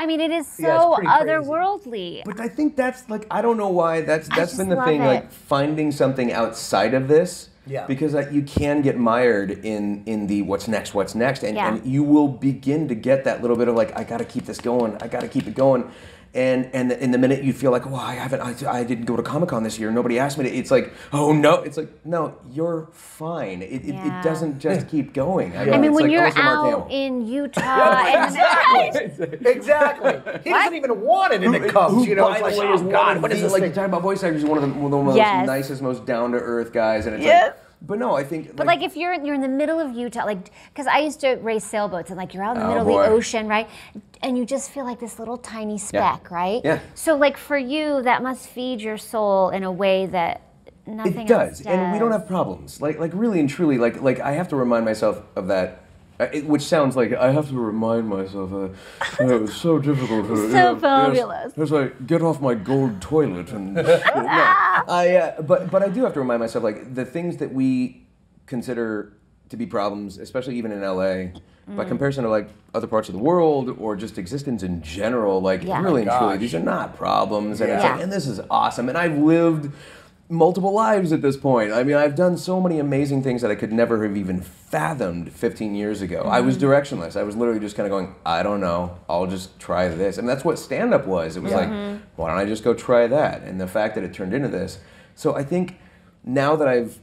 I 0.00 0.06
mean, 0.06 0.20
it 0.20 0.30
is 0.30 0.46
Yeah, 0.60 0.74
it's 0.76 0.82
so 0.84 0.94
pretty 0.94 1.08
crazy. 1.10 1.24
otherworldly. 1.28 2.24
But 2.24 2.38
I 2.40 2.48
think 2.48 2.76
that's 2.76 3.08
like 3.10 3.26
I 3.32 3.42
don't 3.42 3.56
know 3.56 3.68
why 3.68 4.02
that's 4.02 4.30
I 4.30 4.36
that's 4.36 4.50
just 4.52 4.58
been 4.58 4.68
the 4.68 4.76
love 4.76 4.86
thing 4.86 5.02
it. 5.02 5.06
like 5.06 5.32
finding 5.32 5.90
something 5.90 6.32
outside 6.32 6.94
of 6.94 7.08
this. 7.08 7.48
Yeah. 7.68 7.86
Because 7.86 8.14
uh, 8.14 8.28
you 8.32 8.42
can 8.42 8.82
get 8.82 8.96
mired 8.96 9.50
in 9.50 10.02
in 10.06 10.26
the 10.26 10.42
what's 10.42 10.68
next, 10.68 10.94
what's 10.94 11.14
next, 11.14 11.42
and, 11.42 11.56
Yeah. 11.56 11.74
and 11.74 11.86
you 11.86 12.02
will 12.02 12.28
begin 12.28 12.88
to 12.88 12.94
get 12.94 13.24
that 13.24 13.42
little 13.42 13.56
bit 13.56 13.68
of 13.68 13.74
like 13.76 13.96
I 13.96 14.04
got 14.04 14.18
to 14.18 14.24
keep 14.24 14.46
this 14.46 14.58
going, 14.60 14.96
I 15.00 15.08
got 15.08 15.20
to 15.20 15.28
keep 15.28 15.46
it 15.46 15.54
going, 15.54 15.90
and 16.34 16.68
and 16.74 16.92
in 16.92 17.10
the 17.10 17.18
minute 17.18 17.42
you 17.42 17.52
feel 17.52 17.70
like 17.70 17.86
oh 17.86 17.94
I 17.94 18.14
haven't 18.14 18.40
I, 18.40 18.54
I 18.80 18.84
didn't 18.84 19.06
go 19.06 19.16
to 19.16 19.22
Comic 19.22 19.48
Con 19.48 19.62
this 19.62 19.78
year, 19.78 19.90
nobody 19.90 20.18
asked 20.18 20.36
me 20.38 20.44
to. 20.44 20.50
It's 20.54 20.70
like 20.70 20.92
oh 21.12 21.32
no, 21.32 21.62
it's 21.62 21.76
like 21.76 22.04
no, 22.04 22.36
you're 22.50 22.88
fine. 22.92 23.62
It, 23.62 23.66
it, 23.72 23.84
Yeah. 23.94 24.20
it 24.20 24.24
doesn't 24.24 24.58
just 24.58 24.88
keep 24.92 25.12
going. 25.14 25.56
I 25.56 25.64
mean, 25.64 25.84
it's 25.84 25.94
when 25.94 26.04
like 26.04 26.12
you're 26.12 26.30
out 26.38 26.90
in 26.90 27.26
Utah, 27.26 27.60
and 28.04 28.36
Exactly. 29.46 30.40
He 30.44 30.50
doesn't 30.50 30.74
even 30.74 31.00
want 31.00 31.32
it, 31.32 31.42
and 31.42 31.54
it 31.54 31.70
comes. 31.70 32.06
You 32.06 32.14
know, 32.14 32.30
it's 32.32 32.42
like, 32.42 32.56
way, 32.56 32.66
oh 32.66 32.82
God, 32.90 33.22
what 33.22 33.32
is 33.32 33.38
the- 33.38 33.44
this 33.44 33.52
like 33.52 33.62
thing? 33.62 33.72
talking 33.72 33.90
about 33.90 34.02
voice 34.02 34.22
actors? 34.22 34.42
He's 34.42 34.48
one 34.48 34.62
of 34.62 34.68
the, 34.68 34.74
one 34.74 34.86
of 34.86 34.90
the 34.98 35.02
most 35.02 35.16
Yes. 35.16 35.46
nicest, 35.46 35.82
most 35.82 36.04
down 36.06 36.32
to 36.32 36.38
earth 36.38 36.72
guys, 36.72 37.06
and 37.06 37.16
it's 37.16 37.24
Yes. 37.24 37.46
like, 37.54 37.56
but 37.82 37.98
no, 37.98 38.14
I 38.14 38.24
think. 38.24 38.56
But 38.56 38.66
like 38.66 38.82
if 38.82 38.96
you're 38.96 39.14
you're 39.14 39.34
in 39.34 39.40
the 39.40 39.48
middle 39.48 39.78
of 39.78 39.94
Utah, 39.94 40.24
like 40.24 40.50
because 40.72 40.86
I 40.86 40.98
used 40.98 41.20
to 41.20 41.34
race 41.36 41.64
sailboats 41.64 42.10
and 42.10 42.18
like 42.18 42.34
you're 42.34 42.42
out 42.44 42.56
in 42.56 42.62
the 42.62 42.66
Oh, 42.66 42.70
middle 42.70 42.84
boy. 42.84 43.00
of 43.02 43.06
the 43.10 43.12
ocean, 43.16 43.46
right? 43.48 43.68
And 44.22 44.36
you 44.36 44.44
just 44.44 44.70
feel 44.70 44.84
like 44.84 44.98
this 44.98 45.18
little 45.18 45.36
tiny 45.36 45.78
speck, 45.78 46.30
right? 46.30 46.60
Yeah. 46.64 46.80
So 46.94 47.16
like 47.16 47.36
for 47.36 47.56
you, 47.56 48.02
that 48.02 48.22
must 48.22 48.48
feed 48.48 48.80
your 48.80 48.98
soul 48.98 49.50
in 49.50 49.62
a 49.62 49.70
way 49.72 50.06
that 50.06 50.42
nothing 50.86 51.26
it 51.26 51.28
does, 51.28 51.60
else 51.60 51.66
and 51.66 51.92
we 51.92 51.98
don't 51.98 52.10
have 52.12 52.26
problems. 52.26 52.80
Like, 52.80 52.98
like 52.98 53.12
really 53.14 53.38
and 53.40 53.48
truly, 53.48 53.78
like, 53.78 54.00
like 54.02 54.20
I 54.20 54.32
have 54.32 54.48
to 54.48 54.56
remind 54.56 54.84
myself 54.84 55.22
of 55.36 55.46
that. 55.48 55.84
Uh, 56.20 56.26
it- 56.32 56.46
which 56.46 56.62
sounds 56.62 56.96
like 56.96 57.12
I 57.12 57.30
have 57.32 57.48
to 57.48 57.54
remind 57.58 58.08
myself. 58.08 58.52
Uh, 58.52 58.56
uh, 59.22 59.34
it 59.34 59.40
was 59.42 59.54
so 59.54 59.78
difficult. 59.78 60.26
To, 60.28 60.34
you 60.42 60.48
know, 60.48 60.78
fabulous. 60.78 61.52
It 61.52 61.58
was, 61.58 61.58
it 61.58 61.60
was 61.60 61.70
like 61.72 62.06
get 62.06 62.22
off 62.22 62.40
my 62.40 62.54
gold 62.54 63.00
toilet 63.00 63.50
and. 63.52 63.74
no, 63.74 63.82
I. 64.88 65.16
Uh, 65.36 65.42
but 65.42 65.70
but 65.70 65.82
I 65.82 65.88
do 65.88 66.02
have 66.04 66.14
to 66.14 66.20
remind 66.20 66.40
myself 66.40 66.64
like 66.64 66.94
the 66.94 67.04
things 67.04 67.36
that 67.38 67.52
we 67.52 68.06
consider 68.46 69.12
to 69.50 69.56
be 69.56 69.66
problems, 69.66 70.18
especially 70.18 70.56
even 70.56 70.72
in 70.72 70.80
LA. 70.82 71.40
By 71.68 71.84
Mm. 71.84 71.88
comparison 71.88 72.24
to 72.24 72.30
like 72.30 72.48
other 72.74 72.86
parts 72.86 73.10
of 73.10 73.14
the 73.14 73.20
world 73.20 73.76
or 73.78 73.94
just 73.94 74.16
existence 74.16 74.62
in 74.62 74.80
general, 74.80 75.42
like 75.42 75.62
Yeah. 75.64 75.82
really 75.82 76.00
and 76.00 76.10
truly, 76.10 76.38
these 76.38 76.54
are 76.54 76.60
not 76.60 76.96
problems, 76.96 77.60
and 77.60 77.70
it's 77.70 77.84
Yeah. 77.84 77.92
like, 77.92 78.02
and 78.02 78.10
this 78.10 78.26
is 78.26 78.40
awesome. 78.48 78.88
And 78.88 78.96
I've 78.96 79.18
lived 79.18 79.70
multiple 80.28 80.72
lives 80.72 81.12
at 81.12 81.22
this 81.22 81.36
point. 81.36 81.72
I 81.72 81.82
mean, 81.82 81.96
I've 81.96 82.14
done 82.14 82.36
so 82.36 82.60
many 82.60 82.78
amazing 82.78 83.22
things 83.22 83.40
that 83.42 83.50
I 83.50 83.54
could 83.54 83.72
never 83.72 84.02
have 84.06 84.16
even 84.16 84.40
fathomed 84.40 85.32
15 85.32 85.74
years 85.74 86.02
ago. 86.02 86.22
I 86.22 86.40
was 86.40 86.56
mm-hmm. 86.56 86.66
directionless. 86.66 87.16
I 87.16 87.22
was 87.22 87.34
literally 87.34 87.60
just 87.60 87.76
kind 87.76 87.86
of 87.86 87.90
going, 87.90 88.14
I 88.26 88.42
don't 88.42 88.60
know. 88.60 88.98
I'll 89.08 89.26
just 89.26 89.58
try 89.58 89.88
this. 89.88 90.18
And 90.18 90.28
that's 90.28 90.44
what 90.44 90.58
stand 90.58 90.92
up 90.92 91.06
was. 91.06 91.36
It 91.36 91.42
was 91.42 91.52
like, 91.52 91.68
mm-hmm. 91.68 92.04
why 92.16 92.28
don't 92.28 92.38
I 92.38 92.44
just 92.44 92.62
go 92.62 92.74
try 92.74 93.06
that? 93.06 93.42
And 93.42 93.60
the 93.60 93.66
fact 93.66 93.94
that 93.94 94.04
it 94.04 94.12
turned 94.12 94.34
into 94.34 94.48
this. 94.48 94.80
So 95.14 95.34
I 95.34 95.44
think 95.44 95.76
now 96.24 96.56
that 96.56 96.68
I've 96.68 96.98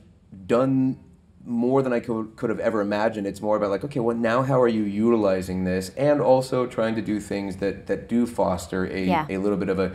done 0.45 0.99
more 1.45 1.83
than 1.83 1.93
I 1.93 1.99
could, 1.99 2.35
could 2.35 2.49
have 2.49 2.59
ever 2.59 2.81
imagined. 2.81 3.27
It's 3.27 3.41
more 3.41 3.55
about 3.55 3.69
like, 3.69 3.83
okay, 3.83 3.99
well, 3.99 4.15
now 4.15 4.41
how 4.41 4.59
are 4.61 4.67
you 4.67 4.83
utilizing 4.83 5.63
this, 5.63 5.89
and 5.89 6.19
also 6.19 6.65
trying 6.65 6.95
to 6.95 7.01
do 7.01 7.19
things 7.19 7.57
that 7.57 7.87
that 7.87 8.09
do 8.09 8.25
foster 8.25 8.85
a, 8.85 9.05
Yeah. 9.05 9.25
a 9.29 9.37
little 9.37 9.57
bit 9.57 9.69
of 9.69 9.79
a 9.79 9.91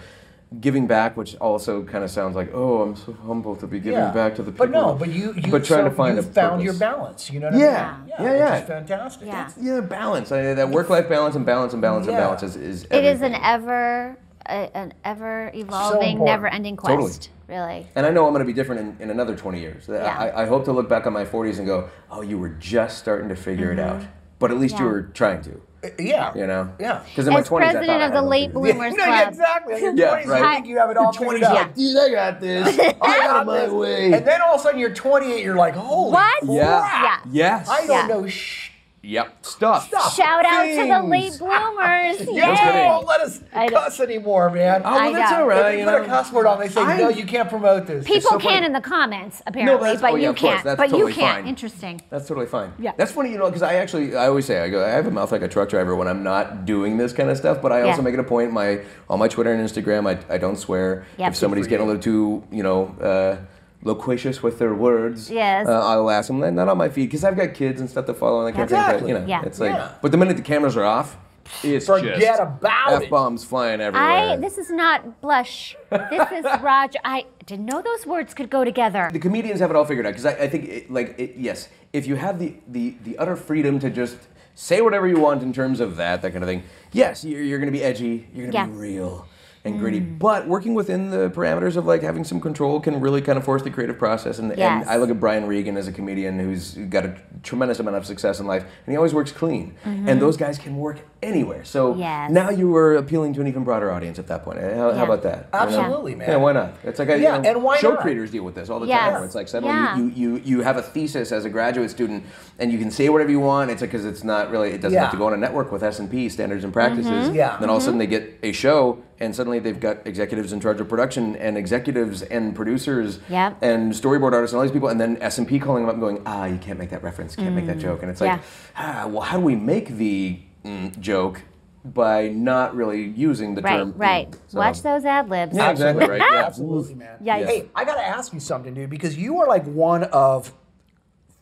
giving 0.59 0.87
back, 0.89 1.17
which 1.17 1.37
also 1.37 1.85
kind 1.85 2.03
of 2.03 2.11
sounds 2.11 2.35
like, 2.35 2.51
oh, 2.53 2.83
I'm 2.83 2.97
so 2.97 3.13
humble 3.25 3.55
to 3.57 3.67
be 3.69 3.79
giving 3.79 4.01
Yeah. 4.01 4.11
back 4.11 4.35
to 4.35 4.43
the 4.43 4.51
people. 4.51 4.67
But 4.67 4.73
no, 4.73 4.95
but 4.95 5.09
you, 5.11 5.33
you 5.35 5.51
but 5.51 5.65
trying 5.65 5.85
so 5.85 5.91
to 5.91 5.95
find 5.95 6.15
you 6.17 6.21
a 6.21 6.25
found 6.25 6.63
your 6.63 6.75
balance. 6.75 7.31
You 7.31 7.39
know 7.41 7.51
what 7.51 7.59
Yeah. 7.61 7.95
I 7.97 8.01
mean? 8.01 8.09
Yeah, 8.19 8.23
yeah. 8.35 8.53
Which 8.55 8.63
is 8.63 8.69
fantastic. 8.69 9.27
Yeah. 9.29 9.51
Yeah, 9.61 9.81
balance. 9.81 10.33
I, 10.33 10.55
that 10.55 10.69
work-life 10.69 11.09
balance 11.09 11.37
and 11.37 11.47
balance 11.47 11.73
and 11.73 11.81
balance 11.81 12.07
Yeah. 12.07 12.13
and 12.15 12.21
balance 12.21 12.43
is, 12.43 12.57
is 12.57 12.85
It 12.91 13.05
is 13.05 13.23
an 13.23 13.35
ever 13.35 14.17
a, 14.47 14.77
an 14.77 14.93
ever 15.05 15.53
evolving, 15.55 16.13
important. 16.13 16.25
never 16.27 16.49
ending 16.49 16.77
quest. 16.77 16.97
Totally. 16.97 17.19
Really. 17.47 17.87
And 17.95 18.05
I 18.07 18.11
know 18.11 18.27
I'm 18.27 18.33
going 18.33 18.41
to 18.45 18.47
be 18.47 18.53
different 18.53 18.81
in, 19.01 19.05
in 19.05 19.11
another 19.11 19.37
20 19.37 19.61
years. 19.61 19.89
I- 19.89 19.95
Yeah. 19.95 20.19
I, 20.19 20.43
I 20.43 20.47
hope 20.47 20.65
to 20.65 20.73
look 20.73 20.89
back 20.89 21.07
on 21.07 21.13
my 21.13 21.25
40s 21.25 21.59
and 21.59 21.67
go, 21.67 21.89
oh, 22.11 22.23
you 22.23 22.39
were 22.39 22.49
just 22.49 22.99
starting 22.99 23.29
to 23.29 23.37
figure 23.37 23.71
it 23.71 23.79
out. 23.79 24.03
But 24.41 24.51
at 24.51 24.59
least 24.59 24.79
you 24.79 24.85
Mm-hmm. 24.87 24.93
Were 24.95 25.03
trying 25.03 25.43
to. 25.43 25.61
Yeah. 25.99 26.35
You 26.35 26.47
know? 26.47 26.73
Yeah. 26.79 27.03
Because 27.07 27.27
in 27.27 27.33
my 27.33 27.41
As 27.41 27.49
20s, 27.49 27.63
I 27.63 27.73
thought 27.73 27.73
president 27.73 27.91
I 27.91 27.95
of 27.95 28.01
had 28.01 28.13
the 28.13 28.19
it 28.19 28.29
late 28.29 28.55
all 28.55 28.61
bloomers 28.63 28.95
no, 28.95 29.05
club. 29.05 29.29
exactly. 29.29 29.75
In 29.77 29.81
your 29.81 29.95
Yeah, 29.95 30.23
20s, 30.23 30.27
right. 30.27 30.41
you 30.49 30.55
think 30.55 30.67
you 30.67 30.79
have 30.79 30.91
it 30.91 30.97
all 30.99 31.13
figured 31.13 31.31
figured 31.33 31.51
out. 31.51 31.57
out. 31.57 31.75
Dude, 31.75 31.97
I 31.97 32.11
got 32.11 32.41
this. 32.41 32.79
I 33.01 33.19
got 33.19 33.43
it 33.43 33.45
my 33.47 33.69
way. 33.69 34.13
And 34.13 34.27
then 34.27 34.43
all 34.43 34.55
of 34.55 34.61
a 34.61 34.63
sudden 34.63 34.79
you're 34.79 34.95
28, 34.95 35.43
you're 35.43 35.57
like, 35.57 35.75
holy 35.75 36.13
What? 36.13 36.43
Yeah. 36.45 37.03
Yeah. 37.03 37.19
Yes. 37.31 37.69
I 37.69 37.87
don't 37.87 37.89
Yeah. 37.89 38.07
know 38.15 38.27
sh- 38.29 38.70
Yep. 39.03 39.47
Stuff. 39.47 39.89
Stuff. 39.89 40.15
Shout 40.15 40.45
out 40.45 40.65
to 40.67 40.87
the 40.87 41.03
late 41.09 41.39
bloomers. 41.39 42.21
Yeah, 42.31 42.55
kidding. 42.55 42.73
they 42.75 42.83
Yay. 42.83 42.87
won't 42.87 43.07
let 43.07 43.21
us 43.23 43.41
I 43.55 43.67
know. 43.67 43.79
cuss 43.79 43.99
anymore, 44.01 44.51
man. 44.51 44.83
Oh, 44.85 44.91
well, 44.91 44.99
I 45.01 45.13
that's 45.13 45.31
know. 45.31 45.37
all 45.45 45.51
If 45.51 45.57
right. 45.57 45.73
you 45.73 45.79
You 45.81 45.85
put 45.91 46.03
a 46.03 46.07
cuss 46.07 46.33
word 46.33 46.47
on, 46.47 46.61
they 46.61 46.69
say, 46.69 46.83
I- 46.83 46.99
no, 46.99 47.09
you 47.09 47.25
can't 47.25 47.49
promote 47.49 47.87
this. 47.87 48.05
People 48.07 48.31
so 48.33 48.39
can 48.39 48.51
funny. 48.57 48.67
in 48.67 48.73
the 48.75 48.81
comments, 48.83 49.43
apparently, 49.47 49.85
that's- 49.85 50.03
but 50.03 50.13
oh, 50.13 50.17
yeah, 50.17 50.29
you 50.29 50.35
can't. 50.35 50.63
That's 50.65 50.77
but 50.77 50.91
totally 50.91 51.13
you 51.13 51.15
can't. 51.19 51.39
fine. 51.39 51.49
Interesting. 51.49 52.03
That's 52.11 52.29
totally 52.29 52.47
fine. 52.47 52.73
Yeah. 52.79 52.93
That's 52.97 53.11
funny, 53.13 53.31
you 53.33 53.39
know, 53.39 53.47
because 53.47 53.63
I 53.63 53.75
actually, 53.77 54.15
I 54.17 54.27
always 54.29 54.45
say, 54.45 54.61
I 54.61 54.69
go, 54.69 54.85
I 54.85 54.91
have 54.91 55.07
a 55.07 55.11
mouth 55.11 55.33
like 55.33 55.43
a 55.43 55.49
truck 55.49 55.71
driver 55.71 55.97
when 55.97 56.07
I'm 56.07 56.23
not 56.23 56.67
doing 56.67 56.99
this 56.99 57.15
kind 57.15 57.31
of 57.31 57.39
stuff, 57.39 57.63
but 57.63 57.73
I 57.73 57.81
also 57.83 57.99
Yeah. 57.99 58.03
make 58.05 58.15
it 58.15 58.21
a 58.21 58.25
point, 58.25 58.53
my 58.53 58.81
on 59.09 59.19
my 59.19 59.29
Twitter 59.29 59.51
and 59.53 59.67
Instagram, 59.67 60.07
I, 60.09 60.35
I 60.35 60.37
don't 60.37 60.57
swear. 60.57 61.07
Yep. 61.17 61.31
If 61.31 61.37
somebody's 61.37 61.67
getting 61.67 61.85
a 61.85 61.89
little 61.89 62.03
too, 62.03 62.45
you 62.53 62.63
know, 62.63 62.95
uh, 63.01 63.37
loquacious 63.83 64.43
with 64.43 64.59
their 64.59 64.75
words, 64.75 65.31
Yes. 65.31 65.67
uh, 65.67 65.73
I'll 65.87 66.11
ask 66.11 66.29
them, 66.29 66.41
not 66.55 66.69
on 66.69 66.77
my 66.79 66.89
feed, 66.89 67.07
because 67.07 67.25
I've 67.25 67.37
got 67.37 67.55
kids 67.55 67.81
and 67.81 67.89
stuff 67.89 68.07
to 68.07 68.15
follow, 68.15 68.45
and 68.45 68.49
I 68.55 68.57
can't 68.57 68.69
say 68.71 68.77
that, 68.77 69.07
you 69.07 69.15
know, 69.15 69.25
Yeah. 69.27 69.43
it's 69.45 69.59
like, 69.61 69.73
Yeah. 69.73 69.93
but 70.03 70.13
the 70.13 70.19
minute 70.19 70.37
the 70.37 70.43
cameras 70.43 70.77
are 70.77 70.85
off, 70.85 71.17
it's 71.65 71.87
Forget 71.87 72.21
just 72.21 72.41
about 72.41 72.93
it. 73.03 73.05
F-bombs 73.07 73.43
flying 73.43 73.81
everywhere. 73.81 74.09
I. 74.09 74.37
This 74.37 74.57
is 74.59 74.71
not 74.71 75.21
blush. 75.21 75.77
This 75.91 76.31
is 76.31 76.45
Roger. 76.63 76.99
I 77.05 77.25
didn't 77.45 77.67
know 77.67 77.83
those 77.83 78.07
words 78.07 78.35
could 78.35 78.51
go 78.51 78.63
together. 78.65 79.09
the 79.13 79.19
comedians 79.19 79.59
have 79.61 79.71
it 79.71 79.77
all 79.77 79.85
figured 79.85 80.07
out 80.07 80.11
because 80.11 80.27
I, 80.27 80.33
I 80.45 80.49
think 80.49 80.69
it, 80.69 80.91
like 80.93 81.17
it, 81.19 81.35
yes 81.37 81.69
if 81.93 82.07
you 82.07 82.15
have 82.15 82.39
the, 82.39 82.55
the 82.69 82.95
the 83.03 83.19
utter 83.19 83.35
freedom 83.35 83.81
to 83.81 83.91
just 83.91 84.17
say 84.55 84.81
whatever 84.81 85.09
you 85.09 85.19
want 85.19 85.43
in 85.43 85.53
terms 85.53 85.81
of 85.81 85.97
that 85.97 86.23
that 86.23 86.31
kind 86.31 86.45
of 86.45 86.49
thing 86.49 86.63
yes 86.93 87.25
you're, 87.25 87.43
you're 87.43 87.59
going 87.59 87.67
to 87.73 87.77
be 87.77 87.83
edgy 87.83 88.29
you're 88.33 88.49
going 88.49 88.53
to 88.53 88.57
Yeah. 88.59 88.67
be 88.67 88.73
real 88.73 89.27
and 89.65 89.79
gritty. 89.79 90.01
Mm. 90.01 90.19
But 90.19 90.49
working 90.49 90.75
within 90.75 91.11
the 91.11 91.31
parameters 91.31 91.77
of 91.77 91.87
like 91.87 92.03
having 92.03 92.25
some 92.25 92.41
control 92.41 92.81
can 92.81 93.01
really 93.01 93.21
kind 93.21 93.37
of 93.39 93.45
force 93.45 93.63
the 93.63 93.71
creative 93.71 93.99
process. 93.99 94.39
And, 94.39 94.57
Yes. 94.57 94.83
and 94.83 94.91
i 94.91 94.97
look 94.97 95.11
at 95.11 95.21
brian 95.21 95.47
regan 95.47 95.77
as 95.77 95.87
a 95.87 95.93
comedian 95.93 96.39
who's 96.39 96.75
got 96.75 97.05
a 97.05 97.15
tremendous 97.43 97.79
amount 97.79 97.97
of 97.97 98.07
success 98.07 98.41
in 98.41 98.47
life 98.47 98.63
and 98.63 98.93
he 98.93 98.97
always 98.97 99.13
works 99.15 99.33
clean. 99.33 99.75
Mm-hmm. 99.85 100.09
And 100.09 100.21
those 100.21 100.37
guys 100.37 100.59
can 100.59 100.77
work 100.77 101.01
anywhere 101.23 101.65
so 101.65 101.95
Yes. 101.97 102.31
now 102.31 102.49
you 102.51 102.71
were 102.71 102.97
appealing 102.97 103.35
to 103.35 103.41
an 103.43 103.47
even 103.47 103.63
broader 103.63 103.91
audience 103.93 104.19
at 104.19 104.27
that 104.29 104.43
point 104.43 104.59
how, 104.61 104.93
how 104.93 105.05
about 105.05 105.23
that 105.25 105.49
You 105.53 105.59
know? 105.61 105.67
Absolutely, 105.81 106.15
man. 106.15 106.29
yeah 106.31 106.37
why 106.37 106.53
not 106.53 106.73
it's 106.83 106.99
like 106.99 107.11
I, 107.11 107.17
you 107.17 107.23
know, 107.25 107.35
and 107.43 107.63
why 107.63 107.77
show 107.79 107.91
not? 107.91 108.01
creators 108.01 108.31
deal 108.31 108.43
with 108.45 108.55
this 108.55 108.71
all 108.71 108.81
the 108.81 108.87
Yes. 108.87 109.01
time 109.01 109.13
where 109.15 109.25
it's 109.25 109.35
like 109.35 109.49
suddenly 109.49 109.75
Yeah. 109.75 109.97
you, 109.99 110.05
you, 110.09 110.37
you, 110.37 110.43
you 110.45 110.61
have 110.63 110.77
a 110.79 110.83
thesis 110.83 111.31
as 111.33 111.45
a 111.45 111.51
graduate 111.51 111.91
student 111.91 112.25
and 112.59 112.73
you 112.73 112.79
can 112.79 112.91
say 112.91 113.09
whatever 113.09 113.31
you 113.31 113.41
want. 113.41 113.71
It's 113.71 113.81
because 113.83 114.05
it's 114.05 114.25
not 114.25 114.51
really, 114.51 114.71
it 114.71 114.81
doesn't 114.81 114.95
Yeah. 114.95 115.03
have 115.03 115.11
to 115.13 115.17
go 115.19 115.27
on 115.27 115.35
a 115.35 115.37
network 115.37 115.73
with 115.73 115.83
S&P, 115.83 116.29
standards 116.29 116.65
and 116.65 116.73
practices. 116.73 117.11
Mm-hmm. 117.29 117.35
Yeah. 117.35 117.57
Then 117.61 117.69
all 117.71 117.77
of 117.77 117.83
a 117.83 117.85
sudden 117.85 117.99
they 117.99 118.07
get 118.07 118.39
a 118.43 118.53
show 118.53 118.99
and 119.19 119.35
suddenly 119.37 119.59
they've 119.59 119.79
got 119.79 120.07
executives 120.07 120.53
in 120.53 120.61
charge 120.61 120.81
of 120.81 120.89
production 120.89 121.37
and 121.37 121.57
executives 121.59 122.23
and 122.23 122.55
producers 122.57 123.19
Yep. 123.29 123.59
and 123.63 123.93
storyboard 123.93 124.33
artists 124.33 124.53
and 124.55 124.59
all 124.59 124.63
these 124.63 124.73
people. 124.73 124.89
And 124.89 124.99
then 125.01 125.19
S&P 125.21 125.59
calling 125.59 125.83
them 125.83 125.89
up 125.91 125.95
and 125.95 126.03
going, 126.03 126.23
ah, 126.27 126.47
you 126.47 126.57
can't 126.59 126.79
make 126.79 126.91
that 126.91 127.03
reference, 127.03 127.37
can't 127.37 127.55
make 127.55 127.67
that 127.67 127.79
joke. 127.79 128.01
And 128.03 128.11
it's 128.11 128.21
like, 128.23 128.31
Mm. 128.31 128.43
Yeah. 128.79 129.03
ah, 129.05 129.09
well, 129.09 129.21
how 129.23 129.39
do 129.39 129.45
we 129.45 129.57
make 129.57 129.89
the 129.97 130.39
mm, 130.65 130.99
joke 131.01 131.43
by 131.85 132.29
not 132.29 132.75
really 132.77 133.03
using 133.03 133.55
the 133.55 133.63
Right, 133.63 133.77
term? 133.79 133.95
right. 133.97 134.31
mm? 134.31 134.39
So- 134.49 134.59
Watch 134.59 134.83
those 134.83 135.05
ad 135.05 135.31
libs. 135.31 135.57
Yeah, 135.57 135.71
exactly, 135.71 136.07
right? 136.07 136.21
Yeah. 136.21 136.43
Absolutely, 136.47 136.95
man. 136.95 137.19
Yikes. 137.23 137.47
Hey, 137.47 137.69
I 137.75 137.85
got 137.85 137.95
to 137.95 138.07
ask 138.07 138.33
you 138.35 138.41
something, 138.41 138.75
dude, 138.75 138.91
because 138.91 139.17
you 139.17 139.39
are 139.41 139.47
like 139.49 139.65
one 139.65 140.05
of 140.05 140.53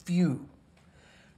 few 0.04 0.46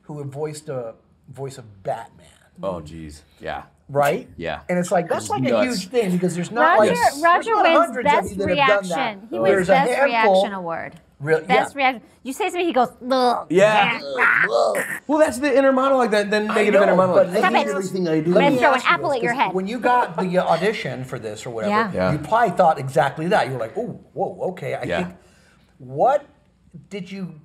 who 0.03 0.19
have 0.19 0.29
voiced 0.29 0.69
a 0.69 0.95
voice 1.29 1.57
of 1.59 1.83
Batman, 1.83 2.27
Oh, 2.63 2.81
geez. 2.81 3.23
Yeah. 3.41 3.63
right? 3.89 4.29
Yeah. 4.37 4.61
And 4.69 4.79
it's 4.79 4.91
like 4.93 5.09
that's 5.09 5.31
like 5.31 5.45
a 5.49 5.63
huge 5.65 5.89
thing 5.89 6.11
because 6.13 6.35
there's 6.35 6.51
not 6.51 6.79
Roger, 6.79 6.93
like 6.93 7.23
Roger 7.23 7.57
wins 7.57 7.69
hundreds 7.79 7.97
of 7.99 8.05
Best 8.05 8.29
that 8.39 8.39
done 8.39 8.49
that. 8.49 8.55
Reaction. 8.55 9.21
He 9.31 9.39
There's 9.39 9.43
wins 9.57 9.69
a 9.69 9.73
Best 9.73 9.91
handful- 9.95 10.35
Reaction 10.35 10.53
Award. 10.55 11.01
Real- 11.21 11.43
Best 11.43 11.75
yeah. 11.77 11.83
reaction. 11.83 12.03
You 12.23 12.33
say 12.33 12.45
something, 12.49 12.67
he 12.67 12.73
goes, 12.73 12.89
Ugh. 13.11 13.47
Yeah. 13.51 14.01
Well, 15.07 15.19
that's 15.19 15.39
the 15.39 15.57
inner 15.57 15.73
monologue, 15.73 16.11
that 16.13 16.31
then 16.31 16.47
negative 16.47 16.75
know, 16.75 16.83
inner 16.83 16.97
monologue. 16.97 17.29
but 17.33 17.39
Stop 17.39 17.53
it. 17.53 17.69
everything 17.69 18.09
I 18.09 18.21
do. 18.21 18.33
let 18.33 18.53
me 18.53 18.59
throw 18.59 18.73
an 18.73 18.81
apple 18.85 19.09
this, 19.11 19.19
at 19.19 19.23
your 19.23 19.33
'cause 19.33 19.41
head. 19.43 19.55
When 19.55 19.67
you 19.67 19.79
got 19.81 20.17
the 20.19 20.39
uh, 20.39 20.45
audition 20.47 21.05
for 21.05 21.19
this 21.19 21.45
or 21.47 21.51
whatever, 21.51 21.71
Yeah. 21.75 21.93
Yeah. 21.93 22.13
you 22.13 22.19
probably 22.19 22.57
thought 22.57 22.79
exactly 22.79 23.29
that. 23.29 23.47
You 23.47 23.55
were 23.55 23.59
like, 23.61 23.77
"Oh, 23.77 24.01
whoa, 24.13 24.39
okay." 24.51 24.75
I 24.75 24.83
Yeah. 24.85 25.03
think. 25.05 25.17
What 25.79 26.27
did 26.89 27.11
you? 27.11 27.41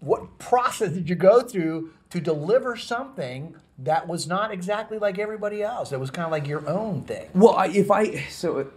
What 0.00 0.38
process 0.38 0.90
did 0.92 1.08
you 1.08 1.16
go 1.16 1.42
through 1.42 1.90
to 2.10 2.20
deliver 2.20 2.76
something 2.76 3.56
that 3.78 4.06
was 4.08 4.26
not 4.28 4.52
exactly 4.52 4.98
like 4.98 5.18
everybody 5.18 5.62
else? 5.62 5.90
It 5.92 5.98
was 6.00 6.10
kind 6.10 6.24
of 6.26 6.30
like 6.32 6.46
your 6.46 6.68
own 6.68 7.02
thing. 7.02 7.28
Well, 7.34 7.54
I, 7.56 7.66
if 7.66 7.90
I 7.90 8.16
so 8.30 8.68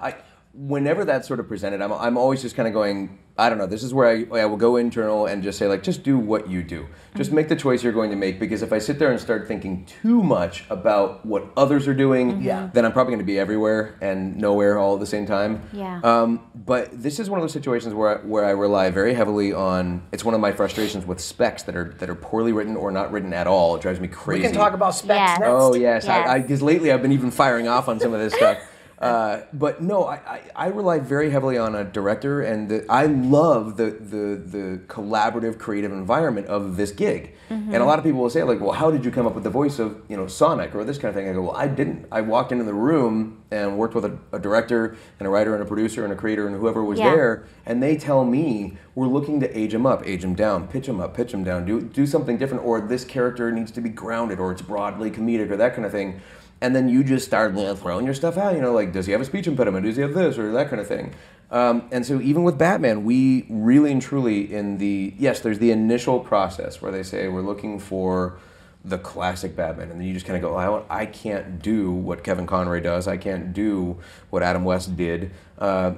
I 0.00 0.14
whenever 0.52 1.04
that's 1.04 1.28
sort 1.28 1.40
of 1.40 1.48
presented, 1.48 1.80
I'm 1.82 1.92
I'm 1.92 2.16
always 2.16 2.42
just 2.42 2.56
kind 2.56 2.66
of 2.68 2.74
going. 2.74 3.18
I 3.40 3.48
don't 3.48 3.58
know. 3.58 3.66
This 3.68 3.84
is 3.84 3.94
where 3.94 4.08
I, 4.08 4.26
I 4.40 4.46
will 4.46 4.56
go 4.56 4.74
internal 4.74 5.26
and 5.26 5.44
just 5.44 5.60
say 5.60 5.68
like, 5.68 5.84
just 5.84 6.02
do 6.02 6.18
what 6.18 6.50
you 6.50 6.64
do. 6.64 6.88
Just 7.14 7.30
make 7.30 7.46
the 7.48 7.54
choice 7.54 7.84
you're 7.84 7.92
going 7.92 8.10
to 8.10 8.16
make. 8.16 8.40
Because 8.40 8.62
if 8.62 8.72
I 8.72 8.80
sit 8.80 8.98
there 8.98 9.12
and 9.12 9.20
start 9.20 9.46
thinking 9.46 9.86
too 10.02 10.24
much 10.24 10.64
about 10.70 11.24
what 11.24 11.44
others 11.56 11.86
are 11.86 11.94
doing, 11.94 12.42
Yeah. 12.42 12.68
then 12.72 12.84
I'm 12.84 12.90
probably 12.92 13.12
going 13.12 13.20
to 13.20 13.24
be 13.24 13.38
everywhere 13.38 13.96
and 14.00 14.36
nowhere 14.38 14.76
all 14.76 14.94
at 14.94 14.98
the 14.98 15.06
same 15.06 15.24
time. 15.24 15.62
Yeah. 15.72 16.00
Um, 16.02 16.50
but 16.52 16.88
this 17.00 17.20
is 17.20 17.30
one 17.30 17.38
of 17.38 17.44
those 17.44 17.52
situations 17.52 17.94
where 17.94 18.18
I, 18.18 18.26
where 18.26 18.44
I 18.44 18.50
rely 18.50 18.90
very 18.90 19.14
heavily 19.14 19.52
on. 19.52 20.02
It's 20.10 20.24
one 20.24 20.34
of 20.34 20.40
my 20.40 20.50
frustrations 20.50 21.06
with 21.06 21.20
specs 21.20 21.62
that 21.62 21.76
are 21.76 21.94
that 22.00 22.10
are 22.10 22.16
poorly 22.16 22.50
written 22.50 22.74
or 22.74 22.90
not 22.90 23.12
written 23.12 23.32
at 23.32 23.46
all. 23.46 23.76
It 23.76 23.82
drives 23.82 24.00
me 24.00 24.08
crazy. 24.08 24.42
We 24.42 24.48
can 24.48 24.56
talk 24.56 24.72
about 24.72 24.96
specs 24.96 25.16
Yes. 25.16 25.38
next. 25.38 25.52
Oh 25.52 25.74
yes, 25.76 26.06
Yes. 26.06 26.28
I 26.28 26.40
because 26.40 26.60
lately 26.60 26.90
I've 26.90 27.02
been 27.02 27.12
even 27.12 27.30
firing 27.30 27.68
off 27.68 27.88
on 27.88 28.00
some 28.00 28.12
of 28.12 28.18
this 28.18 28.34
stuff. 28.34 28.58
Uh, 29.00 29.42
but 29.52 29.80
no, 29.80 30.04
I, 30.06 30.14
I, 30.16 30.40
I 30.56 30.66
rely 30.68 30.98
very 30.98 31.30
heavily 31.30 31.56
on 31.56 31.76
a 31.76 31.84
director, 31.84 32.42
and 32.42 32.68
the, 32.68 32.84
I 32.90 33.06
love 33.06 33.76
the, 33.76 33.90
the 33.90 34.34
the 34.44 34.78
collaborative, 34.88 35.56
creative 35.56 35.92
environment 35.92 36.48
of 36.48 36.76
this 36.76 36.90
gig. 36.90 37.34
And 37.50 37.76
a 37.76 37.84
lot 37.86 37.98
of 37.98 38.04
people 38.04 38.20
will 38.20 38.28
say 38.28 38.42
like, 38.42 38.60
"Well, 38.60 38.72
how 38.72 38.90
did 38.90 39.04
you 39.06 39.10
come 39.10 39.26
up 39.26 39.34
with 39.34 39.44
the 39.44 39.50
voice 39.50 39.78
of 39.78 40.02
you 40.08 40.16
know 40.16 40.26
Sonic 40.26 40.74
or 40.74 40.84
this 40.84 40.98
kind 40.98 41.08
of 41.10 41.14
thing?" 41.14 41.28
I 41.28 41.32
go, 41.32 41.42
"Well, 41.42 41.56
I 41.56 41.66
didn't. 41.68 42.06
I 42.12 42.20
walked 42.22 42.50
into 42.52 42.64
the 42.64 42.74
room 42.74 43.42
and 43.50 43.78
worked 43.78 43.94
with 43.94 44.04
a, 44.04 44.18
a 44.32 44.38
director 44.38 44.96
and 45.18 45.26
a 45.26 45.30
writer 45.30 45.54
and 45.54 45.62
a 45.62 45.66
producer 45.66 46.04
and 46.04 46.12
a 46.12 46.16
creator 46.16 46.46
and 46.46 46.56
whoever 46.56 46.84
was 46.84 46.98
Yeah. 46.98 47.10
there, 47.10 47.44
and 47.64 47.82
they 47.82 47.96
tell 47.96 48.24
me 48.24 48.76
we're 48.94 49.06
looking 49.06 49.40
to 49.40 49.58
age 49.58 49.72
him 49.72 49.86
up, 49.86 50.06
age 50.06 50.22
him 50.24 50.34
down, 50.34 50.66
pitch 50.68 50.86
him 50.88 51.00
up, 51.00 51.14
pitch 51.14 51.32
him 51.32 51.44
down, 51.44 51.64
do 51.64 51.80
do 51.80 52.04
something 52.06 52.36
different, 52.36 52.64
or 52.64 52.80
this 52.80 53.04
character 53.04 53.50
needs 53.52 53.70
to 53.70 53.80
be 53.80 53.88
grounded, 53.88 54.40
or 54.40 54.50
it's 54.52 54.60
broadly 54.62 55.10
comedic, 55.10 55.50
or 55.50 55.56
that 55.56 55.72
kind 55.74 55.86
of 55.86 55.92
thing. 55.92 56.20
And 56.60 56.74
then 56.74 56.88
you 56.88 57.04
just 57.04 57.24
start 57.26 57.54
throwing 57.78 58.04
your 58.04 58.14
stuff 58.14 58.36
out. 58.36 58.54
You 58.54 58.60
know, 58.60 58.72
like 58.72 58.92
does 58.92 59.06
he 59.06 59.12
have 59.12 59.20
a 59.20 59.24
speech 59.24 59.46
impediment? 59.46 59.84
Does 59.86 59.96
he 59.96 60.02
have 60.02 60.14
this 60.14 60.38
or 60.38 60.50
that 60.52 60.68
kind 60.68 60.80
of 60.80 60.88
thing? 60.88 61.14
Um, 61.50 61.88
and 61.92 62.04
so 62.04 62.20
even 62.20 62.42
with 62.44 62.58
Batman, 62.58 63.04
we 63.04 63.46
really 63.48 63.92
and 63.92 64.02
truly 64.02 64.52
in 64.52 64.78
the 64.78 65.14
yes, 65.18 65.40
there's 65.40 65.60
the 65.60 65.70
initial 65.70 66.20
process 66.20 66.82
where 66.82 66.92
they 66.92 67.02
say 67.02 67.28
we're 67.28 67.42
looking 67.42 67.78
for 67.78 68.38
the 68.84 68.98
classic 68.98 69.54
Batman, 69.56 69.90
and 69.90 70.00
then 70.00 70.06
you 70.06 70.14
just 70.14 70.24
kind 70.24 70.36
of 70.36 70.42
go, 70.50 70.56
I, 70.88 71.02
I 71.02 71.06
can't 71.06 71.60
do 71.60 71.90
what 71.90 72.22
Kevin 72.22 72.46
Conroy 72.46 72.80
does. 72.80 73.08
I 73.08 73.16
can't 73.16 73.52
do 73.52 73.98
what 74.30 74.42
Adam 74.42 74.64
West 74.64 74.96
did. 74.96 75.30
Uh, 75.58 75.94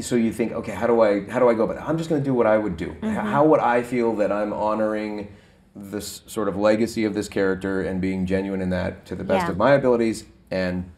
so 0.00 0.16
you 0.16 0.32
think, 0.32 0.52
okay, 0.52 0.72
how 0.72 0.86
do 0.86 1.00
I 1.00 1.28
how 1.28 1.38
do 1.38 1.48
I 1.48 1.54
go 1.54 1.64
about 1.64 1.76
it? 1.76 1.88
I'm 1.88 1.96
just 1.98 2.10
going 2.10 2.20
to 2.20 2.24
do 2.24 2.34
what 2.34 2.46
I 2.46 2.58
would 2.58 2.76
do. 2.76 2.96
H- 3.02 3.14
How 3.16 3.44
would 3.44 3.60
I 3.60 3.82
feel 3.82 4.14
that 4.16 4.32
I'm 4.32 4.52
honoring 4.52 5.28
this 5.78 6.22
sort 6.26 6.48
of 6.48 6.56
legacy 6.56 7.04
of 7.04 7.12
this 7.14 7.28
character 7.28 7.82
and 7.82 8.00
being 8.00 8.24
genuine 8.26 8.62
in 8.62 8.70
that 8.70 9.04
to 9.06 9.14
the 9.14 9.24
best 9.24 9.44
Yeah. 9.46 9.50
of 9.52 9.56
my 9.58 9.72
abilities 9.72 10.24
and 10.50 10.90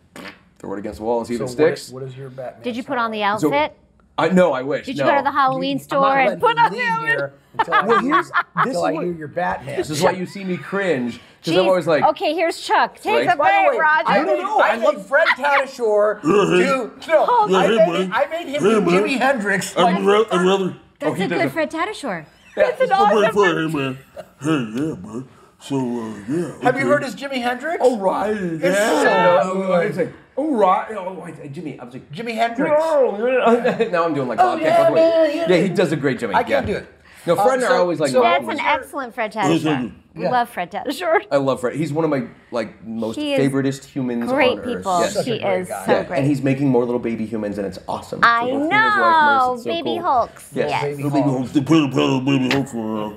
throw 0.59 0.73
it 0.75 0.79
against 0.79 0.99
the 0.99 1.05
wall 1.05 1.19
and 1.19 1.27
see 1.27 1.37
So 1.37 1.45
if 1.45 1.51
it 1.51 1.63
what- 1.63 1.79
sticks. 1.79 1.91
what 1.93 2.03
is 2.05 2.17
your 2.17 2.29
Batman? 2.31 2.63
Did 2.63 2.77
you 2.77 2.85
put 2.85 2.99
on 2.99 3.11
the 3.11 3.19
So- 3.39 3.53
outfit? 3.53 3.77
I 4.21 4.29
no, 4.31 4.53
I 4.53 4.63
wish. 4.63 4.85
Did 4.87 4.99
you 4.99 5.05
no. 5.05 5.11
go 5.13 5.17
to 5.19 5.23
the 5.23 5.31
Halloween 5.31 5.77
I'm 5.77 5.83
store 5.83 6.19
and 6.19 6.41
put 6.41 6.59
on 6.59 6.73
the 6.73 6.81
outfit? 6.81 7.07
here 7.09 7.33
until 7.57 7.75
I, 7.75 7.83
Well, 7.87 8.01
here's- 8.01 8.27
this 8.27 8.33
until 8.57 8.71
is 8.73 8.77
I 8.85 8.93
what- 8.93 9.05
hear 9.05 9.13
your 9.13 9.29
Batman. 9.29 9.77
This 9.77 9.91
is 9.91 10.03
why 10.03 10.11
you 10.13 10.27
see 10.27 10.43
me 10.45 10.57
cringe 10.57 11.21
because 11.41 11.57
I'm 11.59 11.69
always 11.69 11.87
like, 11.87 12.03
okay, 12.05 12.35
here's 12.35 12.61
Chuck. 12.61 12.99
Take 13.01 13.27
Right? 13.29 13.31
the 13.31 13.37
By 13.37 13.69
Roger. 13.79 14.09
I 14.09 14.19
No, 14.19 14.25
no, 14.25 14.35
made, 14.37 14.43
no, 14.43 14.59
I 14.59 14.69
I 14.71 14.77
made 14.77 14.85
love- 14.87 15.07
Fred 15.07 15.29
Tatasciore 15.37 16.23
do 16.23 16.93
no. 17.09 17.27
I, 17.57 17.69
made. 17.69 18.11
I 18.13 18.27
made 18.27 18.49
him 18.49 18.63
Hey. 18.63 18.69
Jimi 18.91 19.19
Hendrix. 19.19 19.77
I'd, 19.77 19.83
Like, 19.83 20.05
ra- 20.05 20.25
I'd 20.39 20.47
rather. 20.47 20.75
That's 20.99 21.13
oh, 21.13 21.15
he 21.15 21.23
a 21.25 21.29
good 21.29 21.53
Fred 21.53 21.71
Tatasciore. 21.71 22.27
That's 22.59 22.81
an 22.81 22.93
I'm 22.93 23.17
awesome. 23.17 23.71
hey, 23.71 23.77
man. 23.77 23.99
Hey, 24.41 24.83
yeah, 24.83 24.95
man. 24.95 25.29
So, 25.61 25.77
uh, 25.77 26.15
yeah. 26.29 26.53
have 26.63 26.79
you 26.79 26.87
heard 26.87 27.03
his 27.03 27.17
Jimi 27.17 27.43
Hendrix? 27.43 27.79
all 27.81 27.99
right, 27.99 28.31
It's 28.31 28.63
yeah. 28.63 29.43
so 29.43 29.53
Oh, 29.55 29.81
it's 29.81 29.97
like, 29.97 30.13
all 30.37 30.55
right, 30.55 30.87
oh, 30.93 31.13
wait, 31.15 31.53
Jimmy. 31.53 31.81
I 31.81 31.85
was 31.85 31.95
like, 31.95 32.13
Jimi 32.13 32.35
Hendrix. 32.35 32.71
no, 32.71 33.89
now 33.91 34.05
I'm 34.05 34.15
doing 34.15 34.29
like 34.29 34.39
Bobcat 34.39 34.63
yeah, 34.63 34.91
man, 34.95 35.51
yeah, 35.51 35.57
he 35.57 35.69
does 35.69 35.91
a 35.91 35.97
great 35.97 36.21
Jimmy. 36.21 36.35
I 36.37 36.45
can't 36.45 36.69
yeah. 36.69 36.75
do 36.75 36.79
it. 36.81 36.95
No, 37.27 37.35
Fred 37.35 37.55
and 37.55 37.63
so- 37.63 37.75
are 37.75 37.79
always 37.79 37.99
like, 37.99 38.11
so- 38.11 38.23
That's 38.23 38.49
an 38.49 38.61
excellent 38.61 39.15
Fred 39.15 39.35
Listen. 39.35 40.01
Tatasciore. 40.15 40.19
We 40.19 40.23
Yeah. 40.25 40.31
love 40.31 40.49
Fred 40.49 40.71
Tatasciore. 40.73 41.27
I 41.31 41.37
love 41.37 41.61
Fred. 41.61 41.77
He's 41.77 41.93
one 41.93 42.05
of 42.05 42.11
my 42.11 42.25
like 42.51 42.85
most 42.85 43.17
He 43.17 43.33
favoriteest 43.37 43.85
humans 43.85 44.31
Great 44.31 44.53
on 44.53 44.59
earth. 44.61 44.77
people. 44.79 45.01
Yes. 45.01 45.15
Such 45.15 45.27
a 45.27 45.33
He 45.35 45.39
great 45.39 45.61
is 45.61 45.69
guy. 45.69 45.87
so 45.87 45.93
yeah, 45.93 46.03
great. 46.05 46.19
and 46.19 46.27
he's 46.27 46.43
making 46.43 46.69
more 46.69 46.85
little 46.85 46.99
baby 47.01 47.27
humans, 47.27 47.59
and 47.59 47.67
it's 47.67 47.79
awesome. 47.89 48.21
I 48.23 48.41
So 48.41 48.47
he 48.47 48.53
and 48.53 48.63
his 48.63 48.71
wife, 48.71 49.41
know, 49.41 49.57
so 49.59 49.65
baby 49.65 49.83
cool. 49.95 50.03
Hulks. 50.03 50.51
Yes. 50.55 50.71
Yes. 50.71 50.83
Baby 50.83 51.03
The 51.03 51.09
baby 51.11 51.23
Hulk. 51.23 51.37
Hulk, 51.39 51.49
the 51.53 51.63
pretty, 51.63 51.89
pretty 51.91 52.21
baby 52.21 52.49
Hulk 52.55 52.69
for, 52.69 52.97
uh, 52.99 53.13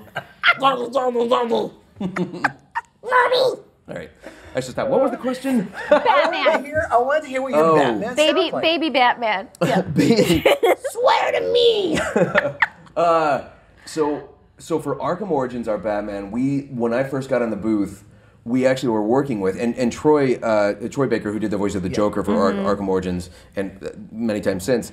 All 3.88 3.96
right. 3.98 4.10
I 4.54 4.60
should 4.60 4.72
stop. 4.72 4.90
What 4.90 5.02
was 5.02 5.12
the 5.12 5.18
question? 5.18 5.72
I 5.90 5.94
wanted 5.94 6.04
to 6.04 6.10
Batman. 6.32 6.66
hear. 6.66 6.88
I 6.92 6.98
wanted 6.98 7.24
to 7.24 7.28
hear 7.30 7.42
what 7.42 7.52
your 7.54 7.64
Oh. 7.64 7.76
Batman 7.76 8.16
Baby, 8.16 8.52
like. 8.52 8.62
baby 8.62 8.90
Batman. 8.90 9.48
Yeah. 9.66 9.82
Swear 10.92 11.32
to 11.32 11.52
me. 11.54 12.00
uh, 12.98 13.44
So, 13.86 14.30
so 14.62 14.80
for 14.80 14.96
Arkham 14.96 15.32
Origins, 15.32 15.68
our 15.68 15.78
Batman, 15.78 16.32
we 16.32 16.62
when 16.72 16.94
I 16.94 17.04
first 17.04 17.30
got 17.30 17.42
on 17.42 17.50
the 17.50 17.56
booth, 17.56 18.04
we 18.46 18.66
actually 18.66 18.90
were 18.90 19.04
working 19.04 19.42
with 19.42 19.60
and, 19.60 19.76
and 19.76 19.92
Troy 19.92 20.36
uh, 20.36 20.88
Troy 20.88 21.08
Baker, 21.08 21.32
who 21.32 21.40
did 21.40 21.52
the 21.52 21.58
voice 21.58 21.76
of 21.76 21.84
the 21.84 21.90
Joker 21.90 22.24
for 22.24 22.36
Ar- 22.36 22.54
Arkham 22.54 22.88
Origins, 22.88 23.30
and 23.56 23.84
uh, 23.84 23.90
many 24.12 24.42
times 24.42 24.64
since. 24.64 24.92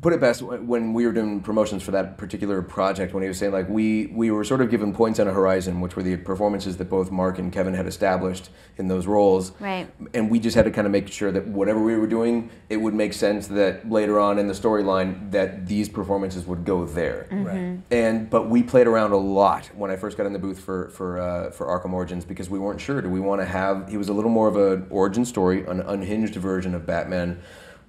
Put 0.00 0.12
it 0.12 0.20
best 0.20 0.42
when 0.42 0.92
we 0.92 1.06
were 1.06 1.12
doing 1.12 1.40
promotions 1.40 1.82
for 1.82 1.90
that 1.90 2.16
particular 2.16 2.62
project. 2.62 3.14
When 3.14 3.22
he 3.24 3.28
was 3.28 3.38
saying 3.38 3.50
like 3.50 3.68
we 3.68 4.06
we 4.06 4.30
were 4.30 4.44
sort 4.44 4.60
of 4.60 4.70
given 4.70 4.92
points 4.92 5.18
on 5.18 5.26
a 5.26 5.32
horizon, 5.32 5.80
which 5.80 5.96
were 5.96 6.04
the 6.04 6.16
performances 6.18 6.76
that 6.76 6.88
both 6.88 7.10
Mark 7.10 7.40
and 7.40 7.52
Kevin 7.52 7.74
had 7.74 7.86
established 7.86 8.50
in 8.78 8.86
those 8.86 9.08
roles. 9.08 9.50
Right. 9.58 9.88
And 10.14 10.30
we 10.30 10.38
just 10.38 10.54
had 10.54 10.66
to 10.66 10.70
kind 10.70 10.86
of 10.86 10.92
make 10.92 11.08
sure 11.08 11.32
that 11.32 11.48
whatever 11.48 11.82
we 11.82 11.96
were 11.96 12.06
doing, 12.06 12.50
it 12.68 12.76
would 12.76 12.94
make 12.94 13.12
sense 13.12 13.48
that 13.48 13.90
later 13.90 14.20
on 14.20 14.38
in 14.38 14.46
the 14.46 14.54
storyline 14.54 15.32
that 15.32 15.66
these 15.66 15.88
performances 15.88 16.46
would 16.46 16.64
go 16.64 16.84
there. 16.84 17.26
Right. 17.32 17.80
And 17.90 18.30
but 18.30 18.48
we 18.48 18.62
played 18.62 18.86
around 18.86 19.10
a 19.10 19.16
lot 19.16 19.66
when 19.74 19.90
I 19.90 19.96
first 19.96 20.16
got 20.16 20.26
in 20.26 20.32
the 20.32 20.38
booth 20.38 20.60
for 20.60 20.90
for 20.90 21.18
uh, 21.18 21.50
for 21.50 21.66
Arkham 21.66 21.92
Origins 21.92 22.24
because 22.24 22.48
we 22.48 22.60
weren't 22.60 22.80
sure. 22.80 23.02
Do 23.02 23.08
we 23.08 23.18
want 23.20 23.40
to 23.40 23.46
have? 23.46 23.88
He 23.88 23.96
was 23.96 24.08
a 24.08 24.12
little 24.12 24.30
more 24.30 24.46
of 24.46 24.56
an 24.56 24.86
origin 24.90 25.24
story, 25.24 25.66
an 25.66 25.80
unhinged 25.80 26.36
version 26.36 26.72
of 26.76 26.86
Batman, 26.86 27.42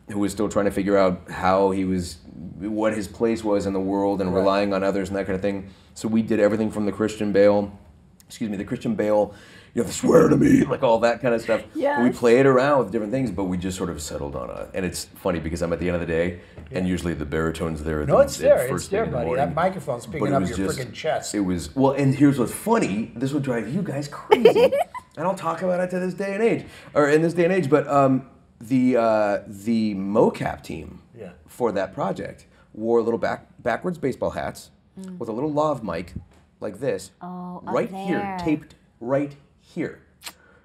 who 0.10 0.20
was 0.20 0.32
still 0.32 0.50
trying 0.50 0.66
to 0.66 0.72
figure 0.72 0.98
out 0.98 1.30
how 1.30 1.72
he 1.72 1.86
was, 1.86 2.18
what 2.60 2.94
his 2.94 3.08
place 3.08 3.44
was 3.44 3.66
in 3.66 3.74
the 3.74 3.80
world, 3.80 4.22
and 4.22 4.34
relying 4.34 4.74
on 4.74 4.84
others 4.84 5.10
and 5.10 5.18
that 5.18 5.26
kind 5.26 5.36
of 5.36 5.42
thing. 5.42 5.70
So 5.94 6.08
we 6.08 6.22
did 6.22 6.40
everything 6.40 6.72
from 6.72 6.86
the 6.86 6.92
Christian 6.92 7.32
Bale, 7.32 7.78
excuse 8.28 8.50
me, 8.50 8.58
the 8.58 8.66
Christian 8.66 8.96
Bale. 8.96 9.34
You 9.76 9.82
have 9.82 9.90
to 9.90 9.98
swear 9.98 10.30
to 10.30 10.38
me, 10.38 10.64
like 10.66 10.84
all 10.84 11.00
that 11.00 11.20
kind 11.22 11.34
of 11.34 11.42
stuff. 11.42 11.64
Yes. 11.74 12.04
We 12.04 12.12
played 12.12 12.46
around 12.46 12.80
with 12.84 12.92
different 12.92 13.12
things, 13.12 13.32
but 13.32 13.46
we 13.46 13.58
just 13.58 13.76
sort 13.76 13.90
of 13.90 14.00
settled 14.02 14.36
on 14.36 14.50
a. 14.52 14.70
And 14.76 14.86
it's 14.86 15.06
funny 15.06 15.40
because 15.40 15.64
I'm 15.64 15.74
at 15.74 15.80
the 15.80 15.88
end 15.88 15.96
of 15.96 16.02
the 16.02 16.06
day, 16.06 16.42
and 16.72 16.88
usually 16.88 17.16
the 17.16 17.26
baritone's 17.26 17.84
there. 17.84 18.02
At 18.02 18.08
No, 18.08 18.18
the, 18.18 18.24
it's 18.26 18.38
there. 18.38 18.68
It's 18.76 18.88
there, 18.90 19.06
in 19.06 19.12
the 19.12 19.18
buddy. 19.18 19.36
That 19.36 19.56
microphone's 19.56 20.06
picking 20.06 20.32
up 20.32 20.48
your 20.48 20.58
just- 20.58 20.78
freaking 20.78 20.94
chest. 20.94 21.34
It 21.34 21.40
was 21.40 21.76
well, 21.76 21.94
and 21.94 22.14
here's 22.14 22.38
what's 22.38 22.52
funny. 22.54 23.12
This 23.16 23.32
would 23.34 23.42
drive 23.44 23.74
you 23.74 23.82
guys 23.82 24.08
crazy. 24.08 24.72
I 25.18 25.22
don't 25.24 25.38
talk 25.38 25.62
about 25.64 25.80
it 25.80 25.90
to 25.92 26.00
this 26.00 26.14
day 26.14 26.34
and 26.36 26.44
age, 26.44 26.66
or 26.94 27.10
in 27.10 27.22
this 27.24 27.34
day 27.34 27.46
and 27.46 27.54
age. 27.54 27.68
But 27.70 27.88
um, 27.88 28.28
the 28.68 28.98
uh, 28.98 29.40
the 29.48 29.96
mocap 29.96 30.64
team 30.64 31.02
Yeah. 31.18 31.32
for 31.48 31.72
that 31.72 31.94
project 31.94 32.46
wore 32.74 33.02
little 33.02 33.18
back 33.20 33.48
backwards 33.62 33.98
baseball 33.98 34.32
hats 34.32 34.72
with 35.18 35.28
a 35.30 35.32
little 35.32 35.52
lav 35.52 35.84
mic 35.84 36.14
like 36.60 36.80
this, 36.80 37.12
Mm. 37.22 37.28
Oh, 37.28 37.62
right 37.72 37.92
here, 37.92 38.38
taped 38.40 38.76
right 39.00 39.36
here. 39.60 40.00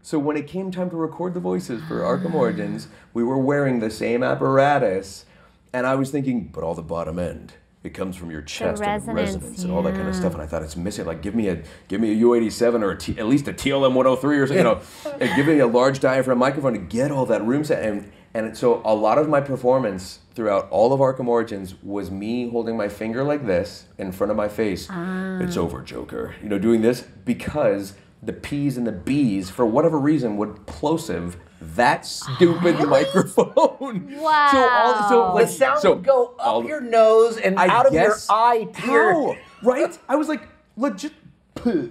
So 0.03 0.19
when 0.19 0.37
it 0.37 0.47
came 0.47 0.71
time 0.71 0.91
to 0.91 0.97
record 0.97 1.35
the 1.35 1.41
voices 1.41 1.83
for 1.89 2.01
Arkham 2.01 2.35
Origins, 2.43 2.89
we 3.15 3.23
were 3.25 3.39
wearing 3.39 3.81
the 3.81 3.91
same 3.91 4.23
apparatus, 4.23 5.25
and 5.73 5.87
I 5.87 5.95
was 5.97 6.11
thinking, 6.11 6.51
but 6.53 6.63
all 6.63 6.75
the 6.75 6.83
bottom 6.83 7.19
end. 7.19 7.55
It 7.89 7.95
comes 7.95 8.17
from 8.17 8.31
your 8.31 8.43
chest 8.43 8.83
and 8.83 9.03
the 9.03 9.15
resonance, 9.15 9.35
resonance 9.37 9.63
and 9.63 9.73
all 9.73 9.83
that 9.85 9.95
kind 9.95 10.07
of 10.07 10.15
stuff, 10.15 10.35
and 10.35 10.43
I 10.43 10.47
thought 10.47 10.63
it's 10.63 10.77
missing. 10.77 11.07
Like, 11.07 11.23
give 11.23 11.35
me 11.35 11.49
a 11.49 11.63
give 11.89 12.03
me 12.03 12.13
a 12.13 12.23
U87 12.23 12.83
or 12.83 12.91
a 12.91 12.99
T, 12.99 13.19
at 13.19 13.27
least 13.27 13.49
a 13.49 13.53
TLM 13.55 13.95
103 13.95 14.39
or 14.39 14.47
something. 14.47 14.59
You 14.59 14.63
know, 14.63 14.81
and 15.19 15.35
give 15.35 15.47
me 15.47 15.59
a 15.61 15.67
large 15.67 16.01
diaphragm 16.01 16.37
microphone 16.37 16.75
to 16.75 16.79
get 16.79 17.11
all 17.11 17.25
that 17.25 17.43
room 17.47 17.65
set. 17.65 17.83
And 17.83 18.13
and 18.35 18.55
so 18.55 18.83
a 18.85 18.95
lot 18.95 19.17
of 19.17 19.27
my 19.27 19.41
performance 19.41 20.19
throughout 20.35 20.69
all 20.69 20.93
of 20.93 21.01
Arkham 21.01 21.29
Origins 21.29 21.77
was 21.83 22.11
me 22.11 22.51
holding 22.51 22.77
my 22.77 22.91
finger 22.91 23.25
like 23.25 23.47
this 23.47 23.87
in 23.97 24.13
front 24.13 24.31
of 24.31 24.37
my 24.37 24.49
face. 24.49 24.87
Ah. 24.91 25.39
It's 25.41 25.57
over, 25.57 25.81
Joker. 25.81 26.35
You 26.43 26.51
know, 26.51 26.59
doing 26.59 26.83
this 26.83 27.01
because 27.01 27.95
the 28.23 28.33
P's 28.33 28.77
and 28.77 28.87
the 28.87 28.93
B's, 28.93 29.49
for 29.51 29.65
whatever 29.67 29.99
reason, 29.99 30.37
would 30.37 30.67
plosive 30.67 31.37
that 31.61 32.05
stupid 32.07 32.79
microphone. 32.89 34.17
Wow. 34.19 34.49
So 34.53 34.69
all 34.69 35.09
so 35.09 35.17
the 35.29 35.35
like 35.35 35.49
sound 35.49 35.81
so 35.81 35.95
would 35.95 36.05
go 36.05 36.35
up 36.39 36.47
all- 36.47 36.65
your 36.65 36.81
nose 36.81 37.37
and 37.39 37.59
I 37.59 37.69
out 37.69 37.87
of 37.87 37.93
your 37.93 38.17
eye 38.31 38.69
tier. 38.75 39.13
How? 39.13 39.37
Right? 39.63 39.99
I 40.09 40.17
was 40.17 40.29
like, 40.29 40.43
legit. 40.77 41.13
Yeah, 41.67 41.91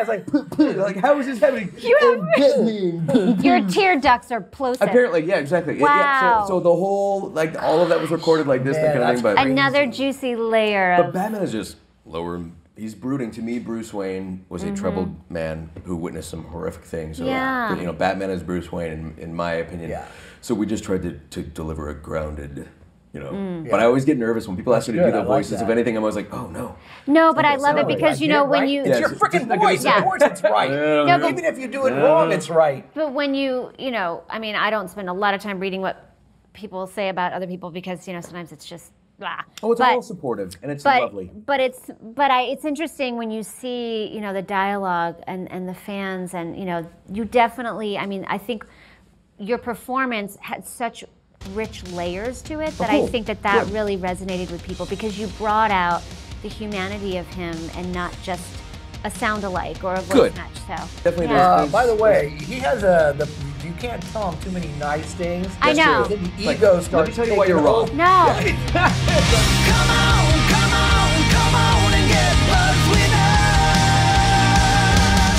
it's 0.00 0.08
like 0.08 0.24
like, 0.58 0.96
how 0.96 1.18
is 1.18 1.26
this 1.26 1.38
happening? 1.38 1.70
Your 3.42 3.66
tear 3.68 4.00
ducts 4.00 4.30
are 4.32 4.40
plosive. 4.40 4.88
Apparently, 4.88 5.22
yeah, 5.24 5.36
exactly. 5.36 5.74
Yeah, 5.78 5.84
Yeah, 5.84 6.30
Wow. 6.38 6.44
so, 6.44 6.48
so 6.54 6.60
the 6.60 6.70
whole, 6.74 7.28
like, 7.30 7.60
all 7.62 7.82
of 7.82 7.90
that 7.90 8.00
was 8.00 8.10
recorded 8.10 8.46
like 8.46 8.64
this, 8.64 8.76
Man, 8.76 8.84
that 8.84 8.92
kind 8.94 9.04
of 9.10 9.14
thing. 9.16 9.22
But, 9.22 9.46
Another 9.46 9.86
juicy 9.86 10.34
layer 10.36 10.94
but 10.96 11.06
of. 11.08 11.12
Batman 11.14 11.42
is 11.42 11.52
just 11.52 11.76
lower. 12.06 12.42
He's 12.76 12.94
brooding. 12.94 13.30
To 13.32 13.42
me, 13.42 13.58
Bruce 13.58 13.92
Wayne 13.94 14.44
was 14.50 14.62
a 14.62 14.70
troubled 14.74 15.14
man 15.30 15.70
who 15.84 15.96
witnessed 15.96 16.28
some 16.28 16.44
horrific 16.44 16.84
things. 16.84 17.16
So, 17.16 17.22
Mm-hmm. 17.24 17.30
Yeah. 17.30 17.74
You 17.76 17.86
know, 17.86 17.92
Batman 17.92 18.30
is 18.30 18.42
Bruce 18.42 18.70
Wayne, 18.70 18.92
in, 18.92 19.14
in 19.18 19.34
my 19.34 19.54
opinion. 19.54 19.88
Yeah. 19.90 20.06
So 20.42 20.54
we 20.54 20.66
just 20.66 20.84
tried 20.84 21.02
to, 21.02 21.12
to 21.30 21.42
deliver 21.42 21.88
a 21.88 21.94
grounded, 21.94 22.68
you 23.14 23.20
know. 23.20 23.30
Mm. 23.32 23.70
But 23.70 23.80
I 23.80 23.84
always 23.86 24.04
get 24.04 24.18
nervous 24.18 24.46
when 24.46 24.56
people 24.58 24.74
ask 24.74 24.88
me 24.88 24.92
to 24.94 25.00
good, 25.00 25.06
do 25.06 25.12
the 25.12 25.16
I 25.18 25.20
like 25.20 25.26
voices 25.28 25.58
that. 25.58 25.64
of 25.64 25.70
anything. 25.70 25.96
I'm 25.96 26.02
always 26.02 26.16
like, 26.16 26.32
oh 26.34 26.48
no. 26.48 26.76
No, 27.06 27.32
but 27.32 27.46
I 27.46 27.56
love 27.56 27.76
it 27.76 27.78
sound 27.78 27.88
like 27.88 27.96
because 27.96 28.20
I 28.20 28.24
you 28.24 28.28
know 28.28 28.44
it, 28.44 28.48
when 28.50 28.60
right? 28.60 28.68
you. 28.70 28.82
It's 28.84 29.00
your 29.00 29.08
freaking 29.08 29.32
just 29.32 29.46
not 29.46 29.58
gonna 29.58 29.70
voice. 29.70 29.82
be- 29.82 29.88
Of 29.90 30.02
course, 30.04 30.22
it's 30.22 30.42
right. 30.42 30.70
No, 30.70 31.18
but- 31.18 31.30
Even 31.30 31.44
if 31.46 31.58
you 31.58 31.68
do 31.68 31.86
it 31.86 31.92
wrong, 31.92 32.30
it's 32.30 32.50
right. 32.50 32.88
But 32.94 33.12
when 33.14 33.34
you, 33.34 33.72
you 33.78 33.90
know, 33.90 34.22
I 34.28 34.38
mean, 34.38 34.54
I 34.54 34.68
don't 34.68 34.88
spend 34.88 35.08
a 35.08 35.12
lot 35.14 35.32
of 35.34 35.40
time 35.40 35.58
reading 35.60 35.80
what 35.80 36.12
people 36.52 36.86
say 36.86 37.08
about 37.08 37.32
other 37.32 37.46
people 37.46 37.70
because 37.70 38.06
you 38.06 38.12
know 38.14 38.20
sometimes 38.20 38.52
it's 38.52 38.64
just 38.66 38.92
blah. 39.18 39.40
Oh, 39.62 39.72
it's 39.72 39.80
but, 39.80 39.94
all 39.94 40.02
supportive, 40.02 40.56
and 40.62 40.70
it's 40.70 40.84
but, 40.84 41.02
lovely. 41.02 41.30
But 41.34 41.60
it's 41.60 41.90
but 42.02 42.30
I 42.30 42.42
it's 42.42 42.64
interesting 42.64 43.16
when 43.16 43.30
you 43.30 43.42
see 43.42 44.08
you 44.08 44.20
know 44.20 44.32
the 44.32 44.42
dialogue 44.42 45.22
and 45.26 45.50
and 45.50 45.68
the 45.68 45.74
fans 45.74 46.34
and 46.34 46.58
you 46.58 46.64
know 46.64 46.88
you 47.12 47.24
definitely 47.24 47.98
I 47.98 48.06
mean 48.06 48.24
I 48.28 48.38
think 48.38 48.66
your 49.38 49.58
performance 49.58 50.36
had 50.40 50.66
such 50.66 51.04
rich 51.50 51.84
layers 51.92 52.42
to 52.42 52.60
it 52.60 52.76
that 52.78 52.90
Oh, 52.90 52.92
cool. 52.92 53.06
I 53.06 53.08
think 53.08 53.26
that 53.26 53.42
that 53.42 53.64
Good. 53.64 53.74
really 53.74 53.96
resonated 53.96 54.50
with 54.50 54.62
people 54.62 54.86
because 54.86 55.18
you 55.18 55.26
brought 55.38 55.70
out 55.70 56.02
the 56.42 56.48
humanity 56.48 57.18
of 57.18 57.26
him 57.34 57.56
and 57.76 57.92
not 57.92 58.16
just 58.22 58.46
a 59.04 59.10
sound 59.10 59.44
alike 59.44 59.84
or 59.84 59.94
a 59.94 60.00
voice 60.00 60.32
Good. 60.32 60.36
match. 60.36 60.56
So 60.66 60.74
Definitely 61.04 61.26
yeah. 61.26 61.48
Uh, 61.48 61.66
by 61.68 61.86
the 61.86 61.94
way, 61.94 62.30
he 62.40 62.54
has 62.54 62.82
a. 62.82 63.14
The, 63.16 63.26
you 63.66 63.72
can't 63.74 64.02
tell 64.12 64.30
him 64.30 64.40
too 64.42 64.50
many 64.52 64.68
nice 64.78 65.12
things. 65.14 65.48
I 65.60 65.72
That's 65.74 65.78
know. 65.86 66.06
true. 66.06 66.16
Then 66.16 66.32
the 66.36 66.46
Like, 66.46 66.56
ego 66.58 66.80
let 66.92 67.08
me 67.08 67.12
tell 67.14 67.26
you 67.26 67.34
why 67.36 67.46
you're 67.46 67.58
wrong. 67.60 67.88
No. 67.96 68.30
Come 68.76 69.90
on, 69.90 70.32
come 70.48 70.72
on, 70.72 71.10
come 71.34 71.54
on 71.54 71.90
and 71.94 72.06
get 72.08 72.32
buzzed 72.46 72.86
with 72.94 73.12
us. 73.12 74.22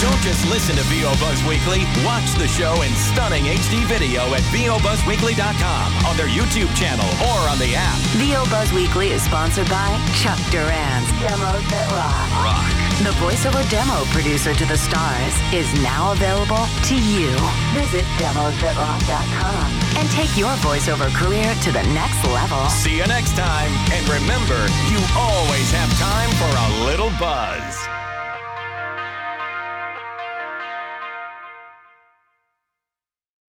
Don't 0.04 0.22
just 0.22 0.44
listen 0.52 0.76
to 0.76 0.84
VO 0.92 1.10
Buzz 1.24 1.40
Weekly. 1.48 1.82
Watch 2.06 2.28
the 2.38 2.48
show 2.48 2.82
in 2.84 2.92
stunning 3.14 3.46
HD 3.46 3.84
video 3.86 4.22
at 4.36 4.42
VOBuzzWeekly.com 4.54 6.06
on 6.06 6.18
their 6.18 6.28
YouTube 6.28 6.74
channel 6.76 7.08
or 7.32 7.50
on 7.50 7.58
the 7.60 7.74
app. 7.76 7.98
VO 8.20 8.44
Buzz 8.52 8.72
Weekly 8.74 9.12
is 9.12 9.24
sponsored 9.24 9.70
by 9.70 9.90
Chuck 10.22 10.38
Duran's 10.52 11.10
Demos 11.24 11.64
That 11.72 11.88
Rock. 11.96 12.30
Rock. 12.44 12.77
The 13.04 13.12
voiceover 13.22 13.62
demo 13.70 14.06
producer 14.06 14.56
to 14.56 14.66
the 14.66 14.76
stars 14.76 15.36
is 15.54 15.72
now 15.84 16.14
available 16.14 16.66
to 16.86 16.96
you. 16.96 17.30
Visit 17.78 18.04
demosthatrock.com 18.18 19.72
and 19.98 20.10
take 20.10 20.36
your 20.36 20.50
voiceover 20.66 21.14
career 21.14 21.54
to 21.62 21.72
the 21.72 21.84
next 21.94 22.26
level. 22.26 22.66
See 22.70 22.98
you 22.98 23.06
next 23.06 23.38
time. 23.38 23.72
And 23.94 24.10
remember, 24.10 24.58
you 24.90 24.98
always 25.16 25.70
have 25.74 25.94
time 26.00 26.32
for 26.42 26.50
a 26.50 26.86
little 26.88 27.12
buzz. 27.20 27.97